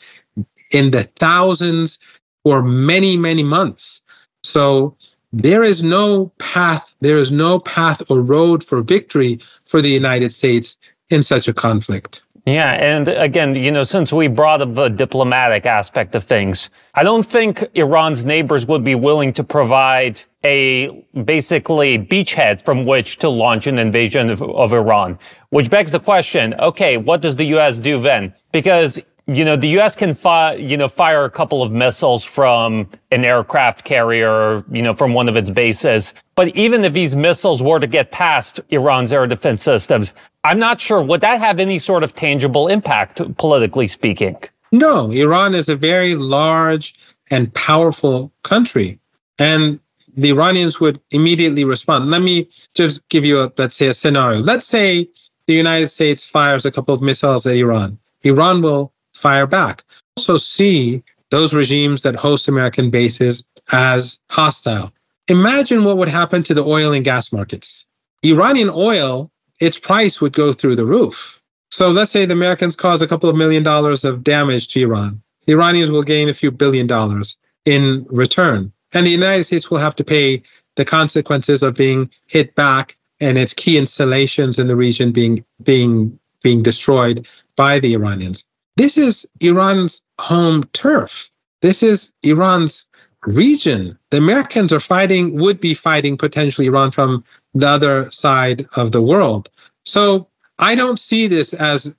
in 0.72 0.90
the 0.90 1.05
thousands 1.18 1.99
for 2.42 2.62
many, 2.62 3.16
many 3.16 3.42
months. 3.42 4.03
So 4.42 4.96
there 5.33 5.62
is 5.62 5.83
no 5.83 6.33
path, 6.38 6.94
there 7.01 7.16
is 7.16 7.31
no 7.31 7.61
path 7.61 8.03
or 8.11 8.22
road 8.22 8.64
for 8.64 8.83
victory 8.83 9.38
for 9.66 9.83
the 9.83 9.90
United 9.90 10.33
States 10.33 10.77
in 11.11 11.22
such 11.22 11.46
a 11.46 11.55
conflict. 11.55 12.22
Yeah, 12.47 12.75
and 12.75 13.09
again, 13.09 13.57
you 13.57 13.73
know, 13.73 13.83
since 13.83 14.13
we 14.13 14.29
brought 14.29 14.63
up 14.63 14.77
the 14.77 14.89
diplomatic 14.89 15.67
aspect 15.67 16.15
of 16.15 16.23
things, 16.23 16.71
I 16.95 17.03
don't 17.03 17.27
think 17.27 17.65
Iran's 17.75 18.25
neighbors 18.25 18.67
would 18.67 18.85
be 18.85 18.95
willing 18.95 19.33
to 19.33 19.43
provide 19.43 20.21
a 20.45 21.05
basically 21.25 21.99
beachhead 21.99 22.65
from 22.65 22.85
which 22.85 23.19
to 23.19 23.29
launch 23.29 23.67
an 23.67 23.81
invasion 23.81 24.31
of, 24.31 24.41
of 24.43 24.73
Iran, 24.73 25.19
which 25.51 25.71
begs 25.71 25.91
the 25.91 25.99
question, 25.99 26.55
okay, 26.61 26.97
what 26.97 27.21
does 27.21 27.35
the 27.35 27.47
US 27.57 27.79
do 27.79 28.01
then? 28.01 28.33
Because 28.53 29.01
you 29.29 29.45
know, 29.45 29.57
the 29.57 29.69
U.S. 29.71 29.97
can 29.97 30.15
fire, 30.15 30.57
you 30.57 30.77
know, 30.77 30.87
fire 30.87 31.25
a 31.25 31.31
couple 31.31 31.61
of 31.61 31.73
missiles 31.73 32.23
from 32.23 32.89
an 33.11 33.25
aircraft 33.25 33.85
carrier, 33.85 34.65
you 34.71 34.83
know, 34.83 34.95
from 34.95 35.15
one 35.15 35.29
of 35.29 35.37
its 35.37 35.51
bases. 35.51 36.15
But 36.37 36.55
even 36.55 36.85
if 36.85 36.93
these 36.93 37.17
missiles 37.17 37.61
were 37.61 37.81
to 37.81 37.89
get 37.89 38.13
past 38.13 38.61
Iran's 38.71 39.13
air 39.13 39.27
defense 39.27 39.63
systems, 39.63 40.13
I'm 40.47 40.61
not 40.61 40.81
sure 40.81 41.03
would 41.03 41.23
that 41.23 41.41
have 41.41 41.59
any 41.59 41.81
sort 41.81 42.05
of 42.05 42.15
tangible 42.15 42.69
impact, 42.69 43.21
politically 43.37 43.89
speaking. 43.89 44.37
No, 44.71 45.11
Iran 45.11 45.57
is 45.57 45.69
a 45.69 45.75
very 45.75 46.15
large 46.15 46.95
and 47.33 47.53
powerful 47.55 48.33
country, 48.45 49.01
and 49.41 49.81
the 50.17 50.29
Iranians 50.29 50.79
would 50.79 51.01
immediately 51.11 51.65
respond. 51.65 52.11
Let 52.11 52.23
me 52.23 52.49
just 52.75 53.07
give 53.09 53.25
you 53.25 53.41
a 53.41 53.53
let's 53.59 53.75
say 53.75 53.89
a 53.89 53.95
scenario. 53.95 54.39
Let's 54.39 54.67
say 54.67 55.09
the 55.49 55.55
United 55.55 55.89
States 55.89 56.29
fires 56.29 56.65
a 56.65 56.71
couple 56.71 56.95
of 56.95 57.03
missiles 57.03 57.45
at 57.45 57.57
Iran. 57.57 57.99
Iran 58.23 58.63
will 58.63 58.93
fire 59.15 59.49
back. 59.49 59.83
Also, 60.17 60.37
see 60.37 61.03
those 61.31 61.55
regimes 61.55 62.03
that 62.03 62.15
host 62.15 62.47
American 62.47 62.89
bases 62.89 63.43
as 63.73 64.21
hostile. 64.31 64.93
Imagine 65.27 65.83
what 65.83 65.99
would 65.99 66.09
happen 66.09 66.45
to 66.45 66.55
the 66.55 66.65
oil 66.65 66.93
and 66.93 67.05
gas 67.05 67.33
markets. 67.33 67.85
Iranian 68.23 68.71
oil, 68.71 69.31
its 69.61 69.79
price 69.79 70.21
would 70.21 70.33
go 70.33 70.53
through 70.53 70.77
the 70.77 70.87
roof. 70.87 71.40
So 71.71 71.90
let's 71.90 72.11
say 72.11 72.25
the 72.25 72.33
Americans 72.33 72.77
cause 72.77 73.03
a 73.03 73.09
couple 73.09 73.29
of 73.29 73.37
million 73.37 73.62
dollars 73.62 74.05
of 74.05 74.23
damage 74.23 74.69
to 74.69 74.83
Iran. 74.83 75.21
The 75.47 75.53
Iranians 75.53 75.90
will 75.90 76.03
gain 76.03 76.29
a 76.29 76.35
few 76.35 76.51
billion 76.51 76.87
dollars 76.87 77.37
in 77.64 78.07
return. 78.09 78.73
And 78.92 79.07
the 79.07 79.11
United 79.11 79.45
States 79.45 79.71
will 79.71 79.79
have 79.79 79.97
to 79.97 80.05
pay 80.05 80.42
the 80.77 80.85
consequences 80.85 81.62
of 81.62 81.75
being 81.75 82.11
hit 82.27 82.55
back 82.55 82.97
and 83.21 83.38
its 83.38 83.53
key 83.55 83.79
installations 83.79 84.59
in 84.59 84.69
the 84.69 84.77
region 84.77 85.11
being 85.11 85.45
being 85.62 86.19
being 86.42 86.62
destroyed 86.62 87.27
by 87.57 87.79
the 87.79 87.95
Iranians. 87.95 88.45
This 88.77 88.97
is 88.99 89.27
Iran's 89.40 90.03
home 90.21 90.64
turf. 90.73 91.31
This 91.62 91.83
is 91.83 92.12
Iran's 92.23 92.87
region. 93.25 93.99
The 94.11 94.19
Americans 94.19 94.73
are 94.73 94.81
fighting, 94.81 95.38
would 95.40 95.61
be 95.61 95.75
fighting 95.75 96.16
potentially 96.16 96.66
Iran 96.66 96.90
from 96.90 97.25
the 97.59 97.69
other 97.69 98.11
side 98.11 98.66
of 98.77 98.92
the 98.92 99.03
world. 99.03 99.49
So 99.85 100.29
I 100.59 100.75
don't 100.75 100.99
see 100.99 101.27
this 101.27 101.53
as 101.55 101.95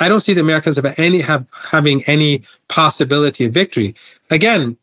I 0.00 0.08
don't 0.08 0.22
see 0.22 0.32
the 0.32 0.40
Americans 0.40 0.76
have 0.76 0.98
any 0.98 1.20
have 1.20 1.46
having 1.70 2.02
any 2.06 2.42
possibility 2.68 3.44
of 3.44 3.52
victory. 3.52 3.94
Again, 4.30 4.76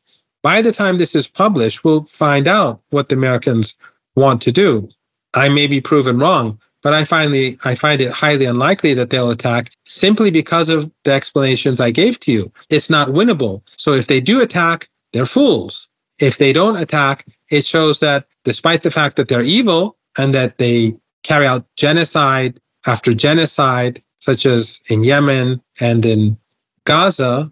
by 0.43 0.61
the 0.61 0.71
time 0.71 0.97
this 0.97 1.15
is 1.15 1.27
published, 1.27 1.83
we'll 1.83 2.05
find 2.05 2.47
out 2.47 2.81
what 2.91 3.09
the 3.09 3.15
Americans 3.15 3.75
want 4.15 4.41
to 4.43 4.51
do. 4.51 4.87
I 5.33 5.49
may 5.49 5.67
be 5.67 5.81
proven 5.81 6.19
wrong, 6.19 6.59
but 6.83 6.93
I 6.93 7.03
finally 7.03 7.57
I 7.65 7.75
find 7.75 7.99
it 7.99 8.11
highly 8.11 8.45
unlikely 8.45 8.93
that 8.93 9.09
they'll 9.09 9.31
attack 9.31 9.71
simply 9.85 10.31
because 10.31 10.69
of 10.69 10.91
the 11.03 11.11
explanations 11.13 11.81
I 11.81 11.91
gave 11.91 12.19
to 12.21 12.31
you. 12.31 12.51
It's 12.69 12.89
not 12.89 13.09
winnable. 13.09 13.61
So 13.77 13.93
if 13.93 14.07
they 14.07 14.19
do 14.19 14.41
attack, 14.41 14.87
they're 15.13 15.25
fools. 15.25 15.89
If 16.19 16.37
they 16.37 16.53
don't 16.53 16.77
attack, 16.77 17.25
it 17.51 17.65
shows 17.65 17.99
that 17.99 18.25
despite 18.43 18.83
the 18.83 18.91
fact 18.91 19.15
that 19.17 19.27
they're 19.27 19.41
evil 19.41 19.96
and 20.17 20.33
that 20.33 20.57
they 20.57 20.95
carry 21.23 21.45
out 21.45 21.65
genocide 21.75 22.59
after 22.85 23.13
genocide, 23.13 24.01
such 24.19 24.45
as 24.45 24.79
in 24.89 25.03
Yemen 25.03 25.61
and 25.79 26.05
in 26.05 26.37
Gaza, 26.85 27.51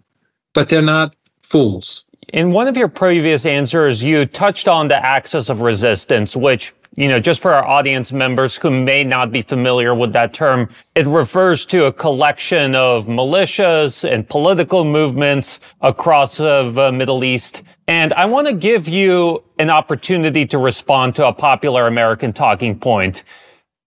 but 0.54 0.68
they're 0.68 0.82
not 0.82 1.14
fools. 1.42 2.04
In 2.32 2.50
one 2.50 2.66
of 2.66 2.76
your 2.76 2.88
previous 2.88 3.46
answers, 3.46 4.02
you 4.02 4.24
touched 4.26 4.66
on 4.66 4.88
the 4.88 4.96
axis 4.96 5.48
of 5.48 5.60
resistance, 5.60 6.34
which 6.34 6.72
you 6.96 7.08
know, 7.08 7.20
just 7.20 7.42
for 7.42 7.52
our 7.52 7.64
audience 7.64 8.10
members 8.10 8.56
who 8.56 8.70
may 8.70 9.04
not 9.04 9.30
be 9.30 9.42
familiar 9.42 9.94
with 9.94 10.14
that 10.14 10.32
term, 10.32 10.70
it 10.94 11.06
refers 11.06 11.66
to 11.66 11.84
a 11.84 11.92
collection 11.92 12.74
of 12.74 13.04
militias 13.04 14.10
and 14.10 14.26
political 14.26 14.82
movements 14.84 15.60
across 15.82 16.38
the 16.38 16.72
uh, 16.74 16.90
Middle 16.90 17.22
East. 17.22 17.62
And 17.88 18.12
I 18.14 18.24
want 18.24 18.48
to 18.48 18.52
give 18.52 18.88
you 18.88 19.44
an 19.58 19.70
opportunity 19.70 20.44
to 20.46 20.58
respond 20.58 21.14
to 21.16 21.26
a 21.26 21.32
popular 21.32 21.86
American 21.86 22.32
talking 22.32 22.78
point 22.78 23.22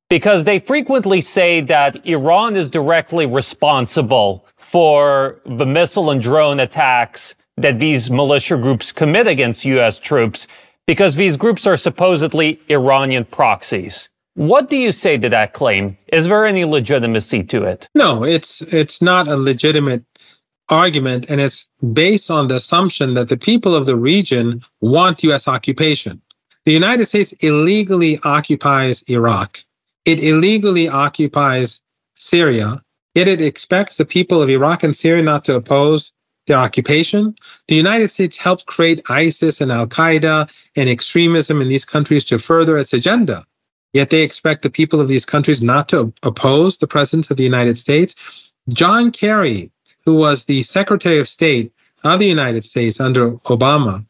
because 0.10 0.46
they 0.46 0.60
frequently 0.60 1.22
say 1.22 1.62
that 1.62 2.06
Iran 2.06 2.56
is 2.56 2.70
directly 2.70 3.26
responsible 3.26 4.46
for 4.58 5.40
the 5.46 5.66
missile 5.66 6.12
and 6.12 6.22
drone 6.22 6.60
attacks 6.60 7.36
that 7.58 7.80
these 7.80 8.10
militia 8.10 8.58
groups 8.58 8.92
commit 8.92 9.28
against 9.28 9.66
U.S. 9.66 10.00
troops 10.00 10.48
because 10.88 11.16
these 11.16 11.36
groups 11.36 11.68
are 11.68 11.76
supposedly 11.76 12.60
Iranian 12.70 13.26
proxies. 13.26 14.10
What 14.36 14.70
do 14.70 14.78
you 14.78 14.94
say 14.94 15.18
to 15.18 15.30
that 15.30 15.54
claim? 15.54 15.98
Is 16.08 16.26
there 16.26 16.46
any 16.46 16.64
legitimacy 16.64 17.44
to 17.44 17.64
it? 17.66 17.90
No, 17.94 18.24
it's 18.24 18.62
it's 18.62 19.02
not 19.02 19.28
a 19.28 19.36
legitimate 19.36 20.06
argument 20.70 21.26
and 21.30 21.42
it's 21.42 21.68
based 21.94 22.30
on 22.30 22.48
the 22.48 22.56
assumption 22.56 23.14
that 23.16 23.30
the 23.30 23.38
people 23.38 23.76
of 23.76 23.86
the 23.86 23.96
region 23.96 24.64
want 24.82 25.24
US 25.24 25.48
occupation. 25.48 26.22
The 26.66 26.74
United 26.74 27.06
States 27.06 27.32
illegally 27.40 28.20
occupies 28.24 29.04
Iraq. 29.08 29.64
It 30.06 30.22
illegally 30.22 30.88
occupies 30.88 31.80
Syria, 32.16 32.82
yet 33.16 33.28
it 33.28 33.42
expects 33.42 33.98
the 33.98 34.06
people 34.06 34.42
of 34.42 34.50
Iraq 34.50 34.84
and 34.84 34.96
Syria 34.96 35.24
not 35.24 35.44
to 35.46 35.56
oppose 35.56 36.12
their 36.48 36.58
occupation. 36.58 37.36
The 37.68 37.76
United 37.76 38.12
States 38.12 38.38
helped 38.38 38.66
create 38.66 39.02
ISIS 39.10 39.62
and 39.62 39.72
Al 39.72 39.88
Qaeda 39.88 40.52
and 40.76 40.90
extremism 40.90 41.62
in 41.62 41.70
these 41.70 41.86
countries 41.86 42.26
to 42.26 42.40
further 42.40 42.78
its 42.78 42.94
agenda. 42.94 43.46
Yet 43.94 44.10
they 44.10 44.22
expect 44.22 44.62
the 44.62 44.70
people 44.70 45.00
of 45.00 45.08
these 45.08 45.26
countries 45.26 45.62
not 45.62 45.90
to 45.90 46.14
oppose 46.24 46.78
the 46.78 46.88
presence 46.88 47.32
of 47.32 47.38
the 47.38 47.44
United 47.44 47.78
States. 47.78 48.16
John 48.74 49.12
Kerry, 49.12 49.72
who 50.06 50.16
was 50.16 50.46
the 50.46 50.64
Secretary 50.64 51.20
of 51.20 51.30
State 51.30 51.72
of 52.04 52.20
the 52.20 52.28
United 52.28 52.64
States 52.66 53.00
under 53.00 53.32
Obama, 53.48 54.06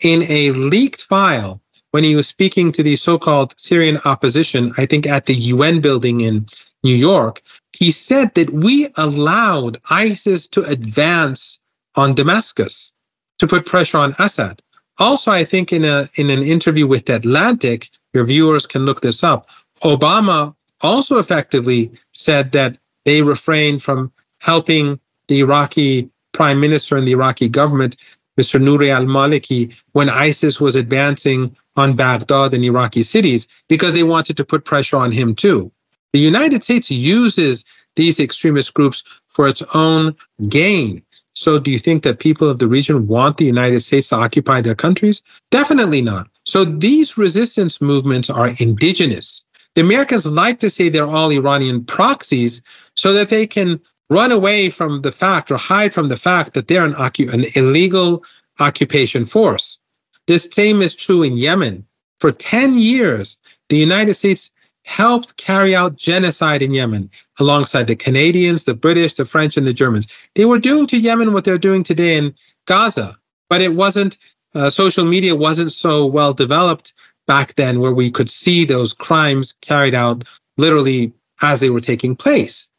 in 0.00 0.22
a 0.28 0.50
leaked 0.52 1.02
file 1.02 1.60
when 1.90 2.04
he 2.04 2.14
was 2.14 2.28
speaking 2.28 2.70
to 2.72 2.82
the 2.82 2.96
so 2.96 3.18
called 3.18 3.54
Syrian 3.56 3.98
opposition, 4.04 4.72
I 4.78 4.86
think 4.86 5.06
at 5.06 5.26
the 5.26 5.34
UN 5.34 5.80
building 5.80 6.20
in 6.20 6.46
New 6.84 6.94
York, 6.94 7.42
he 7.72 7.90
said 7.90 8.34
that 8.34 8.50
we 8.50 8.88
allowed 8.96 9.78
ISIS 9.90 10.46
to 10.48 10.62
advance 10.64 11.58
on 11.96 12.14
Damascus 12.14 12.92
to 13.38 13.46
put 13.46 13.66
pressure 13.66 13.98
on 13.98 14.14
Assad. 14.18 14.62
Also, 14.98 15.30
I 15.30 15.44
think 15.44 15.72
in 15.72 15.84
a 15.84 16.08
in 16.16 16.30
an 16.30 16.42
interview 16.42 16.86
with 16.86 17.06
the 17.06 17.16
Atlantic, 17.16 17.88
your 18.12 18.24
viewers 18.24 18.66
can 18.66 18.84
look 18.84 19.00
this 19.00 19.24
up. 19.24 19.48
Obama 19.82 20.54
also 20.82 21.18
effectively 21.18 21.90
said 22.12 22.52
that 22.52 22.78
they 23.04 23.22
refrained 23.22 23.82
from 23.82 24.12
helping 24.38 25.00
the 25.30 25.40
Iraqi 25.40 26.10
prime 26.32 26.60
minister 26.60 26.96
and 26.96 27.06
the 27.08 27.12
Iraqi 27.12 27.48
government, 27.48 27.96
Mr. 28.38 28.60
Nouri 28.60 28.90
al-Maliki, 28.90 29.74
when 29.92 30.10
ISIS 30.10 30.60
was 30.60 30.76
advancing 30.76 31.56
on 31.76 31.96
Baghdad 31.96 32.52
and 32.52 32.64
Iraqi 32.64 33.02
cities 33.02 33.48
because 33.68 33.94
they 33.94 34.02
wanted 34.02 34.36
to 34.36 34.44
put 34.44 34.64
pressure 34.64 34.96
on 34.96 35.12
him 35.12 35.34
too. 35.34 35.70
The 36.12 36.18
United 36.18 36.62
States 36.64 36.90
uses 36.90 37.64
these 37.96 38.18
extremist 38.18 38.74
groups 38.74 39.04
for 39.28 39.46
its 39.46 39.62
own 39.74 40.16
gain. 40.48 41.02
So, 41.30 41.58
do 41.58 41.70
you 41.70 41.78
think 41.78 42.02
that 42.02 42.18
people 42.18 42.50
of 42.50 42.58
the 42.58 42.68
region 42.68 43.06
want 43.06 43.36
the 43.36 43.44
United 43.44 43.82
States 43.82 44.08
to 44.08 44.16
occupy 44.16 44.60
their 44.60 44.74
countries? 44.74 45.22
Definitely 45.50 46.02
not. 46.02 46.28
So, 46.44 46.64
these 46.64 47.16
resistance 47.16 47.80
movements 47.80 48.28
are 48.28 48.50
indigenous. 48.58 49.44
The 49.76 49.82
Americans 49.82 50.26
like 50.26 50.58
to 50.60 50.68
say 50.68 50.88
they're 50.88 51.06
all 51.06 51.30
Iranian 51.30 51.84
proxies 51.84 52.60
so 52.96 53.12
that 53.12 53.28
they 53.28 53.46
can 53.46 53.80
run 54.10 54.32
away 54.32 54.68
from 54.68 55.02
the 55.02 55.12
fact 55.12 55.50
or 55.50 55.56
hide 55.56 55.94
from 55.94 56.08
the 56.08 56.16
fact 56.16 56.52
that 56.54 56.68
they're 56.68 56.84
an, 56.84 56.94
an 56.94 57.44
illegal 57.54 58.24
occupation 58.58 59.24
force. 59.24 59.78
This 60.26 60.48
same 60.52 60.82
is 60.82 60.94
true 60.94 61.22
in 61.22 61.36
Yemen. 61.36 61.86
For 62.18 62.32
10 62.32 62.74
years, 62.74 63.38
the 63.68 63.76
United 63.76 64.14
States 64.14 64.50
helped 64.84 65.36
carry 65.36 65.74
out 65.74 65.96
genocide 65.96 66.62
in 66.62 66.74
Yemen 66.74 67.10
alongside 67.38 67.86
the 67.86 67.96
Canadians, 67.96 68.64
the 68.64 68.74
British, 68.74 69.14
the 69.14 69.24
French, 69.24 69.56
and 69.56 69.66
the 69.66 69.72
Germans. 69.72 70.06
They 70.34 70.44
were 70.44 70.58
doing 70.58 70.86
to 70.88 70.98
Yemen 70.98 71.32
what 71.32 71.44
they're 71.44 71.58
doing 71.58 71.82
today 71.82 72.16
in 72.16 72.34
Gaza, 72.66 73.16
but 73.48 73.60
it 73.60 73.74
wasn't, 73.74 74.18
uh, 74.54 74.70
social 74.70 75.04
media 75.04 75.36
wasn't 75.36 75.72
so 75.72 76.04
well 76.06 76.34
developed 76.34 76.92
back 77.26 77.54
then 77.54 77.80
where 77.80 77.92
we 77.92 78.10
could 78.10 78.30
see 78.30 78.64
those 78.64 78.92
crimes 78.92 79.54
carried 79.60 79.94
out 79.94 80.24
literally 80.58 81.12
as 81.42 81.60
they 81.60 81.70
were 81.70 81.80
taking 81.80 82.16
place. 82.16 82.69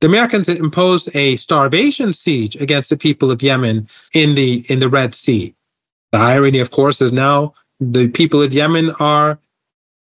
The 0.00 0.06
Americans 0.06 0.48
imposed 0.48 1.14
a 1.16 1.36
starvation 1.36 2.12
siege 2.12 2.54
against 2.56 2.90
the 2.90 2.98
people 2.98 3.30
of 3.30 3.42
Yemen 3.42 3.88
in 4.12 4.34
the 4.34 4.64
in 4.68 4.78
the 4.78 4.90
Red 4.90 5.14
Sea. 5.14 5.54
The 6.12 6.18
irony, 6.18 6.58
of 6.58 6.70
course, 6.70 7.00
is 7.00 7.12
now 7.12 7.54
the 7.80 8.08
people 8.08 8.42
of 8.42 8.52
Yemen 8.52 8.90
are 9.00 9.38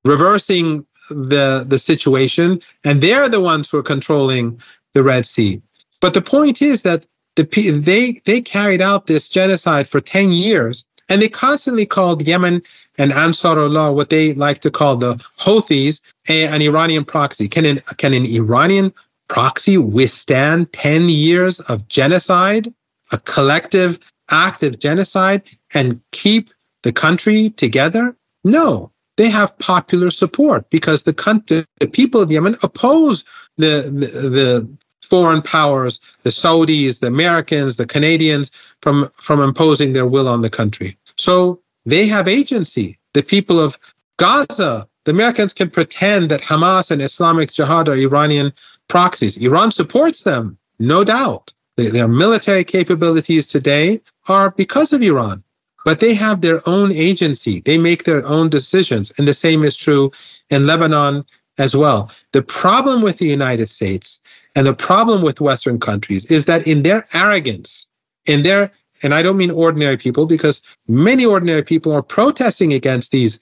reversing 0.04 0.86
the 1.10 1.64
the 1.68 1.78
situation, 1.78 2.60
and 2.84 3.02
they're 3.02 3.30
the 3.30 3.40
ones 3.40 3.70
who 3.70 3.78
are 3.78 3.84
controlling 3.84 4.60
the 4.94 5.04
Red 5.04 5.28
Sea. 5.28 5.62
But 6.02 6.16
the 6.16 6.22
point 6.22 6.62
is 6.62 6.82
that 6.82 7.06
the 7.36 7.44
they 7.84 8.14
they 8.26 8.42
carried 8.42 8.82
out 8.82 9.06
this 9.06 9.30
genocide 9.30 9.88
for 9.88 10.00
ten 10.00 10.32
years, 10.32 10.86
and 11.08 11.22
they 11.22 11.30
constantly 11.30 11.86
called 11.86 12.28
Yemen 12.28 12.64
and 12.98 13.12
Ansarullah 13.12 13.94
what 13.94 14.10
they 14.10 14.34
like 14.34 14.60
to 14.60 14.72
call 14.72 14.96
the 14.96 15.16
Houthis 15.38 16.02
an 16.28 16.62
Iranian 16.64 17.06
proxy. 17.06 17.48
Can 17.48 17.66
an 17.66 17.80
can 17.98 18.14
an 18.14 18.26
Iranian 18.26 18.92
proxy 19.34 19.80
withstand 19.80 20.72
10 20.74 21.10
years 21.10 21.60
of 21.62 21.88
genocide, 21.88 22.72
a 23.12 23.18
collective 23.18 24.00
active 24.30 24.78
genocide, 24.78 25.42
and 25.74 26.00
keep 26.12 26.52
the 26.84 26.94
country 26.94 27.50
together? 27.50 28.16
No, 28.44 28.92
they 29.18 29.32
have 29.32 29.58
popular 29.58 30.12
support 30.12 30.70
because 30.70 31.04
the 31.04 31.16
country, 31.16 31.66
the 31.80 31.88
people 31.88 32.22
of 32.22 32.32
Yemen 32.32 32.56
oppose 32.62 33.24
the, 33.58 33.90
the, 33.92 34.30
the 34.30 34.78
foreign 35.02 35.42
powers, 35.42 36.00
the 36.22 36.30
Saudis, 36.30 37.00
the 37.00 37.08
Americans, 37.08 37.78
the 37.78 37.88
Canadians, 37.88 38.52
from, 38.84 39.10
from 39.16 39.42
imposing 39.42 39.94
their 39.94 40.06
will 40.06 40.30
on 40.30 40.44
the 40.44 40.50
country. 40.50 40.96
So 41.18 41.60
they 41.88 42.06
have 42.06 42.28
agency. 42.28 42.98
The 43.14 43.24
people 43.24 43.60
of 43.60 43.80
Gaza, 44.18 44.88
the 45.06 45.12
Americans 45.12 45.54
can 45.54 45.72
pretend 45.72 46.30
that 46.30 46.42
Hamas 46.42 46.92
and 46.92 47.02
Islamic 47.02 47.52
Jihad 47.52 47.90
are 47.90 47.96
Iranian 47.96 48.54
proxies. 48.94 49.38
Iran 49.38 49.72
supports 49.72 50.22
them, 50.22 50.56
no 50.78 51.04
doubt. 51.04 51.52
Their 51.78 52.08
military 52.08 52.64
capabilities 52.64 53.48
today 53.48 54.00
are 54.28 54.52
because 54.52 54.94
of 54.94 55.02
Iran, 55.02 55.44
but 55.84 56.00
they 56.00 56.14
have 56.14 56.42
their 56.42 56.62
own 56.70 56.92
agency. 56.92 57.62
They 57.62 57.80
make 57.80 58.04
their 58.04 58.24
own 58.24 58.50
decisions. 58.50 59.12
And 59.18 59.28
the 59.28 59.34
same 59.34 59.64
is 59.64 59.76
true 59.76 60.12
in 60.52 60.68
Lebanon 60.68 61.26
as 61.58 61.76
well. 61.76 62.12
The 62.34 62.44
problem 62.44 63.02
with 63.02 63.18
the 63.18 63.26
United 63.26 63.68
States 63.68 64.20
and 64.56 64.68
the 64.68 64.76
problem 64.76 65.24
with 65.24 65.42
Western 65.42 65.80
countries 65.80 66.26
is 66.26 66.46
that 66.46 66.68
in 66.68 66.84
their 66.84 67.08
arrogance, 67.16 67.88
in 68.28 68.44
their 68.44 68.72
and 69.02 69.16
I 69.16 69.24
don't 69.24 69.38
mean 69.38 69.52
ordinary 69.66 69.98
people 69.98 70.28
because 70.28 70.62
many 70.88 71.26
ordinary 71.26 71.64
people 71.64 71.92
are 71.92 72.04
protesting 72.04 72.72
against 72.74 73.12
these 73.12 73.40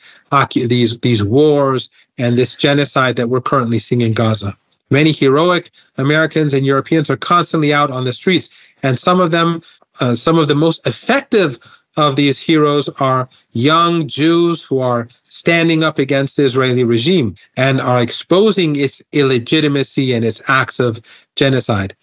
these 0.53 0.97
these 0.99 1.23
wars 1.25 1.89
and 2.17 2.37
this 2.37 2.55
genocide 2.55 3.17
that 3.17 3.27
we're 3.27 3.49
currently 3.51 3.79
seeing 3.79 4.01
in 4.01 4.13
Gaza. 4.13 4.57
Many 4.91 5.13
heroic 5.13 5.71
Americans 5.97 6.53
and 6.53 6.65
Europeans 6.65 7.09
are 7.09 7.17
constantly 7.17 7.73
out 7.73 7.89
on 7.89 8.03
the 8.03 8.13
streets, 8.13 8.49
and 8.83 8.99
some 8.99 9.19
of 9.19 9.31
them, 9.31 9.63
uh, 10.01 10.15
some 10.15 10.37
of 10.37 10.47
the 10.47 10.55
most 10.55 10.85
effective 10.85 11.57
of 11.97 12.15
these 12.15 12.37
heroes 12.37 12.89
are 12.99 13.27
young 13.51 14.07
Jews 14.07 14.63
who 14.63 14.79
are 14.79 15.07
standing 15.23 15.83
up 15.83 15.97
against 15.99 16.37
the 16.37 16.43
Israeli 16.43 16.83
regime 16.83 17.35
and 17.57 17.81
are 17.81 18.01
exposing 18.01 18.75
its 18.75 19.01
illegitimacy 19.11 20.13
and 20.13 20.23
its 20.23 20.41
acts 20.47 20.79
of 20.79 21.01
genocide. 21.35 21.95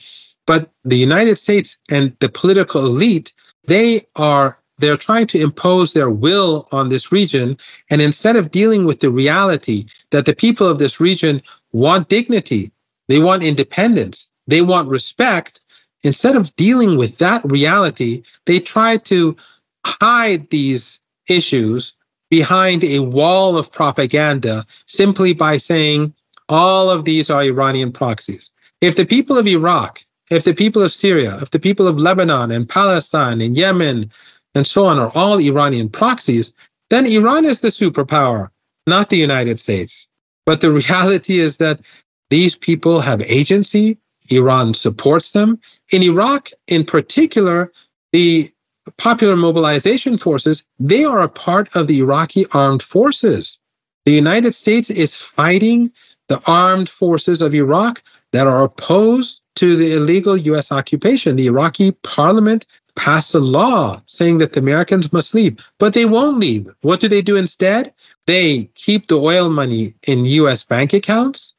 But 0.46 0.70
the 0.84 0.96
United 0.96 1.36
States 1.38 1.76
and 1.90 2.16
the 2.20 2.28
political 2.28 2.84
elite, 2.84 3.32
they 3.66 4.02
are 4.16 4.58
they're 4.78 4.96
trying 4.96 5.26
to 5.26 5.40
impose 5.40 5.92
their 5.92 6.10
will 6.10 6.68
on 6.70 6.88
this 6.88 7.10
region. 7.10 7.58
And 7.90 8.00
instead 8.00 8.36
of 8.36 8.52
dealing 8.52 8.84
with 8.84 9.00
the 9.00 9.10
reality 9.10 9.86
that 10.10 10.24
the 10.24 10.34
people 10.34 10.68
of 10.68 10.78
this 10.78 11.00
region 11.00 11.42
want 11.72 12.08
dignity, 12.08 12.70
they 13.08 13.18
want 13.18 13.42
independence. 13.42 14.28
They 14.46 14.62
want 14.62 14.88
respect. 14.88 15.60
Instead 16.04 16.36
of 16.36 16.54
dealing 16.56 16.96
with 16.96 17.18
that 17.18 17.42
reality, 17.44 18.22
they 18.46 18.58
try 18.58 18.96
to 18.98 19.36
hide 19.84 20.48
these 20.50 21.00
issues 21.28 21.94
behind 22.30 22.84
a 22.84 23.00
wall 23.00 23.56
of 23.56 23.72
propaganda 23.72 24.64
simply 24.86 25.32
by 25.32 25.58
saying 25.58 26.12
all 26.48 26.90
of 26.90 27.04
these 27.04 27.30
are 27.30 27.42
Iranian 27.42 27.92
proxies. 27.92 28.50
If 28.80 28.96
the 28.96 29.06
people 29.06 29.36
of 29.36 29.46
Iraq, 29.46 30.04
if 30.30 30.44
the 30.44 30.54
people 30.54 30.82
of 30.82 30.92
Syria, 30.92 31.38
if 31.40 31.50
the 31.50 31.58
people 31.58 31.88
of 31.88 31.98
Lebanon 31.98 32.50
and 32.50 32.68
Palestine 32.68 33.40
and 33.40 33.56
Yemen 33.56 34.10
and 34.54 34.66
so 34.66 34.86
on 34.86 34.98
are 34.98 35.12
all 35.14 35.38
Iranian 35.38 35.88
proxies, 35.88 36.52
then 36.90 37.06
Iran 37.06 37.44
is 37.44 37.60
the 37.60 37.68
superpower, 37.68 38.48
not 38.86 39.10
the 39.10 39.16
United 39.16 39.58
States. 39.58 40.06
But 40.46 40.60
the 40.60 40.72
reality 40.82 41.38
is 41.38 41.56
that 41.58 41.80
these 42.30 42.56
people 42.56 43.00
have 43.00 43.22
agency. 43.22 43.98
Iran 44.30 44.74
supports 44.74 45.32
them. 45.32 45.58
In 45.92 46.02
Iraq, 46.02 46.50
in 46.66 46.84
particular, 46.84 47.72
the 48.12 48.50
Popular 48.96 49.36
Mobilization 49.36 50.18
Forces, 50.18 50.64
they 50.78 51.04
are 51.04 51.20
a 51.20 51.28
part 51.28 51.74
of 51.76 51.86
the 51.86 52.00
Iraqi 52.00 52.46
armed 52.52 52.82
forces. 52.82 53.58
The 54.04 54.12
United 54.12 54.54
States 54.54 54.90
is 54.90 55.16
fighting 55.16 55.92
the 56.28 56.40
armed 56.46 56.88
forces 56.88 57.42
of 57.42 57.54
Iraq 57.54 58.02
that 58.32 58.46
are 58.46 58.64
opposed 58.64 59.40
to 59.56 59.76
the 59.76 59.94
illegal 59.94 60.36
US 60.36 60.70
occupation. 60.70 61.36
The 61.36 61.46
Iraqi 61.46 61.92
parliament 62.02 62.66
passed 62.96 63.34
a 63.34 63.38
law 63.38 64.02
saying 64.06 64.38
that 64.38 64.52
the 64.52 64.60
Americans 64.60 65.12
must 65.12 65.34
leave, 65.34 65.58
but 65.78 65.94
they 65.94 66.04
won't 66.04 66.38
leave. 66.38 66.68
What 66.82 67.00
do 67.00 67.08
they 67.08 67.22
do 67.22 67.36
instead? 67.36 67.92
They 68.26 68.70
keep 68.74 69.06
the 69.06 69.18
oil 69.18 69.48
money 69.48 69.94
in 70.06 70.24
US 70.24 70.64
bank 70.64 70.92
accounts 70.92 71.54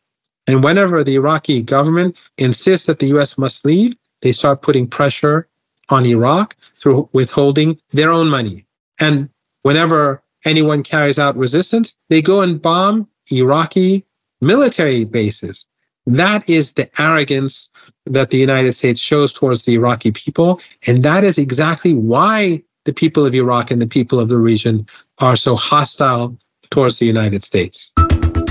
and 0.49 0.63
whenever 0.63 1.03
the 1.03 1.13
Iraqi 1.13 1.61
government 1.61 2.17
insists 2.39 2.87
that 2.87 2.97
the 2.97 3.05
US 3.17 3.37
must 3.37 3.63
leave, 3.63 3.95
they 4.23 4.31
start 4.31 4.63
putting 4.63 4.87
pressure 4.87 5.47
on 5.89 6.07
Iraq 6.07 6.55
through 6.81 7.07
withholding 7.13 7.77
their 7.91 8.11
own 8.11 8.29
money. 8.29 8.65
And 8.99 9.29
whenever 9.61 10.23
anyone 10.45 10.81
carries 10.81 11.19
out 11.19 11.37
resistance, 11.37 11.93
they 12.09 12.23
go 12.23 12.41
and 12.41 12.59
bomb 12.59 13.07
Iraqi 13.31 14.03
military 14.41 15.03
bases. 15.03 15.65
That 16.07 16.49
is 16.49 16.73
the 16.73 16.89
arrogance 16.99 17.69
that 18.07 18.31
the 18.31 18.37
United 18.37 18.73
States 18.73 18.99
shows 18.99 19.31
towards 19.31 19.65
the 19.65 19.75
Iraqi 19.75 20.11
people. 20.11 20.61
And 20.87 21.03
that 21.03 21.23
is 21.23 21.37
exactly 21.37 21.93
why 21.93 22.63
the 22.85 22.93
people 22.93 23.23
of 23.23 23.35
Iraq 23.35 23.69
and 23.69 23.79
the 23.79 23.87
people 23.87 24.19
of 24.19 24.29
the 24.29 24.37
region 24.39 24.87
are 25.19 25.35
so 25.35 25.55
hostile 25.55 26.35
towards 26.71 26.97
the 26.97 27.05
United 27.05 27.43
States. 27.43 27.93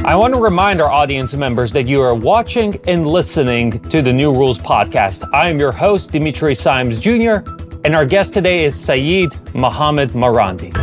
I 0.08 0.16
want 0.16 0.32
to 0.32 0.40
remind 0.40 0.80
our 0.80 0.90
audience 0.90 1.34
members 1.34 1.70
that 1.72 1.86
you 1.86 2.00
are 2.00 2.14
watching 2.14 2.80
and 2.88 3.06
listening 3.06 3.78
to 3.90 4.00
the 4.00 4.10
New 4.10 4.32
Rules 4.32 4.58
podcast. 4.58 5.28
I 5.34 5.50
am 5.50 5.58
your 5.58 5.70
host, 5.70 6.12
Dimitri 6.12 6.54
Simes 6.54 6.98
Jr., 6.98 7.40
and 7.84 7.94
our 7.94 8.06
guest 8.06 8.32
today 8.32 8.64
is 8.64 8.74
Saeed 8.74 9.28
Mohammed 9.54 10.12
Marandi. 10.12 10.74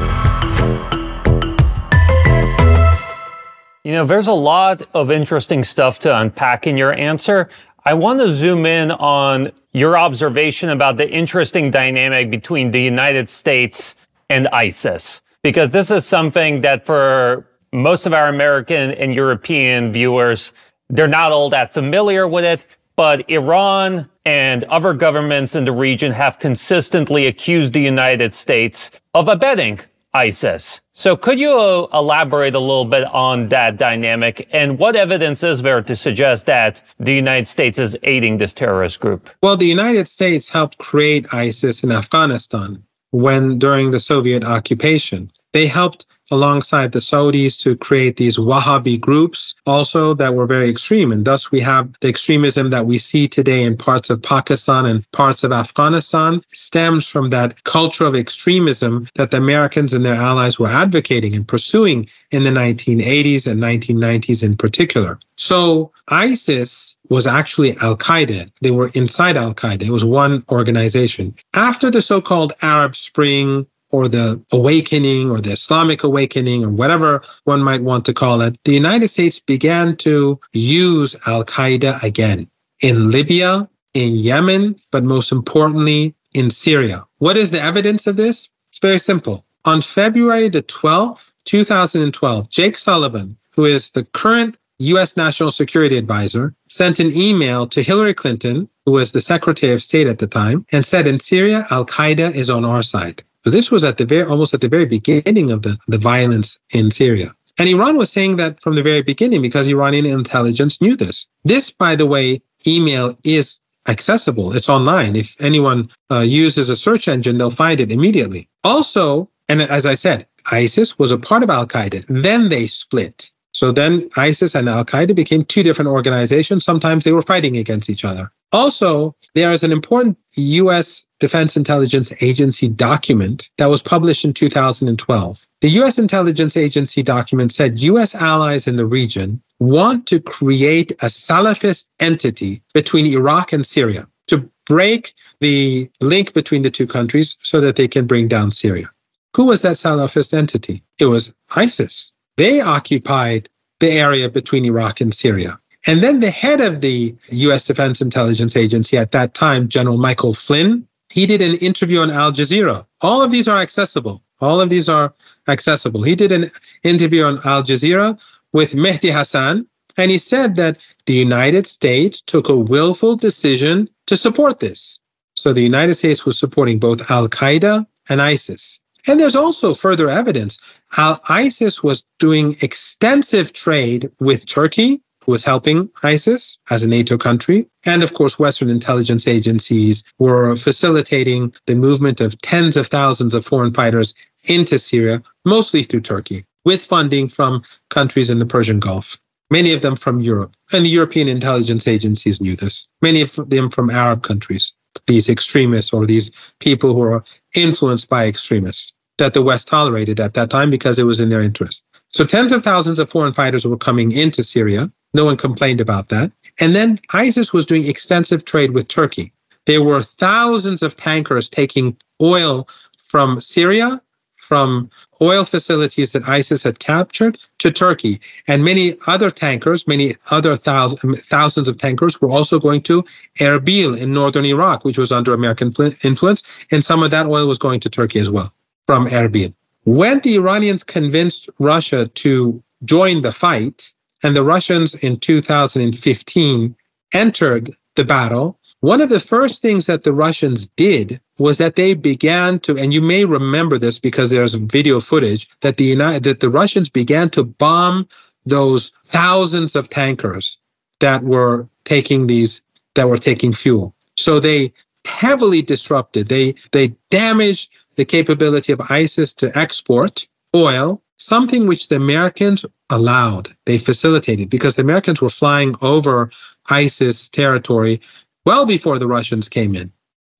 You 3.84 3.94
know, 3.94 4.06
there's 4.06 4.28
a 4.28 4.32
lot 4.32 4.84
of 4.94 5.10
interesting 5.10 5.64
stuff 5.64 5.98
to 6.02 6.16
unpack 6.16 6.68
in 6.68 6.78
your 6.78 6.94
answer. 6.94 7.50
I 7.84 7.96
want 7.96 8.20
to 8.20 8.30
zoom 8.30 8.68
in 8.68 8.92
on 8.92 9.52
your 9.74 9.98
observation 9.98 10.70
about 10.70 10.98
the 10.98 11.10
interesting 11.10 11.72
dynamic 11.72 12.30
between 12.30 12.70
the 12.70 12.80
United 12.80 13.32
States 13.32 13.96
and 14.30 14.48
ISIS, 14.50 15.24
because 15.42 15.72
this 15.72 15.90
is 15.90 16.06
something 16.06 16.62
that 16.62 16.86
for 16.86 17.48
most 17.76 18.06
of 18.06 18.14
our 18.14 18.28
American 18.28 18.92
and 18.92 19.14
European 19.14 19.92
viewers, 19.92 20.52
they're 20.90 21.08
not 21.08 21.32
all 21.32 21.50
that 21.50 21.74
familiar 21.74 22.28
with 22.28 22.46
it, 22.46 22.66
but 22.96 23.30
Iran 23.30 24.10
and 24.26 24.64
other 24.66 24.94
governments 24.94 25.56
in 25.56 25.66
the 25.66 25.72
region 25.72 26.12
have 26.12 26.40
consistently 26.40 27.28
accused 27.28 27.74
the 27.74 27.82
United 27.82 28.34
States 28.34 28.92
of 29.14 29.28
abetting 29.28 29.80
ISIS. 30.14 30.80
So 30.94 31.18
could 31.18 31.40
you 31.40 31.90
elaborate 31.94 32.56
a 32.56 32.60
little 32.60 32.86
bit 32.86 33.04
on 33.06 33.50
that 33.50 33.78
dynamic 33.78 34.48
and 34.52 34.80
what 34.80 34.96
evidence 34.96 35.44
is 35.44 35.62
there 35.62 35.82
to 35.82 35.96
suggest 35.96 36.46
that 36.46 36.82
the 37.00 37.14
United 37.14 37.48
States 37.48 37.78
is 37.78 37.98
aiding 38.04 38.38
this 38.38 38.54
terrorist 38.54 39.02
group? 39.02 39.30
Well, 39.44 39.58
the 39.58 39.66
United 39.66 40.08
States 40.08 40.48
helped 40.48 40.78
create 40.78 41.28
ISIS 41.34 41.84
in 41.84 41.92
Afghanistan 41.92 42.82
when 43.12 43.60
during 43.60 43.92
the 43.92 44.00
Soviet 44.00 44.46
occupation. 44.46 45.30
They 45.52 45.68
helped 45.68 46.06
alongside 46.32 46.92
the 46.92 47.00
Saudis 47.00 47.58
to 47.62 47.76
create 47.76 48.18
these 48.18 48.38
Wahhabi 48.38 49.00
groups 49.00 49.56
also 49.66 50.14
that 50.16 50.34
were 50.34 50.48
very 50.48 50.70
extreme. 50.70 51.12
And 51.12 51.26
thus 51.26 51.52
we 51.52 51.60
have 51.62 51.90
the 52.02 52.10
extremism 52.10 52.70
that 52.70 52.86
we 52.86 52.98
see 52.98 53.28
today 53.28 53.64
in 53.64 53.78
parts 53.78 54.10
of 54.10 54.22
Pakistan 54.22 54.86
and 54.86 55.10
parts 55.12 55.44
of 55.44 55.52
Afghanistan 55.52 56.42
stems 56.54 57.08
from 57.08 57.30
that 57.30 57.64
culture 57.64 58.06
of 58.06 58.16
extremism 58.16 59.08
that 59.16 59.32
the 59.32 59.38
Americans 59.38 59.94
and 59.94 60.06
their 60.06 60.16
allies 60.16 60.60
were 60.60 60.68
advocating 60.68 61.36
and 61.36 61.48
pursuing 61.48 62.08
in 62.32 62.44
the 62.44 62.52
1980s 62.52 63.48
and 63.48 63.62
1990s 63.62 64.44
in 64.44 64.56
particular. 64.56 65.20
So 65.38 65.92
ISIS 66.08 66.96
was 67.10 67.28
actually 67.28 67.78
Al 67.78 67.98
Qaeda. 67.98 68.50
They 68.62 68.72
were 68.72 68.90
inside 68.94 69.38
Al 69.38 69.54
Qaeda. 69.54 69.84
It 69.84 69.92
was 69.92 70.06
one 70.06 70.44
organization. 70.50 71.36
After 71.54 71.92
the 71.92 72.02
so 72.02 72.22
called 72.22 72.54
Arab 72.62 72.96
Spring 72.96 73.68
or 73.96 74.10
the 74.10 74.42
awakening 74.52 75.32
or 75.32 75.40
the 75.40 75.52
Islamic 75.52 76.04
awakening 76.04 76.66
or 76.66 76.70
whatever 76.70 77.22
one 77.46 77.64
might 77.64 77.82
want 77.82 78.04
to 78.06 78.14
call 78.14 78.42
it, 78.42 78.54
the 78.66 78.74
United 78.74 79.08
States 79.08 79.40
began 79.40 79.96
to 79.96 80.38
use 80.52 81.16
Al 81.28 81.46
Qaeda 81.46 82.04
again 82.04 82.50
in 82.82 83.10
Libya, 83.10 83.70
in 83.94 84.16
Yemen, 84.16 84.76
but 84.92 85.06
most 85.06 85.32
importantly, 85.32 86.14
in 86.34 86.52
Syria. 86.52 87.06
What 87.20 87.38
is 87.38 87.52
the 87.52 87.62
evidence 87.62 88.06
of 88.06 88.18
this? 88.18 88.50
It's 88.72 88.80
very 88.80 89.00
simple. 89.00 89.46
On 89.64 89.82
February 89.82 90.50
the 90.50 90.64
12th, 90.64 91.32
2012, 91.46 92.50
Jake 92.50 92.78
Sullivan, 92.78 93.38
who 93.56 93.64
is 93.64 93.92
the 93.92 94.04
current 94.04 94.58
US 94.80 95.16
National 95.16 95.52
Security 95.52 95.98
Advisor, 95.98 96.54
sent 96.70 97.00
an 97.00 97.16
email 97.16 97.66
to 97.68 97.82
Hillary 97.82 98.14
Clinton, 98.14 98.68
who 98.86 98.92
was 98.92 99.14
the 99.14 99.22
Secretary 99.22 99.72
of 99.72 99.82
State 99.82 100.08
at 100.08 100.20
the 100.20 100.28
time, 100.28 100.66
and 100.74 100.86
said 100.86 101.08
in 101.08 101.22
Syria, 101.22 101.66
Al 101.72 101.86
Qaeda 101.86 102.36
is 102.36 102.50
on 102.50 102.66
our 102.66 102.84
side. 102.84 103.24
So 103.46 103.52
this 103.52 103.70
was 103.70 103.84
at 103.84 103.98
the 103.98 104.06
very 104.06 104.28
almost 104.28 104.56
at 104.56 104.62
the 104.62 104.68
very 104.68 104.88
beginning 104.88 105.52
of 105.52 105.62
the, 105.62 105.78
the 105.88 106.00
violence 106.00 106.60
in 106.74 106.90
Syria. 106.90 107.32
And 107.60 107.70
Iran 107.70 107.96
was 107.96 108.12
saying 108.12 108.38
that 108.38 108.60
from 108.60 108.74
the 108.74 108.82
very 108.82 109.04
beginning 109.04 109.44
because 109.44 109.68
Iranian 109.68 110.08
intelligence 110.08 110.82
knew 110.82 110.96
this. 110.96 111.28
This, 111.44 111.70
by 111.70 111.96
the 111.96 112.08
way, 112.08 112.42
email 112.66 113.16
is 113.24 113.60
accessible. 113.88 114.52
It's 114.56 114.68
online. 114.68 115.16
If 115.16 115.40
anyone 115.40 115.90
uh, 116.10 116.22
uses 116.22 116.72
a 116.72 116.76
search 116.76 117.08
engine, 117.08 117.38
they'll 117.38 117.52
find 117.52 117.80
it 117.80 117.92
immediately. 117.92 118.50
Also, 118.64 119.30
and 119.48 119.62
as 119.62 119.86
I 119.86 119.94
said, 119.94 120.26
ISIS 120.52 120.98
was 120.98 121.12
a 121.12 121.18
part 121.18 121.44
of 121.44 121.52
Al 121.52 121.68
Qaeda. 121.68 122.04
Then 122.10 122.50
they 122.50 122.66
split. 122.66 123.30
So 123.52 123.72
then 123.72 124.10
ISIS 124.18 124.56
and 124.56 124.68
Al 124.68 124.84
Qaeda 124.84 125.16
became 125.16 125.44
two 125.44 125.62
different 125.62 125.90
organizations. 125.92 126.66
Sometimes 126.66 127.04
they 127.04 127.14
were 127.14 127.22
fighting 127.22 127.58
against 127.58 127.92
each 127.92 128.04
other. 128.04 128.32
Also, 128.52 129.16
there 129.34 129.52
is 129.52 129.64
an 129.64 129.72
important 129.72 130.18
US 130.36 131.06
Defense 131.20 131.58
Intelligence 131.58 132.14
Agency 132.22 132.68
document 132.68 133.50
that 133.58 133.68
was 133.68 133.82
published 133.82 134.26
in 134.26 134.34
2012. 134.34 135.48
The 135.62 135.70
US 135.82 135.98
Intelligence 135.98 136.56
Agency 136.56 137.04
document 137.04 137.52
said 137.52 137.80
US 137.82 138.16
allies 138.16 138.68
in 138.68 138.76
the 138.76 138.86
region 138.86 139.42
want 139.60 140.06
to 140.08 140.20
create 140.20 140.92
a 141.02 141.06
Salafist 141.06 141.86
entity 142.00 142.62
between 142.74 143.06
Iraq 143.06 143.54
and 143.54 143.66
Syria 143.66 144.08
to 144.28 144.50
break 144.66 145.14
the 145.40 145.90
link 146.02 146.34
between 146.34 146.62
the 146.62 146.72
two 146.72 146.88
countries 146.88 147.36
so 147.44 147.60
that 147.62 147.76
they 147.76 147.88
can 147.88 148.06
bring 148.06 148.28
down 148.28 148.52
Syria. 148.52 148.90
Who 149.36 149.46
was 149.46 149.62
that 149.62 149.78
Salafist 149.78 150.34
entity? 150.34 150.82
It 151.00 151.06
was 151.06 151.34
ISIS. 151.56 152.12
They 152.38 152.62
occupied 152.62 153.50
the 153.80 153.92
area 153.92 154.30
between 154.30 154.66
Iraq 154.66 155.02
and 155.02 155.14
Syria. 155.14 155.60
And 155.88 156.02
then 156.02 156.20
the 156.20 156.32
head 156.32 156.62
of 156.62 156.82
the 156.82 157.16
US 157.30 157.66
Defense 157.66 158.02
Intelligence 158.02 158.56
Agency 158.56 158.98
at 158.98 159.12
that 159.12 159.34
time, 159.34 159.68
General 159.68 159.98
Michael 159.98 160.34
Flynn, 160.34 160.88
he 161.10 161.26
did 161.26 161.42
an 161.42 161.56
interview 161.56 162.00
on 162.00 162.12
Al 162.12 162.32
Jazeera. 162.32 162.86
All 163.02 163.22
of 163.22 163.32
these 163.32 163.48
are 163.48 163.58
accessible. 163.58 164.24
All 164.42 164.60
of 164.60 164.70
these 164.70 164.90
are 164.90 165.14
accessible. 165.48 166.02
He 166.02 166.16
did 166.16 166.32
an 166.32 166.52
interview 166.84 167.24
on 167.24 167.40
Al 167.46 167.64
Jazeera 167.64 168.18
with 168.52 168.74
Mehdi 168.74 169.12
Hasan, 169.12 169.68
and 169.98 170.12
he 170.12 170.18
said 170.18 170.56
that 170.56 170.78
the 171.06 171.14
United 171.14 171.68
States 171.68 172.22
took 172.22 172.50
a 172.50 172.58
willful 172.58 173.16
decision 173.16 173.88
to 174.08 174.18
support 174.18 174.60
this. 174.60 175.00
So 175.36 175.54
the 175.54 175.62
United 175.62 175.96
States 175.96 176.26
was 176.26 176.38
supporting 176.38 176.80
both 176.80 177.10
Al 177.12 177.30
Qaeda 177.30 177.86
and 178.10 178.22
ISIS. 178.22 178.80
And 179.08 179.20
there's 179.20 179.36
also 179.36 179.74
further 179.74 180.10
evidence. 180.10 180.58
Al 180.98 181.22
ISIS 181.30 181.84
was 181.84 182.04
doing 182.20 182.56
extensive 182.62 183.54
trade 183.54 184.10
with 184.20 184.48
Turkey, 184.48 185.02
who 185.26 185.32
was 185.32 185.44
helping 185.44 185.90
ISIS 186.04 186.58
as 186.70 186.84
a 186.84 186.90
NATO 186.90 187.18
country. 187.18 187.68
And 187.86 188.04
of 188.04 188.14
course, 188.14 188.38
Western 188.38 188.70
intelligence 188.70 189.28
agencies 189.28 190.04
were 190.20 190.56
facilitating 190.56 191.54
the 191.66 191.76
movement 191.76 192.22
of 192.22 192.40
tens 192.42 192.78
of 192.78 192.88
thousands 192.88 193.34
of 193.34 193.46
foreign 193.46 193.74
fighters 193.74 194.14
into 194.44 194.78
Syria, 194.78 195.24
mostly 195.44 195.84
through 195.84 196.02
Turkey, 196.02 196.46
with 196.64 196.84
funding 196.84 197.28
from 197.28 197.64
countries 197.90 198.30
in 198.30 198.40
the 198.40 198.46
Persian 198.46 198.80
Gulf, 198.80 199.20
many 199.50 199.74
of 199.74 199.82
them 199.82 199.96
from 199.96 200.20
Europe. 200.20 200.56
And 200.72 200.86
the 200.86 200.90
European 200.90 201.28
intelligence 201.28 201.88
agencies 201.88 202.40
knew 202.40 202.56
this, 202.56 202.88
many 203.02 203.22
of 203.22 203.36
them 203.50 203.70
from 203.70 203.90
Arab 203.90 204.24
countries, 204.24 204.74
these 205.08 205.30
extremists 205.30 205.92
or 205.92 206.06
these 206.06 206.32
people 206.60 206.94
who 206.94 207.02
are 207.02 207.24
influenced 207.56 208.10
by 208.10 208.28
extremists 208.28 208.94
that 209.18 209.34
the 209.34 209.42
West 209.42 209.68
tolerated 209.68 210.20
at 210.20 210.34
that 210.34 210.50
time 210.50 210.70
because 210.70 211.00
it 211.00 211.04
was 211.04 211.20
in 211.20 211.30
their 211.30 211.42
interest. 211.42 211.86
So 212.10 212.26
tens 212.26 212.52
of 212.52 212.64
thousands 212.64 213.00
of 213.00 213.10
foreign 213.10 213.34
fighters 213.34 213.66
were 213.66 213.78
coming 213.78 214.12
into 214.12 214.44
Syria. 214.44 214.92
No 215.16 215.24
one 215.24 215.38
complained 215.38 215.80
about 215.80 216.10
that. 216.10 216.30
And 216.60 216.76
then 216.76 217.00
ISIS 217.14 217.54
was 217.54 217.66
doing 217.66 217.88
extensive 217.88 218.44
trade 218.44 218.72
with 218.72 218.90
Turkey. 218.90 219.32
There 219.66 219.82
were 219.82 220.02
thousands 220.02 220.84
of 220.84 220.98
tankers 220.98 221.48
taking 221.48 221.96
oil 222.22 222.68
from 222.98 223.40
Syria, 223.40 224.02
from 224.36 224.90
oil 225.22 225.46
facilities 225.46 226.12
that 226.12 226.28
ISIS 226.28 226.62
had 226.62 226.80
captured 226.80 227.38
to 227.60 227.72
Turkey. 227.72 228.20
And 228.50 228.66
many 228.66 228.98
other 229.08 229.32
tankers, 229.32 229.88
many 229.88 230.16
other 230.32 230.58
thousands, 230.58 231.04
um, 231.06 231.14
thousands 231.16 231.70
of 231.70 231.78
tankers 231.78 232.20
were 232.20 232.30
also 232.30 232.60
going 232.60 232.82
to 232.84 233.04
Erbil 233.40 233.98
in 233.98 234.14
northern 234.14 234.46
Iraq, 234.46 234.84
which 234.84 234.98
was 234.98 235.14
under 235.14 235.34
American 235.34 235.74
influence. 236.04 236.44
And 236.72 236.84
some 236.84 237.02
of 237.04 237.12
that 237.12 237.26
oil 237.26 237.48
was 237.48 237.58
going 237.58 237.80
to 237.80 237.90
Turkey 237.90 238.20
as 238.20 238.30
well 238.30 238.54
from 238.86 239.08
Erbil. 239.08 239.54
When 239.86 240.20
the 240.20 240.36
Iranians 240.36 240.84
convinced 240.84 241.50
Russia 241.60 242.08
to 242.08 242.62
join 242.84 243.22
the 243.22 243.32
fight, 243.32 243.94
and 244.26 244.36
the 244.36 244.44
Russians 244.44 244.96
in 244.96 245.20
2015 245.20 246.76
entered 247.14 247.70
the 247.96 248.04
battle, 248.04 248.60
one 248.80 249.00
of 249.00 249.10
the 249.10 249.20
first 249.20 249.62
things 249.62 249.86
that 249.86 250.04
the 250.04 250.14
Russians 250.14 250.66
did 250.76 251.22
was 251.38 251.60
that 251.60 251.76
they 251.76 251.94
began 251.94 252.60
to, 252.62 252.76
and 252.76 252.92
you 252.92 253.02
may 253.02 253.26
remember 253.26 253.78
this 253.78 254.00
because 254.00 254.32
there's 254.32 254.56
video 254.56 255.00
footage 255.00 255.48
that 255.62 255.78
the 255.78 255.84
United, 255.84 256.24
that 256.24 256.40
the 256.40 256.50
Russians 256.50 256.90
began 256.90 257.30
to 257.32 257.44
bomb 257.44 258.08
those 258.48 258.92
thousands 259.06 259.76
of 259.76 259.90
tankers 259.90 260.58
that 261.02 261.24
were 261.24 261.68
taking 261.84 262.26
these 262.26 262.64
that 262.96 263.08
were 263.08 263.18
taking 263.18 263.54
fuel. 263.54 263.94
So 264.18 264.40
they 264.40 264.74
heavily 265.06 265.62
disrupted. 265.62 266.30
They 266.30 266.56
they 266.72 266.96
damaged 267.12 267.70
the 267.96 268.06
capability 268.06 268.74
of 268.74 268.82
ISIS 268.90 269.34
to 269.34 269.56
export 269.56 270.28
oil, 270.56 271.02
something 271.18 271.68
which 271.68 271.88
the 271.88 271.96
Americans 271.96 272.66
allowed. 272.90 273.56
They 273.66 273.78
facilitated 273.78 274.50
because 274.50 274.76
the 274.76 274.82
Americans 274.82 275.22
were 275.22 275.30
flying 275.30 275.76
over 275.82 276.32
ISIS 276.70 277.30
territory 277.30 278.02
well 278.46 278.66
before 278.66 279.00
the 279.00 279.08
Russians 279.08 279.50
came 279.50 279.76
in, 279.76 279.92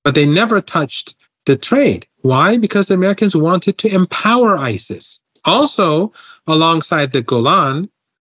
but 0.04 0.14
they 0.14 0.26
never 0.26 0.60
touched 0.60 1.14
the 1.46 1.56
trade. 1.56 2.06
Why? 2.22 2.56
Because 2.56 2.88
the 2.88 2.94
Americans 2.94 3.36
wanted 3.36 3.78
to 3.78 3.94
empower 3.94 4.56
ISIS. 4.56 5.20
Also, 5.44 6.12
alongside 6.46 7.12
the 7.12 7.22
Golan, 7.22 7.88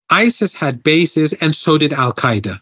ISIS 0.10 0.54
had 0.54 0.84
bases 0.84 1.34
and 1.34 1.56
so 1.56 1.78
did 1.78 1.94
Al 1.94 2.14
Qaeda. 2.14 2.60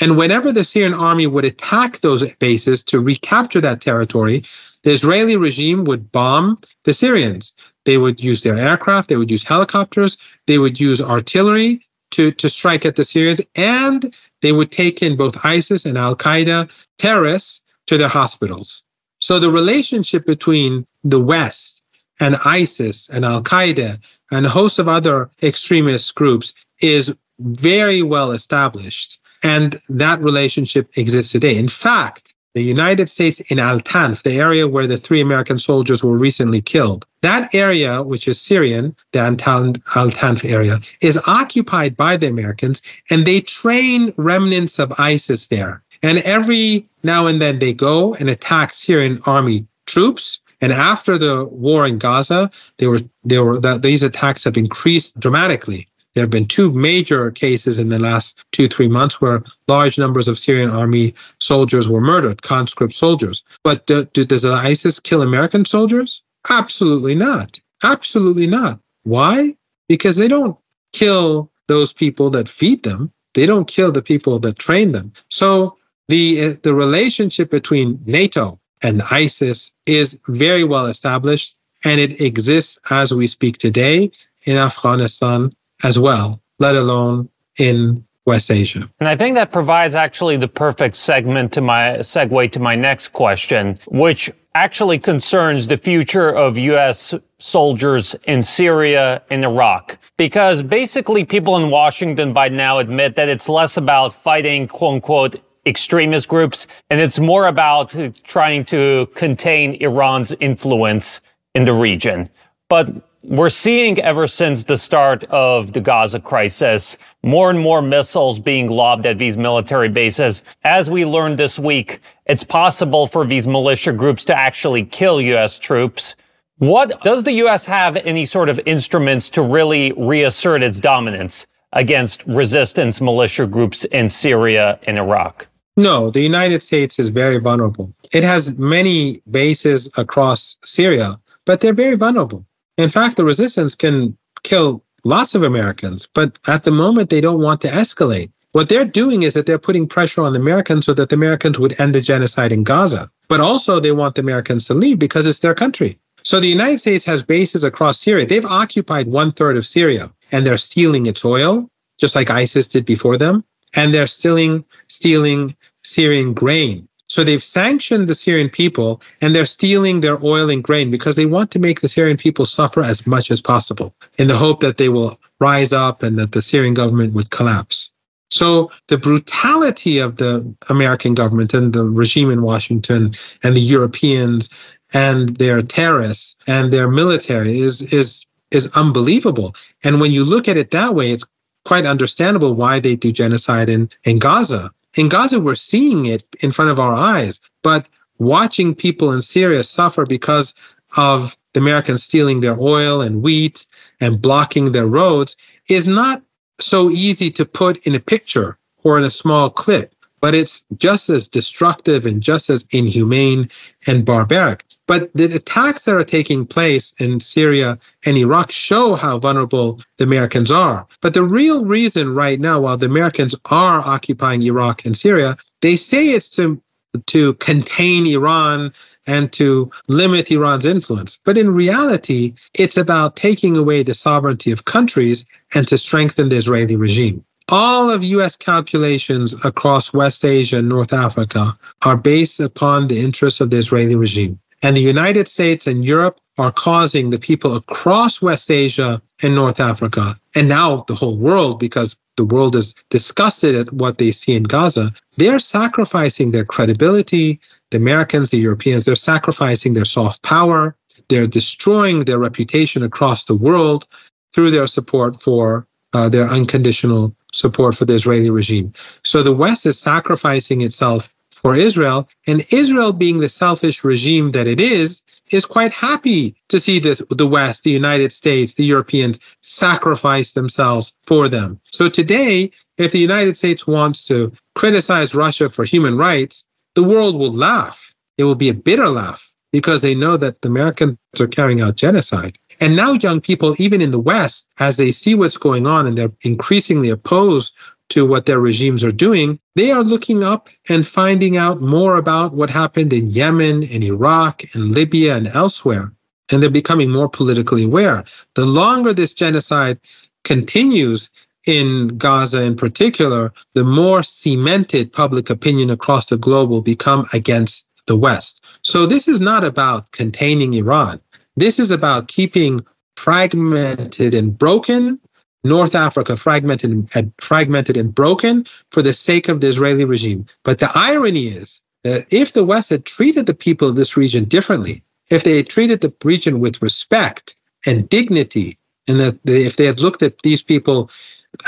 And 0.00 0.16
whenever 0.16 0.52
the 0.52 0.64
Syrian 0.64 0.94
army 0.94 1.26
would 1.26 1.44
attack 1.44 2.00
those 2.00 2.22
bases 2.36 2.82
to 2.84 3.00
recapture 3.00 3.60
that 3.60 3.80
territory, 3.80 4.44
the 4.82 4.92
Israeli 4.92 5.36
regime 5.36 5.84
would 5.84 6.12
bomb 6.12 6.58
the 6.84 6.94
Syrians. 6.94 7.52
They 7.86 7.96
would 7.96 8.20
use 8.20 8.42
their 8.42 8.58
aircraft, 8.58 9.08
they 9.08 9.16
would 9.16 9.30
use 9.30 9.42
helicopters, 9.42 10.18
they 10.46 10.58
would 10.58 10.78
use 10.78 11.00
artillery 11.00 11.86
to, 12.10 12.32
to 12.32 12.48
strike 12.50 12.84
at 12.84 12.96
the 12.96 13.04
Syrians, 13.04 13.40
and 13.54 14.14
they 14.42 14.52
would 14.52 14.70
take 14.70 15.02
in 15.02 15.16
both 15.16 15.44
ISIS 15.44 15.86
and 15.86 15.96
Al 15.96 16.14
Qaeda 16.14 16.68
terrorists 16.98 17.62
to 17.86 17.96
their 17.96 18.08
hospitals. 18.08 18.82
So 19.20 19.38
the 19.38 19.50
relationship 19.50 20.26
between 20.26 20.86
the 21.04 21.20
West 21.20 21.82
and 22.20 22.36
ISIS 22.44 23.08
and 23.08 23.24
Al 23.24 23.42
Qaeda 23.42 23.98
and 24.30 24.46
a 24.46 24.50
host 24.50 24.78
of 24.78 24.88
other 24.88 25.30
extremist 25.42 26.14
groups 26.14 26.54
is 26.80 27.14
very 27.38 28.02
well 28.02 28.32
established. 28.32 29.18
And 29.42 29.76
that 29.88 30.20
relationship 30.20 30.90
exists 30.96 31.32
today. 31.32 31.56
In 31.56 31.68
fact, 31.68 32.25
the 32.56 32.62
United 32.62 33.10
States 33.10 33.38
in 33.50 33.58
Al 33.58 33.80
Tanf, 33.80 34.22
the 34.22 34.38
area 34.40 34.66
where 34.66 34.86
the 34.86 34.96
three 34.96 35.20
American 35.20 35.58
soldiers 35.58 36.02
were 36.02 36.16
recently 36.16 36.62
killed. 36.62 37.04
That 37.20 37.54
area, 37.54 38.02
which 38.02 38.26
is 38.26 38.40
Syrian, 38.40 38.96
the 39.12 39.18
Al 39.18 39.36
Tanf 39.36 40.42
area, 40.50 40.80
is 41.02 41.20
occupied 41.26 41.98
by 41.98 42.16
the 42.16 42.28
Americans, 42.28 42.80
and 43.10 43.26
they 43.26 43.40
train 43.42 44.14
remnants 44.16 44.78
of 44.78 44.90
ISIS 44.96 45.48
there. 45.48 45.82
And 46.02 46.18
every 46.20 46.88
now 47.02 47.26
and 47.26 47.42
then 47.42 47.58
they 47.58 47.74
go 47.74 48.14
and 48.14 48.30
attack 48.30 48.72
Syrian 48.72 49.20
army 49.26 49.66
troops. 49.84 50.40
And 50.62 50.72
after 50.72 51.18
the 51.18 51.44
war 51.48 51.86
in 51.86 51.98
Gaza, 51.98 52.50
they 52.78 52.86
were, 52.86 53.00
they 53.22 53.38
were, 53.38 53.60
the, 53.60 53.76
these 53.76 54.02
attacks 54.02 54.44
have 54.44 54.56
increased 54.56 55.20
dramatically. 55.20 55.88
There 56.16 56.22
have 56.22 56.30
been 56.30 56.48
two 56.48 56.72
major 56.72 57.30
cases 57.30 57.78
in 57.78 57.90
the 57.90 57.98
last 57.98 58.42
two, 58.50 58.68
three 58.68 58.88
months 58.88 59.20
where 59.20 59.44
large 59.68 59.98
numbers 59.98 60.28
of 60.28 60.38
Syrian 60.38 60.70
army 60.70 61.14
soldiers 61.40 61.90
were 61.90 62.00
murdered, 62.00 62.40
conscript 62.40 62.94
soldiers. 62.94 63.44
But 63.62 63.86
do, 63.86 64.06
do, 64.06 64.24
does 64.24 64.42
ISIS 64.46 64.98
kill 64.98 65.20
American 65.20 65.66
soldiers? 65.66 66.22
Absolutely 66.48 67.14
not. 67.14 67.60
Absolutely 67.82 68.46
not. 68.46 68.80
Why? 69.02 69.54
Because 69.90 70.16
they 70.16 70.26
don't 70.26 70.56
kill 70.94 71.50
those 71.68 71.92
people 71.92 72.30
that 72.30 72.48
feed 72.48 72.82
them. 72.82 73.12
They 73.34 73.44
don't 73.44 73.68
kill 73.68 73.92
the 73.92 74.00
people 74.00 74.38
that 74.38 74.58
train 74.58 74.92
them. 74.92 75.12
So 75.28 75.76
the 76.08 76.52
the 76.62 76.72
relationship 76.72 77.50
between 77.50 78.00
NATO 78.06 78.58
and 78.80 79.02
ISIS 79.10 79.70
is 79.84 80.18
very 80.28 80.64
well 80.64 80.86
established, 80.86 81.54
and 81.84 82.00
it 82.00 82.22
exists 82.22 82.78
as 82.88 83.12
we 83.12 83.26
speak 83.26 83.58
today 83.58 84.10
in 84.46 84.56
Afghanistan 84.56 85.52
as 85.84 85.98
well, 85.98 86.40
let 86.58 86.74
alone 86.74 87.28
in 87.58 88.04
West 88.26 88.50
Asia. 88.50 88.90
And 88.98 89.08
I 89.08 89.16
think 89.16 89.34
that 89.36 89.52
provides 89.52 89.94
actually 89.94 90.36
the 90.36 90.48
perfect 90.48 90.96
segment 90.96 91.52
to 91.52 91.60
my 91.60 91.98
segue 92.00 92.50
to 92.52 92.60
my 92.60 92.74
next 92.74 93.08
question, 93.08 93.78
which 93.86 94.30
actually 94.54 94.98
concerns 94.98 95.66
the 95.66 95.76
future 95.76 96.30
of 96.30 96.58
US 96.58 97.14
soldiers 97.38 98.16
in 98.24 98.42
Syria 98.42 99.22
and 99.30 99.44
Iraq. 99.44 99.98
Because 100.16 100.62
basically 100.62 101.24
people 101.24 101.56
in 101.56 101.70
Washington 101.70 102.32
by 102.32 102.48
now 102.48 102.78
admit 102.78 103.16
that 103.16 103.28
it's 103.28 103.48
less 103.48 103.76
about 103.76 104.12
fighting 104.12 104.66
quote 104.66 104.94
unquote 104.94 105.36
extremist 105.66 106.28
groups 106.28 106.66
and 106.90 107.00
it's 107.00 107.18
more 107.18 107.46
about 107.46 107.94
trying 108.24 108.64
to 108.64 109.06
contain 109.14 109.74
Iran's 109.74 110.32
influence 110.40 111.20
in 111.54 111.64
the 111.64 111.72
region. 111.72 112.30
But 112.68 112.88
we're 113.28 113.48
seeing 113.48 113.98
ever 114.00 114.28
since 114.28 114.64
the 114.64 114.76
start 114.76 115.24
of 115.24 115.72
the 115.72 115.80
Gaza 115.80 116.20
crisis 116.20 116.96
more 117.24 117.50
and 117.50 117.58
more 117.58 117.82
missiles 117.82 118.38
being 118.38 118.68
lobbed 118.70 119.04
at 119.04 119.18
these 119.18 119.36
military 119.36 119.88
bases. 119.88 120.44
As 120.62 120.88
we 120.88 121.04
learned 121.04 121.36
this 121.36 121.58
week, 121.58 122.00
it's 122.26 122.44
possible 122.44 123.08
for 123.08 123.26
these 123.26 123.48
militia 123.48 123.92
groups 123.92 124.24
to 124.26 124.38
actually 124.38 124.84
kill 124.84 125.20
U.S. 125.20 125.58
troops. 125.58 126.14
What 126.58 127.02
does 127.02 127.24
the 127.24 127.32
U.S. 127.32 127.64
have 127.66 127.96
any 127.96 128.26
sort 128.26 128.48
of 128.48 128.60
instruments 128.64 129.28
to 129.30 129.42
really 129.42 129.92
reassert 129.96 130.62
its 130.62 130.78
dominance 130.78 131.48
against 131.72 132.24
resistance 132.26 133.00
militia 133.00 133.46
groups 133.46 133.84
in 133.86 134.08
Syria 134.08 134.78
and 134.84 134.98
Iraq? 134.98 135.48
No, 135.76 136.10
the 136.10 136.22
United 136.22 136.62
States 136.62 136.98
is 136.98 137.08
very 137.08 137.38
vulnerable. 137.38 137.92
It 138.12 138.22
has 138.22 138.56
many 138.56 139.20
bases 139.30 139.90
across 139.96 140.56
Syria, 140.64 141.20
but 141.44 141.60
they're 141.60 141.74
very 141.74 141.96
vulnerable. 141.96 142.46
In 142.76 142.90
fact, 142.90 143.16
the 143.16 143.24
resistance 143.24 143.74
can 143.74 144.16
kill 144.42 144.82
lots 145.04 145.34
of 145.34 145.42
Americans, 145.42 146.06
but 146.12 146.38
at 146.46 146.64
the 146.64 146.70
moment, 146.70 147.10
they 147.10 147.20
don't 147.20 147.40
want 147.40 147.60
to 147.62 147.68
escalate. 147.68 148.30
What 148.52 148.68
they're 148.68 148.84
doing 148.84 149.22
is 149.22 149.34
that 149.34 149.46
they're 149.46 149.58
putting 149.58 149.86
pressure 149.86 150.22
on 150.22 150.32
the 150.32 150.40
Americans 150.40 150.86
so 150.86 150.94
that 150.94 151.10
the 151.10 151.16
Americans 151.16 151.58
would 151.58 151.78
end 151.80 151.94
the 151.94 152.00
genocide 152.00 152.52
in 152.52 152.64
Gaza. 152.64 153.10
But 153.28 153.40
also, 153.40 153.80
they 153.80 153.92
want 153.92 154.14
the 154.14 154.22
Americans 154.22 154.66
to 154.66 154.74
leave 154.74 154.98
because 154.98 155.26
it's 155.26 155.40
their 155.40 155.54
country. 155.54 155.98
So 156.22 156.40
the 156.40 156.48
United 156.48 156.80
States 156.80 157.04
has 157.04 157.22
bases 157.22 157.64
across 157.64 158.00
Syria. 158.00 158.26
They've 158.26 158.44
occupied 158.44 159.06
one 159.06 159.32
third 159.32 159.56
of 159.56 159.66
Syria 159.66 160.10
and 160.32 160.46
they're 160.46 160.58
stealing 160.58 161.06
its 161.06 161.24
oil, 161.24 161.70
just 161.98 162.14
like 162.14 162.30
ISIS 162.30 162.66
did 162.66 162.84
before 162.84 163.16
them. 163.16 163.44
And 163.74 163.94
they're 163.94 164.08
stealing, 164.08 164.64
stealing 164.88 165.54
Syrian 165.84 166.34
grain. 166.34 166.85
So 167.08 167.22
they've 167.22 167.42
sanctioned 167.42 168.08
the 168.08 168.14
Syrian 168.14 168.50
people 168.50 169.00
and 169.20 169.34
they're 169.34 169.46
stealing 169.46 170.00
their 170.00 170.22
oil 170.24 170.50
and 170.50 170.62
grain 170.62 170.90
because 170.90 171.16
they 171.16 171.26
want 171.26 171.50
to 171.52 171.58
make 171.58 171.80
the 171.80 171.88
Syrian 171.88 172.16
people 172.16 172.46
suffer 172.46 172.82
as 172.82 173.06
much 173.06 173.30
as 173.30 173.40
possible 173.40 173.94
in 174.18 174.26
the 174.26 174.36
hope 174.36 174.60
that 174.60 174.76
they 174.76 174.88
will 174.88 175.18
rise 175.40 175.72
up 175.72 176.02
and 176.02 176.18
that 176.18 176.32
the 176.32 176.42
Syrian 176.42 176.74
government 176.74 177.14
would 177.14 177.30
collapse. 177.30 177.90
So 178.30 178.72
the 178.88 178.98
brutality 178.98 179.98
of 179.98 180.16
the 180.16 180.52
American 180.68 181.14
government 181.14 181.54
and 181.54 181.72
the 181.72 181.84
regime 181.84 182.30
in 182.30 182.42
Washington 182.42 183.14
and 183.44 183.56
the 183.56 183.60
Europeans 183.60 184.48
and 184.92 185.36
their 185.36 185.62
terrorists 185.62 186.34
and 186.46 186.72
their 186.72 186.88
military 186.88 187.60
is 187.60 187.82
is 187.92 188.26
is 188.50 188.68
unbelievable. 188.74 189.54
And 189.84 190.00
when 190.00 190.12
you 190.12 190.24
look 190.24 190.48
at 190.48 190.56
it 190.56 190.70
that 190.70 190.94
way, 190.94 191.10
it's 191.10 191.24
quite 191.64 191.84
understandable 191.84 192.54
why 192.54 192.78
they 192.78 192.94
do 192.94 193.10
genocide 193.10 193.68
in, 193.68 193.90
in 194.04 194.18
Gaza 194.18 194.70
in 194.96 195.08
Gaza, 195.08 195.40
we're 195.40 195.54
seeing 195.54 196.06
it 196.06 196.24
in 196.40 196.50
front 196.50 196.70
of 196.70 196.80
our 196.80 196.94
eyes, 196.94 197.40
but 197.62 197.88
watching 198.18 198.74
people 198.74 199.12
in 199.12 199.22
Syria 199.22 199.62
suffer 199.62 200.06
because 200.06 200.54
of 200.96 201.36
the 201.52 201.60
Americans 201.60 202.02
stealing 202.02 202.40
their 202.40 202.58
oil 202.58 203.00
and 203.00 203.22
wheat 203.22 203.66
and 204.00 204.20
blocking 204.20 204.72
their 204.72 204.86
roads 204.86 205.36
is 205.68 205.86
not 205.86 206.22
so 206.58 206.90
easy 206.90 207.30
to 207.30 207.44
put 207.44 207.86
in 207.86 207.94
a 207.94 208.00
picture 208.00 208.58
or 208.84 208.96
in 208.96 209.04
a 209.04 209.10
small 209.10 209.50
clip, 209.50 209.94
but 210.20 210.34
it's 210.34 210.64
just 210.76 211.10
as 211.10 211.28
destructive 211.28 212.06
and 212.06 212.22
just 212.22 212.48
as 212.48 212.64
inhumane 212.70 213.50
and 213.86 214.04
barbaric. 214.04 214.64
But 214.86 215.10
the 215.14 215.24
attacks 215.34 215.82
that 215.82 215.96
are 215.96 216.04
taking 216.04 216.46
place 216.46 216.94
in 217.00 217.18
Syria 217.18 217.78
and 218.04 218.16
Iraq 218.16 218.52
show 218.52 218.94
how 218.94 219.18
vulnerable 219.18 219.80
the 219.98 220.04
Americans 220.04 220.50
are. 220.50 220.86
But 221.00 221.14
the 221.14 221.24
real 221.24 221.64
reason 221.64 222.14
right 222.14 222.38
now, 222.38 222.60
while 222.60 222.76
the 222.76 222.86
Americans 222.86 223.34
are 223.46 223.82
occupying 223.84 224.42
Iraq 224.42 224.84
and 224.84 224.96
Syria, 224.96 225.36
they 225.60 225.74
say 225.74 226.10
it's 226.10 226.28
to, 226.30 226.60
to 227.06 227.34
contain 227.34 228.06
Iran 228.06 228.72
and 229.08 229.32
to 229.32 229.70
limit 229.88 230.30
Iran's 230.30 230.66
influence. 230.66 231.18
But 231.24 231.38
in 231.38 231.54
reality, 231.54 232.34
it's 232.54 232.76
about 232.76 233.16
taking 233.16 233.56
away 233.56 233.82
the 233.82 233.94
sovereignty 233.94 234.50
of 234.52 234.64
countries 234.64 235.24
and 235.54 235.66
to 235.68 235.78
strengthen 235.78 236.28
the 236.28 236.36
Israeli 236.36 236.76
regime. 236.76 237.24
All 237.48 237.90
of 237.90 238.02
US 238.02 238.36
calculations 238.36 239.34
across 239.44 239.92
West 239.92 240.24
Asia 240.24 240.58
and 240.58 240.68
North 240.68 240.92
Africa 240.92 241.56
are 241.84 241.96
based 241.96 242.40
upon 242.40 242.88
the 242.88 242.98
interests 242.98 243.40
of 243.40 243.50
the 243.50 243.58
Israeli 243.58 243.94
regime. 243.94 244.40
And 244.66 244.76
the 244.76 244.80
United 244.80 245.28
States 245.28 245.68
and 245.68 245.84
Europe 245.84 246.18
are 246.38 246.50
causing 246.50 247.10
the 247.10 247.20
people 247.20 247.54
across 247.54 248.20
West 248.20 248.50
Asia 248.50 249.00
and 249.22 249.32
North 249.32 249.60
Africa, 249.60 250.18
and 250.34 250.48
now 250.48 250.84
the 250.88 250.94
whole 250.96 251.16
world, 251.16 251.60
because 251.60 251.96
the 252.16 252.24
world 252.24 252.56
is 252.56 252.74
disgusted 252.90 253.54
at 253.54 253.72
what 253.72 253.98
they 253.98 254.10
see 254.10 254.34
in 254.34 254.42
Gaza, 254.42 254.90
they're 255.18 255.38
sacrificing 255.38 256.32
their 256.32 256.44
credibility. 256.44 257.38
The 257.70 257.76
Americans, 257.76 258.30
the 258.30 258.38
Europeans, 258.38 258.86
they're 258.86 258.96
sacrificing 258.96 259.74
their 259.74 259.84
soft 259.84 260.22
power. 260.22 260.74
They're 261.08 261.28
destroying 261.28 262.00
their 262.00 262.18
reputation 262.18 262.82
across 262.82 263.26
the 263.26 263.36
world 263.36 263.86
through 264.34 264.50
their 264.50 264.66
support 264.66 265.22
for 265.22 265.64
uh, 265.92 266.08
their 266.08 266.26
unconditional 266.26 267.14
support 267.32 267.76
for 267.76 267.84
the 267.84 267.94
Israeli 267.94 268.30
regime. 268.30 268.72
So 269.04 269.22
the 269.22 269.32
West 269.32 269.64
is 269.64 269.78
sacrificing 269.78 270.62
itself 270.62 271.08
for 271.46 271.54
Israel. 271.54 272.08
And 272.26 272.44
Israel, 272.50 272.92
being 272.92 273.18
the 273.18 273.28
selfish 273.28 273.84
regime 273.84 274.32
that 274.32 274.48
it 274.48 274.60
is, 274.60 275.00
is 275.30 275.46
quite 275.46 275.72
happy 275.72 276.34
to 276.48 276.58
see 276.58 276.80
this, 276.80 277.00
the 277.08 277.28
West, 277.28 277.62
the 277.62 277.70
United 277.70 278.10
States, 278.10 278.54
the 278.54 278.64
Europeans 278.64 279.20
sacrifice 279.42 280.32
themselves 280.32 280.92
for 281.04 281.28
them. 281.28 281.60
So 281.70 281.88
today, 281.88 282.50
if 282.78 282.90
the 282.90 282.98
United 282.98 283.36
States 283.36 283.64
wants 283.64 284.02
to 284.06 284.32
criticize 284.56 285.14
Russia 285.14 285.48
for 285.48 285.62
human 285.62 285.96
rights, 285.96 286.42
the 286.74 286.82
world 286.82 287.14
will 287.16 287.32
laugh. 287.32 287.94
It 288.18 288.24
will 288.24 288.34
be 288.34 288.48
a 288.48 288.54
bitter 288.68 288.88
laugh 288.88 289.32
because 289.52 289.82
they 289.82 289.94
know 289.94 290.16
that 290.16 290.42
the 290.42 290.48
Americans 290.48 290.98
are 291.20 291.28
carrying 291.28 291.60
out 291.60 291.76
genocide. 291.76 292.36
And 292.58 292.74
now, 292.74 292.94
young 292.94 293.20
people, 293.20 293.54
even 293.60 293.80
in 293.80 293.92
the 293.92 294.00
West, 294.00 294.48
as 294.58 294.78
they 294.78 294.90
see 294.90 295.14
what's 295.14 295.36
going 295.36 295.64
on 295.64 295.86
and 295.86 295.96
they're 295.96 296.12
increasingly 296.22 296.90
opposed 296.90 297.52
to 297.90 298.04
what 298.06 298.26
their 298.26 298.40
regimes 298.40 298.82
are 298.82 298.92
doing, 298.92 299.38
they 299.54 299.70
are 299.70 299.84
looking 299.84 300.24
up 300.24 300.48
and 300.68 300.86
finding 300.86 301.36
out 301.36 301.60
more 301.60 301.96
about 301.96 302.34
what 302.34 302.50
happened 302.50 302.92
in 302.92 303.06
Yemen, 303.06 303.62
in 303.62 303.82
Iraq, 303.82 304.42
in 304.54 304.72
Libya, 304.72 305.16
and 305.16 305.28
elsewhere. 305.28 305.92
And 306.30 306.42
they're 306.42 306.50
becoming 306.50 306.90
more 306.90 307.08
politically 307.08 307.64
aware. 307.64 308.04
The 308.34 308.46
longer 308.46 308.92
this 308.92 309.12
genocide 309.12 309.78
continues 310.24 311.08
in 311.46 311.88
Gaza 311.96 312.42
in 312.42 312.56
particular, 312.56 313.32
the 313.54 313.64
more 313.64 314.02
cemented 314.02 314.92
public 314.92 315.30
opinion 315.30 315.70
across 315.70 316.06
the 316.06 316.16
globe 316.16 316.50
will 316.50 316.62
become 316.62 317.06
against 317.12 317.68
the 317.86 317.96
West. 317.96 318.44
So 318.62 318.84
this 318.84 319.06
is 319.06 319.20
not 319.20 319.44
about 319.44 319.92
containing 319.92 320.54
Iran. 320.54 321.00
This 321.36 321.60
is 321.60 321.70
about 321.70 322.08
keeping 322.08 322.64
fragmented 322.96 324.14
and 324.14 324.36
broken 324.36 324.98
North 325.44 325.74
Africa 325.74 326.16
fragmented 326.16 326.88
and, 326.94 327.12
fragmented 327.18 327.76
and 327.76 327.94
broken 327.94 328.46
for 328.70 328.82
the 328.82 328.92
sake 328.92 329.28
of 329.28 329.40
the 329.40 329.48
Israeli 329.48 329.84
regime. 329.84 330.26
But 330.42 330.58
the 330.58 330.70
irony 330.74 331.28
is 331.28 331.60
that 331.84 332.06
if 332.10 332.32
the 332.32 332.44
West 332.44 332.70
had 332.70 332.84
treated 332.84 333.26
the 333.26 333.34
people 333.34 333.68
of 333.68 333.76
this 333.76 333.96
region 333.96 334.24
differently, 334.24 334.82
if 335.10 335.22
they 335.22 335.36
had 335.36 335.48
treated 335.48 335.80
the 335.80 335.94
region 336.02 336.40
with 336.40 336.60
respect 336.60 337.36
and 337.64 337.88
dignity, 337.88 338.58
and 338.88 339.00
that 339.00 339.18
they, 339.24 339.44
if 339.44 339.56
they 339.56 339.66
had 339.66 339.80
looked 339.80 340.02
at 340.02 340.18
these 340.22 340.42
people 340.42 340.90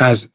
as 0.01 0.31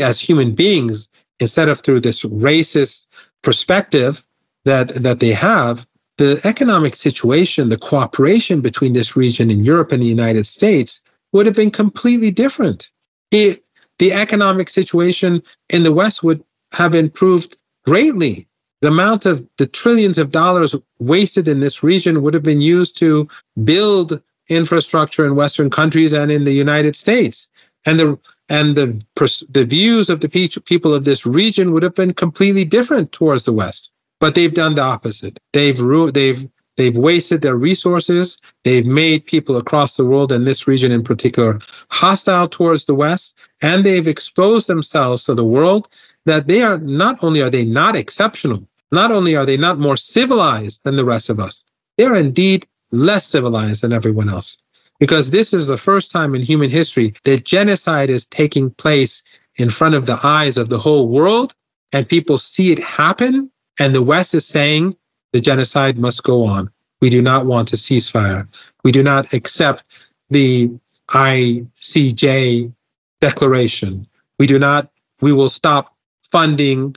as 0.00 0.18
human 0.18 0.54
beings 0.54 1.08
instead 1.38 1.68
of 1.68 1.80
through 1.80 2.00
this 2.00 2.22
racist 2.24 3.06
perspective 3.42 4.24
that 4.64 4.88
that 5.02 5.20
they 5.20 5.32
have, 5.32 5.86
the 6.16 6.40
economic 6.44 6.94
situation, 6.94 7.68
the 7.68 7.78
cooperation 7.78 8.60
between 8.60 8.94
this 8.94 9.16
region 9.16 9.50
and 9.50 9.66
Europe 9.66 9.92
and 9.92 10.02
the 10.02 10.06
United 10.06 10.46
States 10.46 11.00
would 11.32 11.46
have 11.46 11.54
been 11.54 11.70
completely 11.70 12.30
different. 12.30 12.90
It, 13.30 13.60
the 13.98 14.12
economic 14.12 14.68
situation 14.70 15.42
in 15.70 15.82
the 15.82 15.92
West 15.92 16.22
would 16.22 16.42
have 16.72 16.94
improved 16.94 17.56
greatly. 17.84 18.46
The 18.82 18.88
amount 18.88 19.26
of 19.26 19.46
the 19.56 19.66
trillions 19.66 20.18
of 20.18 20.30
dollars 20.30 20.74
wasted 20.98 21.48
in 21.48 21.60
this 21.60 21.82
region 21.82 22.22
would 22.22 22.34
have 22.34 22.42
been 22.42 22.60
used 22.60 22.96
to 22.98 23.28
build 23.64 24.20
infrastructure 24.48 25.26
in 25.26 25.34
Western 25.34 25.70
countries 25.70 26.12
and 26.12 26.30
in 26.30 26.44
the 26.44 26.52
United 26.52 26.94
States. 26.94 27.48
And 27.84 27.98
the 27.98 28.18
and 28.48 28.76
the 28.76 29.04
the 29.50 29.64
views 29.64 30.08
of 30.08 30.20
the 30.20 30.28
people 30.28 30.94
of 30.94 31.04
this 31.04 31.26
region 31.26 31.72
would 31.72 31.82
have 31.82 31.94
been 31.94 32.14
completely 32.14 32.64
different 32.64 33.12
towards 33.12 33.44
the 33.44 33.52
West. 33.52 33.90
But 34.20 34.34
they've 34.34 34.54
done 34.54 34.74
the 34.74 34.82
opposite. 34.82 35.38
They've 35.52 35.78
they've 36.12 36.48
They've 36.76 36.96
wasted 36.96 37.42
their 37.42 37.56
resources. 37.56 38.38
They've 38.64 38.86
made 38.86 39.26
people 39.26 39.56
across 39.56 39.96
the 39.96 40.04
world 40.04 40.30
and 40.30 40.46
this 40.46 40.68
region 40.68 40.92
in 40.92 41.02
particular 41.02 41.60
hostile 41.90 42.48
towards 42.48 42.84
the 42.84 42.94
West. 42.94 43.34
And 43.62 43.84
they've 43.84 44.06
exposed 44.06 44.66
themselves 44.66 45.24
to 45.24 45.34
the 45.34 45.44
world 45.44 45.88
that 46.26 46.48
they 46.48 46.62
are 46.62 46.78
not 46.78 47.22
only 47.22 47.40
are 47.40 47.50
they 47.50 47.64
not 47.64 47.96
exceptional, 47.96 48.68
not 48.92 49.10
only 49.10 49.34
are 49.34 49.46
they 49.46 49.56
not 49.56 49.78
more 49.78 49.96
civilized 49.96 50.82
than 50.84 50.96
the 50.96 51.04
rest 51.04 51.30
of 51.30 51.40
us, 51.40 51.64
they're 51.96 52.14
indeed 52.14 52.66
less 52.92 53.26
civilized 53.26 53.82
than 53.82 53.92
everyone 53.92 54.28
else. 54.28 54.58
Because 54.98 55.30
this 55.30 55.52
is 55.52 55.66
the 55.66 55.78
first 55.78 56.10
time 56.10 56.34
in 56.34 56.42
human 56.42 56.70
history 56.70 57.14
that 57.24 57.44
genocide 57.44 58.10
is 58.10 58.26
taking 58.26 58.70
place 58.70 59.22
in 59.56 59.70
front 59.70 59.94
of 59.94 60.06
the 60.06 60.18
eyes 60.22 60.56
of 60.56 60.68
the 60.68 60.78
whole 60.78 61.08
world 61.08 61.54
and 61.92 62.08
people 62.08 62.38
see 62.38 62.72
it 62.72 62.78
happen. 62.78 63.50
And 63.78 63.94
the 63.94 64.02
West 64.02 64.34
is 64.34 64.46
saying, 64.46 64.96
the 65.36 65.42
genocide 65.42 65.98
must 65.98 66.22
go 66.22 66.44
on. 66.44 66.70
We 67.02 67.10
do 67.10 67.20
not 67.20 67.44
want 67.44 67.70
a 67.74 67.76
ceasefire. 67.76 68.48
We 68.84 68.90
do 68.90 69.02
not 69.02 69.34
accept 69.34 69.84
the 70.30 70.70
ICJ 71.08 72.72
declaration. 73.20 74.06
We 74.38 74.46
do 74.46 74.58
not, 74.58 74.90
we 75.20 75.34
will 75.34 75.50
stop 75.50 75.94
funding 76.30 76.96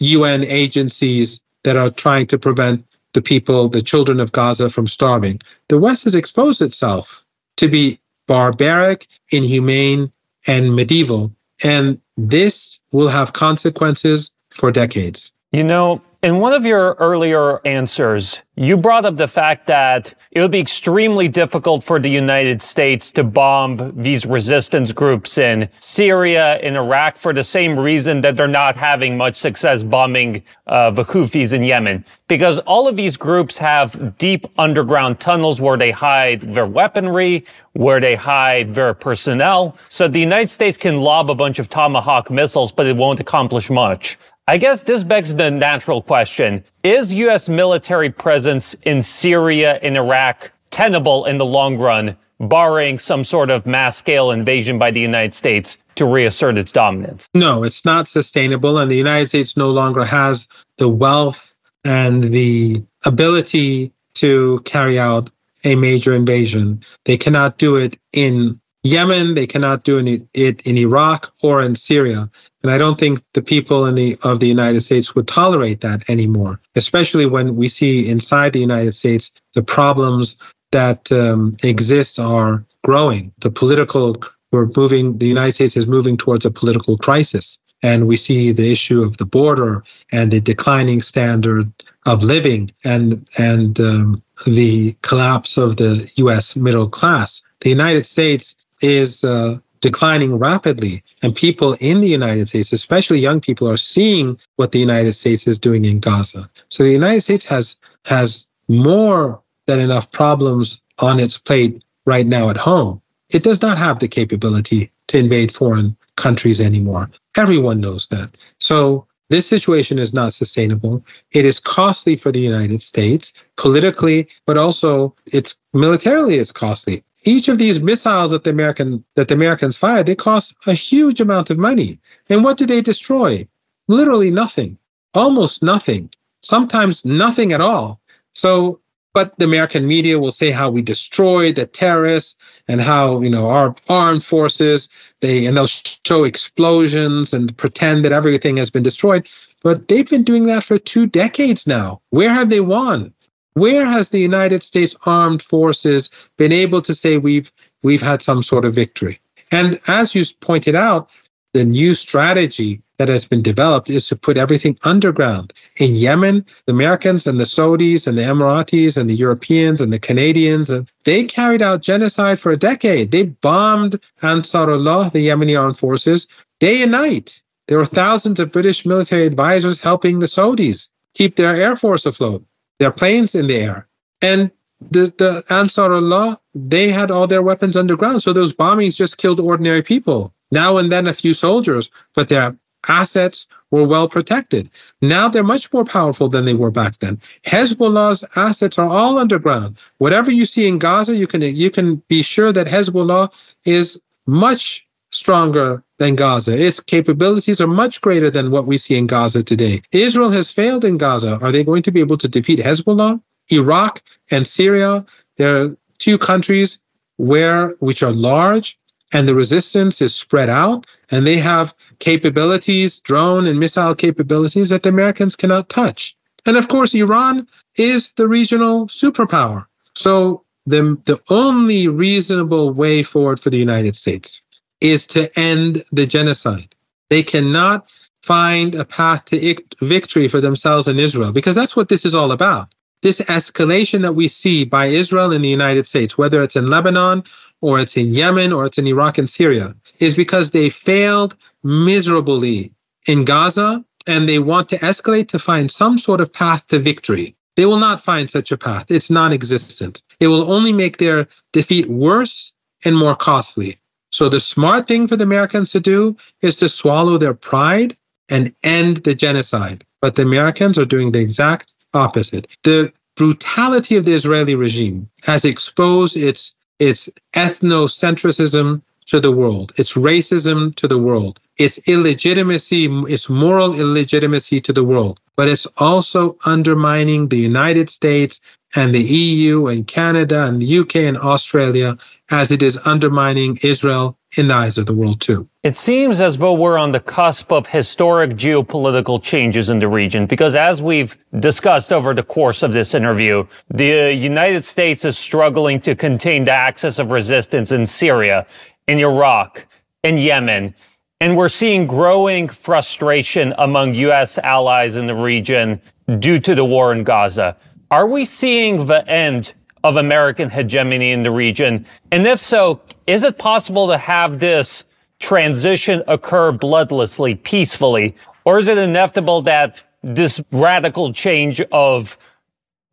UN 0.00 0.44
agencies 0.44 1.40
that 1.64 1.78
are 1.78 1.88
trying 1.88 2.26
to 2.26 2.38
prevent 2.38 2.84
the 3.14 3.22
people, 3.22 3.70
the 3.70 3.80
children 3.80 4.20
of 4.20 4.32
Gaza, 4.32 4.68
from 4.68 4.86
starving. 4.86 5.40
The 5.68 5.78
West 5.78 6.04
has 6.04 6.14
exposed 6.14 6.60
itself 6.60 7.24
to 7.56 7.68
be 7.68 7.98
barbaric, 8.26 9.06
inhumane, 9.32 10.12
and 10.46 10.76
medieval. 10.76 11.32
And 11.64 11.98
this 12.18 12.78
will 12.92 13.08
have 13.08 13.32
consequences 13.32 14.30
for 14.50 14.70
decades. 14.70 15.32
You 15.52 15.64
know, 15.64 16.02
in 16.20 16.40
one 16.40 16.52
of 16.52 16.66
your 16.66 16.94
earlier 16.94 17.64
answers, 17.64 18.42
you 18.56 18.76
brought 18.76 19.04
up 19.04 19.16
the 19.16 19.28
fact 19.28 19.68
that 19.68 20.12
it 20.32 20.40
would 20.40 20.50
be 20.50 20.58
extremely 20.58 21.28
difficult 21.28 21.84
for 21.84 22.00
the 22.00 22.10
United 22.10 22.60
States 22.60 23.12
to 23.12 23.22
bomb 23.22 23.92
these 23.96 24.26
resistance 24.26 24.90
groups 24.90 25.38
in 25.38 25.68
Syria, 25.78 26.58
in 26.58 26.74
Iraq, 26.74 27.18
for 27.18 27.32
the 27.32 27.44
same 27.44 27.78
reason 27.78 28.20
that 28.22 28.36
they're 28.36 28.48
not 28.48 28.74
having 28.74 29.16
much 29.16 29.36
success 29.36 29.84
bombing 29.84 30.42
uh, 30.66 30.90
the 30.90 31.04
Houthis 31.04 31.52
in 31.52 31.62
Yemen. 31.62 32.04
Because 32.26 32.58
all 32.60 32.88
of 32.88 32.96
these 32.96 33.16
groups 33.16 33.56
have 33.58 34.18
deep 34.18 34.44
underground 34.58 35.20
tunnels 35.20 35.60
where 35.60 35.76
they 35.76 35.92
hide 35.92 36.40
their 36.52 36.66
weaponry, 36.66 37.44
where 37.74 38.00
they 38.00 38.16
hide 38.16 38.74
their 38.74 38.92
personnel. 38.92 39.78
So 39.88 40.08
the 40.08 40.18
United 40.18 40.50
States 40.50 40.76
can 40.76 41.00
lob 41.00 41.30
a 41.30 41.34
bunch 41.36 41.60
of 41.60 41.70
Tomahawk 41.70 42.28
missiles, 42.28 42.72
but 42.72 42.86
it 42.86 42.96
won't 42.96 43.20
accomplish 43.20 43.70
much. 43.70 44.18
I 44.48 44.56
guess 44.56 44.80
this 44.84 45.04
begs 45.04 45.34
the 45.34 45.50
natural 45.50 46.00
question 46.00 46.64
Is 46.82 47.12
U.S. 47.12 47.50
military 47.50 48.08
presence 48.08 48.72
in 48.84 49.02
Syria 49.02 49.78
and 49.82 49.94
Iraq 49.94 50.50
tenable 50.70 51.26
in 51.26 51.36
the 51.36 51.44
long 51.44 51.76
run, 51.76 52.16
barring 52.40 52.98
some 52.98 53.24
sort 53.24 53.50
of 53.50 53.66
mass 53.66 53.98
scale 53.98 54.30
invasion 54.30 54.78
by 54.78 54.90
the 54.90 55.00
United 55.00 55.34
States 55.34 55.76
to 55.96 56.06
reassert 56.06 56.56
its 56.56 56.72
dominance? 56.72 57.28
No, 57.34 57.62
it's 57.62 57.84
not 57.84 58.08
sustainable. 58.08 58.78
And 58.78 58.90
the 58.90 58.96
United 58.96 59.28
States 59.28 59.54
no 59.54 59.70
longer 59.70 60.02
has 60.02 60.48
the 60.78 60.88
wealth 60.88 61.54
and 61.84 62.24
the 62.24 62.82
ability 63.04 63.92
to 64.14 64.60
carry 64.60 64.98
out 64.98 65.28
a 65.64 65.74
major 65.74 66.14
invasion. 66.14 66.82
They 67.04 67.18
cannot 67.18 67.58
do 67.58 67.76
it 67.76 67.98
in 68.14 68.58
Yemen, 68.84 69.34
they 69.34 69.46
cannot 69.46 69.84
do 69.84 69.98
it 70.34 70.66
in 70.66 70.78
Iraq 70.78 71.32
or 71.42 71.60
in 71.60 71.74
Syria. 71.74 72.30
And 72.62 72.72
I 72.72 72.78
don't 72.78 72.98
think 72.98 73.22
the 73.34 73.42
people 73.42 73.86
in 73.86 73.94
the 73.94 74.16
of 74.22 74.40
the 74.40 74.46
United 74.46 74.80
States 74.80 75.14
would 75.14 75.28
tolerate 75.28 75.80
that 75.80 76.08
anymore, 76.08 76.60
especially 76.76 77.26
when 77.26 77.56
we 77.56 77.68
see 77.68 78.08
inside 78.08 78.52
the 78.52 78.60
United 78.60 78.92
States 78.92 79.32
the 79.54 79.62
problems 79.62 80.36
that 80.70 81.10
um, 81.12 81.54
exist 81.62 82.18
are 82.18 82.64
growing. 82.84 83.32
The 83.40 83.50
political 83.50 84.16
we're 84.52 84.70
moving. 84.76 85.18
The 85.18 85.26
United 85.26 85.52
States 85.52 85.76
is 85.76 85.86
moving 85.86 86.16
towards 86.16 86.46
a 86.46 86.50
political 86.50 86.96
crisis, 86.96 87.58
and 87.82 88.06
we 88.06 88.16
see 88.16 88.52
the 88.52 88.72
issue 88.72 89.02
of 89.02 89.18
the 89.18 89.26
border 89.26 89.84
and 90.10 90.30
the 90.30 90.40
declining 90.40 91.02
standard 91.02 91.70
of 92.06 92.22
living 92.22 92.70
and 92.84 93.26
and 93.38 93.78
um, 93.80 94.22
the 94.46 94.96
collapse 95.02 95.58
of 95.58 95.76
the 95.76 96.10
U.S. 96.16 96.56
middle 96.56 96.88
class. 96.88 97.42
The 97.60 97.68
United 97.68 98.06
States 98.06 98.56
is 98.80 99.24
uh, 99.24 99.58
declining 99.80 100.38
rapidly. 100.38 101.02
And 101.22 101.34
people 101.34 101.76
in 101.80 102.00
the 102.00 102.08
United 102.08 102.48
States, 102.48 102.72
especially 102.72 103.18
young 103.18 103.40
people, 103.40 103.68
are 103.70 103.76
seeing 103.76 104.38
what 104.56 104.72
the 104.72 104.78
United 104.78 105.14
States 105.14 105.46
is 105.46 105.58
doing 105.58 105.84
in 105.84 106.00
Gaza. 106.00 106.48
So 106.68 106.82
the 106.82 106.92
United 106.92 107.22
States 107.22 107.44
has 107.46 107.76
has 108.04 108.46
more 108.68 109.40
than 109.66 109.80
enough 109.80 110.10
problems 110.10 110.80
on 110.98 111.20
its 111.20 111.38
plate 111.38 111.84
right 112.06 112.26
now 112.26 112.48
at 112.50 112.56
home. 112.56 113.00
It 113.30 113.42
does 113.42 113.60
not 113.60 113.78
have 113.78 113.98
the 113.98 114.08
capability 114.08 114.90
to 115.08 115.18
invade 115.18 115.52
foreign 115.52 115.96
countries 116.16 116.60
anymore. 116.60 117.10
Everyone 117.36 117.80
knows 117.80 118.08
that. 118.08 118.36
So 118.58 119.06
this 119.30 119.46
situation 119.46 119.98
is 119.98 120.14
not 120.14 120.32
sustainable. 120.32 121.04
It 121.32 121.44
is 121.44 121.60
costly 121.60 122.16
for 122.16 122.32
the 122.32 122.40
United 122.40 122.80
States 122.80 123.32
politically, 123.56 124.28
but 124.46 124.56
also 124.56 125.14
it's 125.26 125.54
militarily 125.74 126.36
it's 126.36 126.52
costly 126.52 127.02
each 127.24 127.48
of 127.48 127.58
these 127.58 127.80
missiles 127.80 128.30
that 128.30 128.44
the 128.44 128.50
American 128.50 129.04
that 129.14 129.28
the 129.28 129.34
Americans 129.34 129.76
fired, 129.76 130.06
they 130.06 130.14
cost 130.14 130.56
a 130.66 130.74
huge 130.74 131.20
amount 131.20 131.50
of 131.50 131.58
money. 131.58 131.98
And 132.28 132.44
what 132.44 132.58
do 132.58 132.66
they 132.66 132.80
destroy? 132.80 133.46
Literally 133.88 134.30
nothing, 134.30 134.78
almost 135.14 135.62
nothing, 135.62 136.10
sometimes 136.42 137.04
nothing 137.04 137.52
at 137.52 137.60
all. 137.60 138.00
So, 138.34 138.80
but 139.14 139.36
the 139.38 139.46
American 139.46 139.86
media 139.86 140.18
will 140.18 140.30
say 140.30 140.50
how 140.50 140.70
we 140.70 140.82
destroyed 140.82 141.56
the 141.56 141.66
terrorists 141.66 142.36
and 142.68 142.80
how 142.80 143.20
you 143.20 143.30
know 143.30 143.48
our 143.48 143.74
armed 143.88 144.22
forces 144.24 144.88
they 145.20 145.46
and 145.46 145.56
they'll 145.56 145.66
show 145.66 146.24
explosions 146.24 147.32
and 147.32 147.56
pretend 147.56 148.04
that 148.04 148.12
everything 148.12 148.56
has 148.58 148.70
been 148.70 148.82
destroyed. 148.82 149.28
But 149.64 149.88
they've 149.88 150.08
been 150.08 150.22
doing 150.22 150.46
that 150.46 150.62
for 150.62 150.78
two 150.78 151.06
decades 151.06 151.66
now. 151.66 152.00
Where 152.10 152.30
have 152.30 152.48
they 152.48 152.60
won? 152.60 153.12
Where 153.54 153.84
has 153.86 154.10
the 154.10 154.20
United 154.20 154.62
States 154.62 154.94
Armed 155.06 155.42
Forces 155.42 156.10
been 156.36 156.52
able 156.52 156.80
to 156.82 156.94
say 156.94 157.18
we've 157.18 157.50
we've 157.82 158.02
had 158.02 158.22
some 158.22 158.42
sort 158.42 158.64
of 158.64 158.74
victory? 158.74 159.18
And 159.50 159.80
as 159.88 160.14
you 160.14 160.24
pointed 160.40 160.74
out, 160.74 161.08
the 161.54 161.64
new 161.64 161.94
strategy 161.94 162.82
that 162.98 163.08
has 163.08 163.24
been 163.24 163.42
developed 163.42 163.88
is 163.88 164.06
to 164.08 164.16
put 164.16 164.36
everything 164.36 164.76
underground. 164.84 165.52
In 165.78 165.94
Yemen, 165.94 166.44
the 166.66 166.72
Americans 166.72 167.26
and 167.26 167.40
the 167.40 167.44
Saudis 167.44 168.06
and 168.06 168.18
the 168.18 168.22
Emiratis 168.22 168.96
and 168.96 169.08
the 169.08 169.14
Europeans 169.14 169.80
and 169.80 169.92
the 169.92 170.00
Canadians, 170.00 170.68
and 170.68 170.90
they 171.04 171.24
carried 171.24 171.62
out 171.62 171.80
genocide 171.80 172.38
for 172.38 172.52
a 172.52 172.56
decade. 172.56 173.10
They 173.12 173.24
bombed 173.24 174.00
Ansarullah, 174.22 175.12
the 175.12 175.28
Yemeni 175.28 175.58
armed 175.58 175.78
forces, 175.78 176.26
day 176.58 176.82
and 176.82 176.92
night. 176.92 177.40
There 177.68 177.78
were 177.78 177.86
thousands 177.86 178.40
of 178.40 178.52
British 178.52 178.84
military 178.84 179.26
advisors 179.26 179.80
helping 179.80 180.18
the 180.18 180.26
Saudis 180.26 180.88
keep 181.14 181.36
their 181.36 181.54
air 181.54 181.76
force 181.76 182.04
afloat 182.04 182.44
their 182.78 182.90
planes 182.90 183.34
in 183.34 183.46
the 183.46 183.56
air. 183.56 183.88
And 184.22 184.50
the, 184.80 185.12
the 185.18 185.44
Ansarullah, 185.48 186.38
they 186.54 186.88
had 186.88 187.10
all 187.10 187.26
their 187.26 187.42
weapons 187.42 187.76
underground. 187.76 188.22
So 188.22 188.32
those 188.32 188.52
bombings 188.52 188.96
just 188.96 189.18
killed 189.18 189.40
ordinary 189.40 189.82
people. 189.82 190.32
Now 190.50 190.76
and 190.76 190.90
then 190.90 191.06
a 191.06 191.12
few 191.12 191.34
soldiers, 191.34 191.90
but 192.14 192.28
their 192.28 192.56
assets 192.88 193.46
were 193.70 193.86
well 193.86 194.08
protected. 194.08 194.70
Now 195.02 195.28
they're 195.28 195.42
much 195.42 195.70
more 195.72 195.84
powerful 195.84 196.28
than 196.28 196.44
they 196.44 196.54
were 196.54 196.70
back 196.70 196.98
then. 197.00 197.20
Hezbollah's 197.44 198.24
assets 198.36 198.78
are 198.78 198.88
all 198.88 199.18
underground. 199.18 199.78
Whatever 199.98 200.30
you 200.30 200.46
see 200.46 200.66
in 200.66 200.78
Gaza, 200.78 201.16
you 201.16 201.26
can 201.26 201.42
you 201.42 201.70
can 201.70 201.96
be 202.08 202.22
sure 202.22 202.52
that 202.52 202.66
Hezbollah 202.66 203.30
is 203.66 204.00
much 204.26 204.86
stronger 205.10 205.82
than 205.98 206.14
Gaza. 206.14 206.60
Its 206.60 206.80
capabilities 206.80 207.60
are 207.60 207.66
much 207.66 208.00
greater 208.00 208.30
than 208.30 208.50
what 208.50 208.66
we 208.66 208.78
see 208.78 208.96
in 208.96 209.06
Gaza 209.06 209.42
today. 209.42 209.80
Israel 209.92 210.30
has 210.30 210.50
failed 210.50 210.84
in 210.84 210.96
Gaza. 210.96 211.38
Are 211.42 211.52
they 211.52 211.64
going 211.64 211.82
to 211.82 211.90
be 211.90 212.00
able 212.00 212.18
to 212.18 212.28
defeat 212.28 212.58
Hezbollah? 212.58 213.20
Iraq 213.50 214.02
and 214.30 214.46
Syria, 214.46 215.06
There 215.36 215.56
are 215.56 215.76
two 215.98 216.18
countries 216.18 216.78
where 217.16 217.70
which 217.80 218.02
are 218.02 218.12
large 218.12 218.78
and 219.12 219.26
the 219.26 219.34
resistance 219.34 220.02
is 220.02 220.14
spread 220.14 220.50
out 220.50 220.86
and 221.10 221.26
they 221.26 221.38
have 221.38 221.74
capabilities, 221.98 223.00
drone 223.00 223.46
and 223.46 223.58
missile 223.58 223.94
capabilities 223.94 224.68
that 224.68 224.82
the 224.82 224.90
Americans 224.90 225.34
cannot 225.34 225.70
touch. 225.70 226.14
And 226.46 226.56
of 226.56 226.68
course, 226.68 226.94
Iran 226.94 227.48
is 227.76 228.12
the 228.12 228.28
regional 228.28 228.86
superpower. 228.88 229.64
So 229.94 230.44
the, 230.66 230.98
the 231.06 231.18
only 231.30 231.88
reasonable 231.88 232.72
way 232.72 233.02
forward 233.02 233.40
for 233.40 233.50
the 233.50 233.56
United 233.56 233.96
States 233.96 234.42
is 234.80 235.06
to 235.06 235.30
end 235.38 235.84
the 235.92 236.06
genocide. 236.06 236.74
They 237.10 237.22
cannot 237.22 237.88
find 238.22 238.74
a 238.74 238.84
path 238.84 239.24
to 239.26 239.56
victory 239.80 240.28
for 240.28 240.40
themselves 240.40 240.88
in 240.88 240.98
Israel 240.98 241.32
because 241.32 241.54
that's 241.54 241.76
what 241.76 241.88
this 241.88 242.04
is 242.04 242.14
all 242.14 242.32
about. 242.32 242.68
This 243.02 243.20
escalation 243.22 244.02
that 244.02 244.14
we 244.14 244.28
see 244.28 244.64
by 244.64 244.86
Israel 244.86 245.32
in 245.32 245.42
the 245.42 245.48
United 245.48 245.86
States, 245.86 246.18
whether 246.18 246.42
it's 246.42 246.56
in 246.56 246.66
Lebanon 246.66 247.22
or 247.60 247.78
it's 247.78 247.96
in 247.96 248.08
Yemen 248.08 248.52
or 248.52 248.66
it's 248.66 248.78
in 248.78 248.86
Iraq 248.86 249.18
and 249.18 249.30
Syria, 249.30 249.74
is 250.00 250.16
because 250.16 250.50
they 250.50 250.68
failed 250.68 251.36
miserably 251.62 252.72
in 253.06 253.24
Gaza 253.24 253.84
and 254.06 254.28
they 254.28 254.38
want 254.38 254.68
to 254.70 254.78
escalate 254.78 255.28
to 255.28 255.38
find 255.38 255.70
some 255.70 255.96
sort 255.96 256.20
of 256.20 256.32
path 256.32 256.66
to 256.68 256.78
victory. 256.78 257.36
They 257.56 257.66
will 257.66 257.78
not 257.78 258.00
find 258.00 258.30
such 258.30 258.52
a 258.52 258.56
path. 258.56 258.90
It's 258.90 259.10
non 259.10 259.32
existent. 259.32 260.02
It 260.20 260.28
will 260.28 260.50
only 260.50 260.72
make 260.72 260.98
their 260.98 261.26
defeat 261.52 261.86
worse 261.86 262.52
and 262.84 262.96
more 262.96 263.16
costly. 263.16 263.76
So 264.10 264.28
the 264.28 264.40
smart 264.40 264.88
thing 264.88 265.06
for 265.06 265.16
the 265.16 265.24
Americans 265.24 265.70
to 265.72 265.80
do 265.80 266.16
is 266.42 266.56
to 266.56 266.68
swallow 266.68 267.18
their 267.18 267.34
pride 267.34 267.96
and 268.28 268.54
end 268.62 268.98
the 268.98 269.14
genocide. 269.14 269.84
But 270.00 270.14
the 270.14 270.22
Americans 270.22 270.78
are 270.78 270.84
doing 270.84 271.12
the 271.12 271.20
exact 271.20 271.74
opposite. 271.94 272.46
The 272.62 272.92
brutality 273.16 273.96
of 273.96 274.04
the 274.04 274.14
Israeli 274.14 274.54
regime 274.54 275.08
has 275.22 275.44
exposed 275.44 276.16
its 276.16 276.54
its 276.78 277.08
ethnocentrism 277.34 278.80
to 279.06 279.18
the 279.18 279.32
world, 279.32 279.72
its 279.76 279.94
racism 279.94 280.74
to 280.76 280.86
the 280.86 280.98
world, 280.98 281.40
its 281.58 281.78
illegitimacy, 281.88 282.86
its 283.08 283.28
moral 283.28 283.74
illegitimacy 283.74 284.60
to 284.60 284.72
the 284.72 284.84
world. 284.84 285.18
But 285.36 285.48
it's 285.48 285.66
also 285.78 286.36
undermining 286.44 287.28
the 287.28 287.38
United 287.38 287.90
States 287.90 288.40
and 288.76 288.94
the 288.94 289.02
EU 289.02 289.66
and 289.66 289.86
Canada 289.86 290.46
and 290.46 290.62
the 290.62 290.78
UK 290.78 290.96
and 290.96 291.16
Australia 291.16 291.96
as 292.30 292.52
it 292.52 292.62
is 292.62 292.78
undermining 292.84 293.58
Israel 293.62 294.18
in 294.36 294.48
the 294.48 294.54
eyes 294.54 294.76
of 294.76 294.86
the 294.86 294.94
world 294.94 295.20
too. 295.20 295.48
It 295.62 295.76
seems 295.76 296.20
as 296.20 296.36
though 296.36 296.52
we're 296.52 296.76
on 296.76 296.92
the 296.92 297.00
cusp 297.00 297.50
of 297.50 297.66
historic 297.66 298.32
geopolitical 298.32 299.22
changes 299.22 299.70
in 299.70 299.78
the 299.78 299.88
region 299.88 300.26
because 300.26 300.54
as 300.54 300.82
we've 300.82 301.16
discussed 301.40 301.92
over 301.92 302.12
the 302.12 302.22
course 302.22 302.62
of 302.62 302.72
this 302.72 302.94
interview, 302.94 303.46
the 303.70 304.14
United 304.14 304.64
States 304.64 305.04
is 305.04 305.16
struggling 305.16 305.80
to 305.80 305.94
contain 305.94 306.44
the 306.44 306.52
axis 306.52 306.98
of 306.98 307.10
resistance 307.10 307.72
in 307.72 307.86
Syria, 307.86 308.46
in 308.86 308.98
Iraq, 308.98 309.66
in 310.02 310.18
Yemen, 310.18 310.74
and 311.20 311.36
we're 311.36 311.48
seeing 311.48 311.86
growing 311.86 312.48
frustration 312.48 313.52
among 313.58 313.94
US 313.94 314.38
allies 314.38 314.96
in 314.96 315.06
the 315.06 315.14
region 315.14 315.80
due 316.18 316.38
to 316.38 316.54
the 316.54 316.64
war 316.64 316.92
in 316.92 317.02
Gaza. 317.02 317.56
Are 317.90 318.06
we 318.06 318.24
seeing 318.24 318.86
the 318.86 319.06
end 319.08 319.54
of 319.88 319.96
American 319.96 320.50
hegemony 320.50 321.12
in 321.12 321.22
the 321.22 321.30
region? 321.30 321.86
And 322.12 322.26
if 322.26 322.38
so, 322.38 322.80
is 323.06 323.24
it 323.24 323.38
possible 323.38 323.88
to 323.88 323.96
have 323.96 324.38
this 324.38 324.84
transition 325.18 326.02
occur 326.06 326.52
bloodlessly, 326.52 327.42
peacefully? 327.42 328.14
Or 328.44 328.58
is 328.58 328.68
it 328.68 328.76
inevitable 328.76 329.40
that 329.42 329.82
this 330.02 330.42
radical 330.52 331.12
change 331.12 331.62
of 331.72 332.18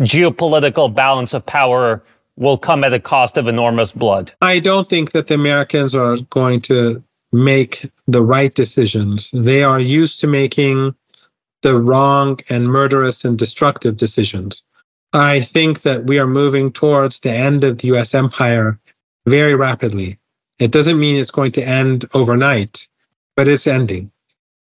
geopolitical 0.02 0.94
balance 0.94 1.34
of 1.34 1.46
power 1.46 2.02
will 2.38 2.58
come 2.58 2.84
at 2.86 2.94
a 2.94 3.00
cost 3.00 3.38
of 3.38 3.50
enormous 3.50 3.92
blood? 3.92 4.32
I 4.42 4.60
don't 4.60 4.90
think 4.90 5.12
that 5.12 5.28
the 5.28 5.36
Americans 5.36 5.96
are 5.96 6.18
going 6.30 6.62
to 6.62 7.04
make 7.34 7.92
the 8.08 8.22
right 8.22 8.56
decisions. 8.56 9.32
They 9.32 9.64
are 9.64 9.82
used 9.82 10.22
to 10.22 10.28
making 10.28 10.96
the 11.62 11.78
wrong 11.78 12.40
and 12.50 12.70
murderous 12.70 13.26
and 13.26 13.38
destructive 13.38 13.98
decisions. 13.98 14.64
I 15.16 15.40
think 15.40 15.84
that 15.84 16.08
we 16.08 16.20
are 16.20 16.28
moving 16.28 16.72
towards 16.74 17.20
the 17.20 17.32
end 17.32 17.64
of 17.64 17.78
the 17.78 17.88
US 17.96 18.14
empire 18.14 18.78
very 19.26 19.56
rapidly. 19.56 20.20
It 20.60 20.72
doesn't 20.72 21.00
mean 21.00 21.16
it's 21.16 21.32
going 21.32 21.54
to 21.54 21.68
end 21.68 22.04
overnight, 22.14 22.86
but 23.38 23.48
it's 23.48 23.66
ending. 23.66 24.12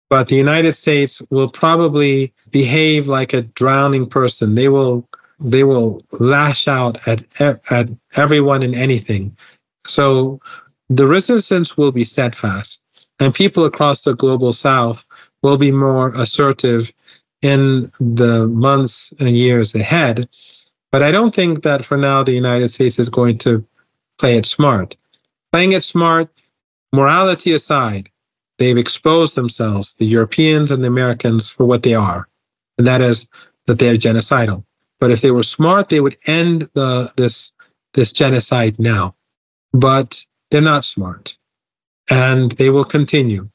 But 0.09 0.27
the 0.27 0.35
United 0.35 0.73
States 0.73 1.21
will 1.29 1.49
probably 1.49 2.33
behave 2.49 3.07
like 3.07 3.31
a 3.31 3.43
drowning 3.43 4.07
person. 4.07 4.55
They 4.55 4.69
will 4.69 5.07
they 5.39 5.63
will 5.63 6.03
lash 6.19 6.67
out 6.67 7.07
at 7.07 7.21
at 7.39 7.87
everyone 8.17 8.63
and 8.63 8.73
anything. 8.73 9.37
So 9.85 10.39
the 10.89 11.07
resistance 11.07 11.77
will 11.77 11.91
be 11.91 12.03
steadfast, 12.03 12.81
and 13.19 13.35
people 13.35 13.65
across 13.65 14.01
the 14.01 14.15
global 14.15 14.53
south 14.53 15.05
will 15.43 15.57
be 15.57 15.71
more 15.71 16.11
assertive 16.15 16.91
in 17.41 17.89
the 17.99 18.47
months 18.47 19.13
and 19.19 19.29
years 19.29 19.75
ahead. 19.75 20.27
But 20.91 21.03
I 21.03 21.11
don't 21.11 21.35
think 21.35 21.63
that 21.63 21.85
for 21.85 21.97
now 21.97 22.23
the 22.23 22.31
United 22.31 22.69
States 22.69 22.99
is 22.99 23.09
going 23.09 23.37
to 23.39 23.65
play 24.17 24.37
it 24.37 24.45
smart. 24.45 24.95
Playing 25.51 25.73
it 25.73 25.83
smart, 25.83 26.29
morality 26.93 27.53
aside, 27.53 28.09
they've 28.57 28.77
exposed 28.77 29.35
themselves, 29.35 29.95
the 29.95 30.05
Europeans 30.05 30.71
and 30.71 30.83
the 30.83 30.87
Americans, 30.87 31.49
for 31.49 31.65
what 31.65 31.83
they 31.83 31.93
are. 31.93 32.27
And 32.77 32.87
that 32.87 33.01
is 33.01 33.27
that 33.65 33.79
they 33.79 33.89
are 33.89 33.97
genocidal. 33.97 34.65
But 34.99 35.11
if 35.11 35.21
they 35.21 35.31
were 35.31 35.43
smart, 35.43 35.89
they 35.89 36.01
would 36.01 36.17
end 36.25 36.63
the 36.73 37.11
this 37.15 37.53
this 37.93 38.11
genocide 38.11 38.77
now. 38.79 39.15
But 39.73 40.23
they're 40.51 40.61
not 40.61 40.85
smart. 40.85 41.37
And 42.09 42.51
they 42.53 42.69
will 42.69 42.83
continue 42.83 43.49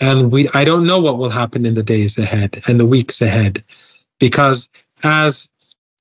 and 0.00 0.32
we 0.32 0.48
I 0.54 0.64
don't 0.64 0.86
know 0.86 1.00
what 1.00 1.18
will 1.18 1.30
happen 1.30 1.66
in 1.66 1.74
the 1.74 1.82
days 1.82 2.18
ahead 2.18 2.62
and 2.68 2.78
the 2.78 2.86
weeks 2.86 3.20
ahead, 3.20 3.62
because 4.18 4.68
as 5.02 5.48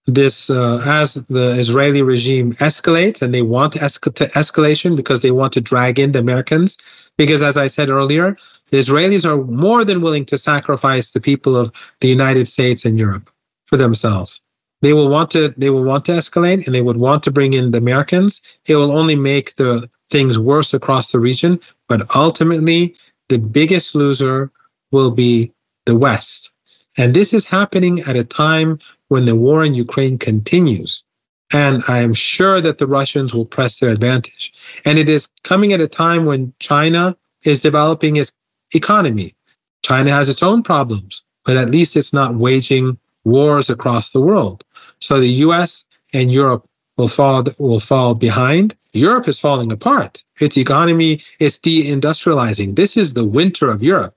this 0.06 0.50
uh, 0.50 0.82
as 0.86 1.14
the 1.14 1.56
Israeli 1.58 2.02
regime 2.02 2.54
escalates 2.54 3.22
and 3.22 3.34
they 3.34 3.41
want 3.41 3.74
esca- 3.76 4.16
to 4.16 4.26
escalation 4.30 4.96
because 4.96 5.22
they 5.22 5.32
want 5.32 5.54
to 5.54 5.62
drag 5.62 6.00
in 6.00 6.12
the 6.12 6.20
Americans, 6.20 6.78
because 7.18 7.41
as 7.41 7.58
I 7.58 7.68
said 7.68 7.89
earlier, 7.89 8.38
the 8.72 8.78
Israelis 8.80 9.26
are 9.26 9.44
more 9.46 9.86
than 9.86 10.02
willing 10.02 10.26
to 10.26 10.38
sacrifice 10.38 11.12
the 11.12 11.22
people 11.22 11.56
of 11.56 11.72
the 12.02 12.08
United 12.08 12.48
States 12.48 12.86
and 12.86 12.98
Europe 12.98 13.30
for 13.68 13.78
themselves. 13.78 14.41
They 14.82 14.91
will 14.91 15.08
want 15.08 15.32
to 15.32 15.54
they 15.58 15.70
will 15.70 15.86
want 15.86 16.04
to 16.06 16.12
escalate 16.12 16.66
and 16.66 16.76
they 16.76 16.82
would 16.82 16.98
want 16.98 17.24
to 17.24 17.32
bring 17.32 17.54
in 17.54 17.72
the 17.72 17.78
Americans. 17.78 18.41
It 18.66 18.76
will 18.76 18.91
only 18.91 19.16
make 19.16 19.56
the 19.56 19.89
things 20.12 20.38
worse 20.38 20.74
across 20.74 21.12
the 21.12 21.20
region, 21.20 21.60
but 21.88 22.14
ultimately 22.16 22.94
the 23.34 23.40
biggest 23.40 23.96
loser 23.96 24.52
will 24.92 25.10
be 25.10 25.52
the 25.88 25.98
West. 25.98 26.52
And 27.00 27.16
this 27.16 27.34
is 27.34 27.46
happening 27.46 28.02
at 28.02 28.16
a 28.16 28.24
time 28.24 28.78
when 29.08 29.26
the 29.26 29.36
war 29.36 29.64
in 29.64 29.74
Ukraine 29.74 30.20
continues. 30.20 31.04
And 31.52 31.84
I 31.88 32.02
am 32.02 32.14
sure 32.14 32.62
that 32.62 32.78
the 32.78 32.86
Russians 32.86 33.34
will 33.34 33.48
press 33.48 33.80
their 33.80 33.90
advantage. 33.90 34.54
And 34.86 35.00
it 35.00 35.10
is 35.10 35.30
coming 35.44 35.74
at 35.74 35.82
a 35.82 35.88
time 35.88 36.26
when 36.26 36.54
China 36.60 37.18
is 37.44 37.60
developing 37.60 38.18
its 38.18 38.32
economy. 38.76 39.34
China 39.82 40.12
has 40.12 40.30
its 40.30 40.44
own 40.44 40.62
problems, 40.62 41.24
but 41.44 41.58
at 41.58 41.72
least 41.72 41.96
it's 41.96 42.14
not 42.14 42.36
waging 42.36 42.98
wars 43.26 43.68
across 43.68 44.12
the 44.12 44.22
world. 44.22 44.64
So 45.00 45.20
the 45.20 45.42
US 45.48 45.86
and 46.14 46.32
Europe 46.32 46.68
will 46.98 47.08
fall 47.08 47.44
will 47.58 47.80
fall 47.80 48.16
behind. 48.16 48.76
Europe 48.94 49.28
is 49.28 49.39
falling 49.39 49.72
apart. 49.72 50.24
Its 50.39 50.58
economy 50.58 51.22
is 51.39 51.58
deindustrializing. 51.60 52.76
This 52.76 52.96
is 52.96 53.14
the 53.14 53.28
winter 53.28 53.70
of 53.70 53.82
Europe. 53.84 54.16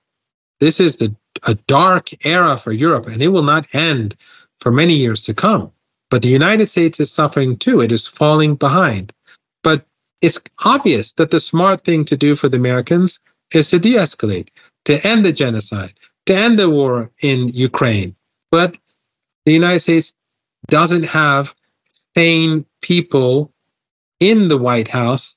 This 0.61 0.81
is 0.81 0.99
the 0.99 1.15
a 1.47 1.55
dark 1.67 2.09
era 2.25 2.57
for 2.57 2.73
Europe, 2.73 3.07
and 3.07 3.23
it 3.23 3.29
will 3.29 3.43
not 3.43 3.75
end 3.75 4.17
for 4.61 4.73
many 4.73 4.95
years 4.95 5.23
to 5.23 5.35
come. 5.35 5.71
But 6.11 6.23
the 6.23 6.29
United 6.29 6.69
States 6.69 7.01
is 7.01 7.11
suffering 7.11 7.57
too. 7.59 7.81
It 7.81 7.93
is 7.93 8.07
falling 8.07 8.55
behind. 8.55 9.13
But 9.63 9.85
it's 10.23 10.41
obvious 10.65 11.13
that 11.13 11.31
the 11.31 11.41
smart 11.41 11.83
thing 11.83 12.05
to 12.07 12.17
do 12.17 12.35
for 12.35 12.49
the 12.49 12.57
Americans 12.57 13.19
is 13.53 13.71
to 13.71 13.79
de 13.79 13.95
escalate, 13.95 14.49
to 14.85 15.05
end 15.07 15.25
the 15.25 15.33
genocide, 15.33 15.95
to 16.27 16.35
end 16.35 16.59
the 16.59 16.71
war 16.71 17.11
in 17.23 17.49
Ukraine. 17.49 18.15
But 18.51 18.79
the 19.45 19.53
United 19.53 19.81
States 19.81 20.15
doesn't 20.69 21.05
have 21.05 21.55
people 22.81 23.53
in 24.21 24.49
the 24.49 24.57
White 24.57 24.89
House 24.89 25.37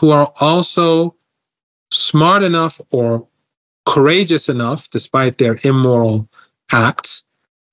who 0.00 0.10
are 0.10 0.32
also 0.40 1.14
smart 1.90 2.42
enough 2.42 2.80
or 2.90 3.26
courageous 3.86 4.48
enough, 4.48 4.88
despite 4.90 5.38
their 5.38 5.58
immoral 5.64 6.28
acts, 6.72 7.24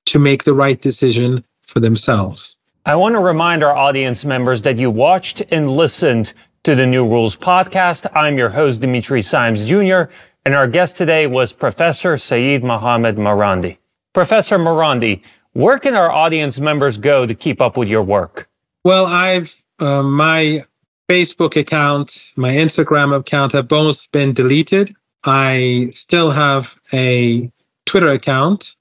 to 0.06 0.20
make 0.20 0.44
the 0.44 0.54
right 0.54 0.82
decision 0.82 1.44
for 1.62 1.80
themselves. 1.80 2.60
I 2.86 2.96
want 2.96 3.14
to 3.14 3.20
remind 3.20 3.64
our 3.64 3.76
audience 3.76 4.26
members 4.26 4.64
that 4.64 4.78
you 4.78 4.90
watched 4.90 5.44
and 5.52 5.70
listened 5.70 6.34
to 6.64 6.76
the 6.76 6.86
New 6.86 7.08
Rules 7.08 7.36
podcast. 7.36 8.10
I'm 8.16 8.38
your 8.38 8.50
host, 8.50 8.82
Dimitri 8.82 9.22
Simes 9.22 9.66
Jr., 9.66 10.04
and 10.46 10.56
our 10.56 10.68
guest 10.68 10.98
today 10.98 11.28
was 11.28 11.54
Professor 11.54 12.18
Saeed 12.18 12.64
Mohammed 12.64 13.18
Marandi. 13.18 13.78
Professor 14.14 14.58
Marandi, 14.58 15.22
where 15.54 15.80
can 15.80 15.96
our 15.96 16.12
audience 16.12 16.60
members 16.60 16.98
go 16.98 17.26
to 17.26 17.36
keep 17.36 17.62
up 17.62 17.78
with 17.78 17.88
your 17.88 18.04
work? 18.04 18.50
Well, 18.84 19.06
I've 19.06 19.62
uh, 19.80 20.04
my 20.04 20.64
Facebook 21.10 21.58
account, 21.60 22.32
my 22.36 22.52
Instagram 22.52 23.16
account 23.16 23.52
have 23.52 23.68
both 23.68 24.10
been 24.12 24.34
deleted. 24.34 24.92
I 25.24 25.90
still 25.94 26.32
have 26.32 26.76
a 26.94 27.52
Twitter 27.86 28.08
account, 28.08 28.76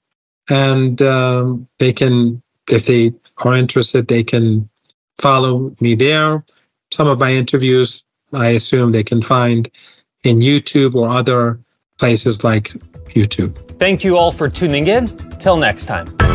and 0.49 1.01
um, 1.01 1.67
they 1.79 1.91
can, 1.91 2.41
if 2.69 2.85
they 2.85 3.13
are 3.43 3.55
interested, 3.55 4.07
they 4.07 4.23
can 4.23 4.69
follow 5.17 5.75
me 5.81 5.95
there. 5.95 6.43
Some 6.91 7.07
of 7.07 7.19
my 7.19 7.33
interviews, 7.33 8.03
I 8.33 8.49
assume 8.49 8.91
they 8.91 9.03
can 9.03 9.21
find 9.21 9.69
in 10.23 10.39
YouTube 10.39 10.95
or 10.95 11.09
other 11.09 11.59
places 11.97 12.43
like 12.43 12.69
YouTube. 13.09 13.57
Thank 13.77 14.03
you 14.03 14.15
all 14.15 14.31
for 14.31 14.49
tuning 14.49 14.87
in. 14.87 15.07
Till 15.39 15.57
next 15.57 15.85
time. 15.85 16.30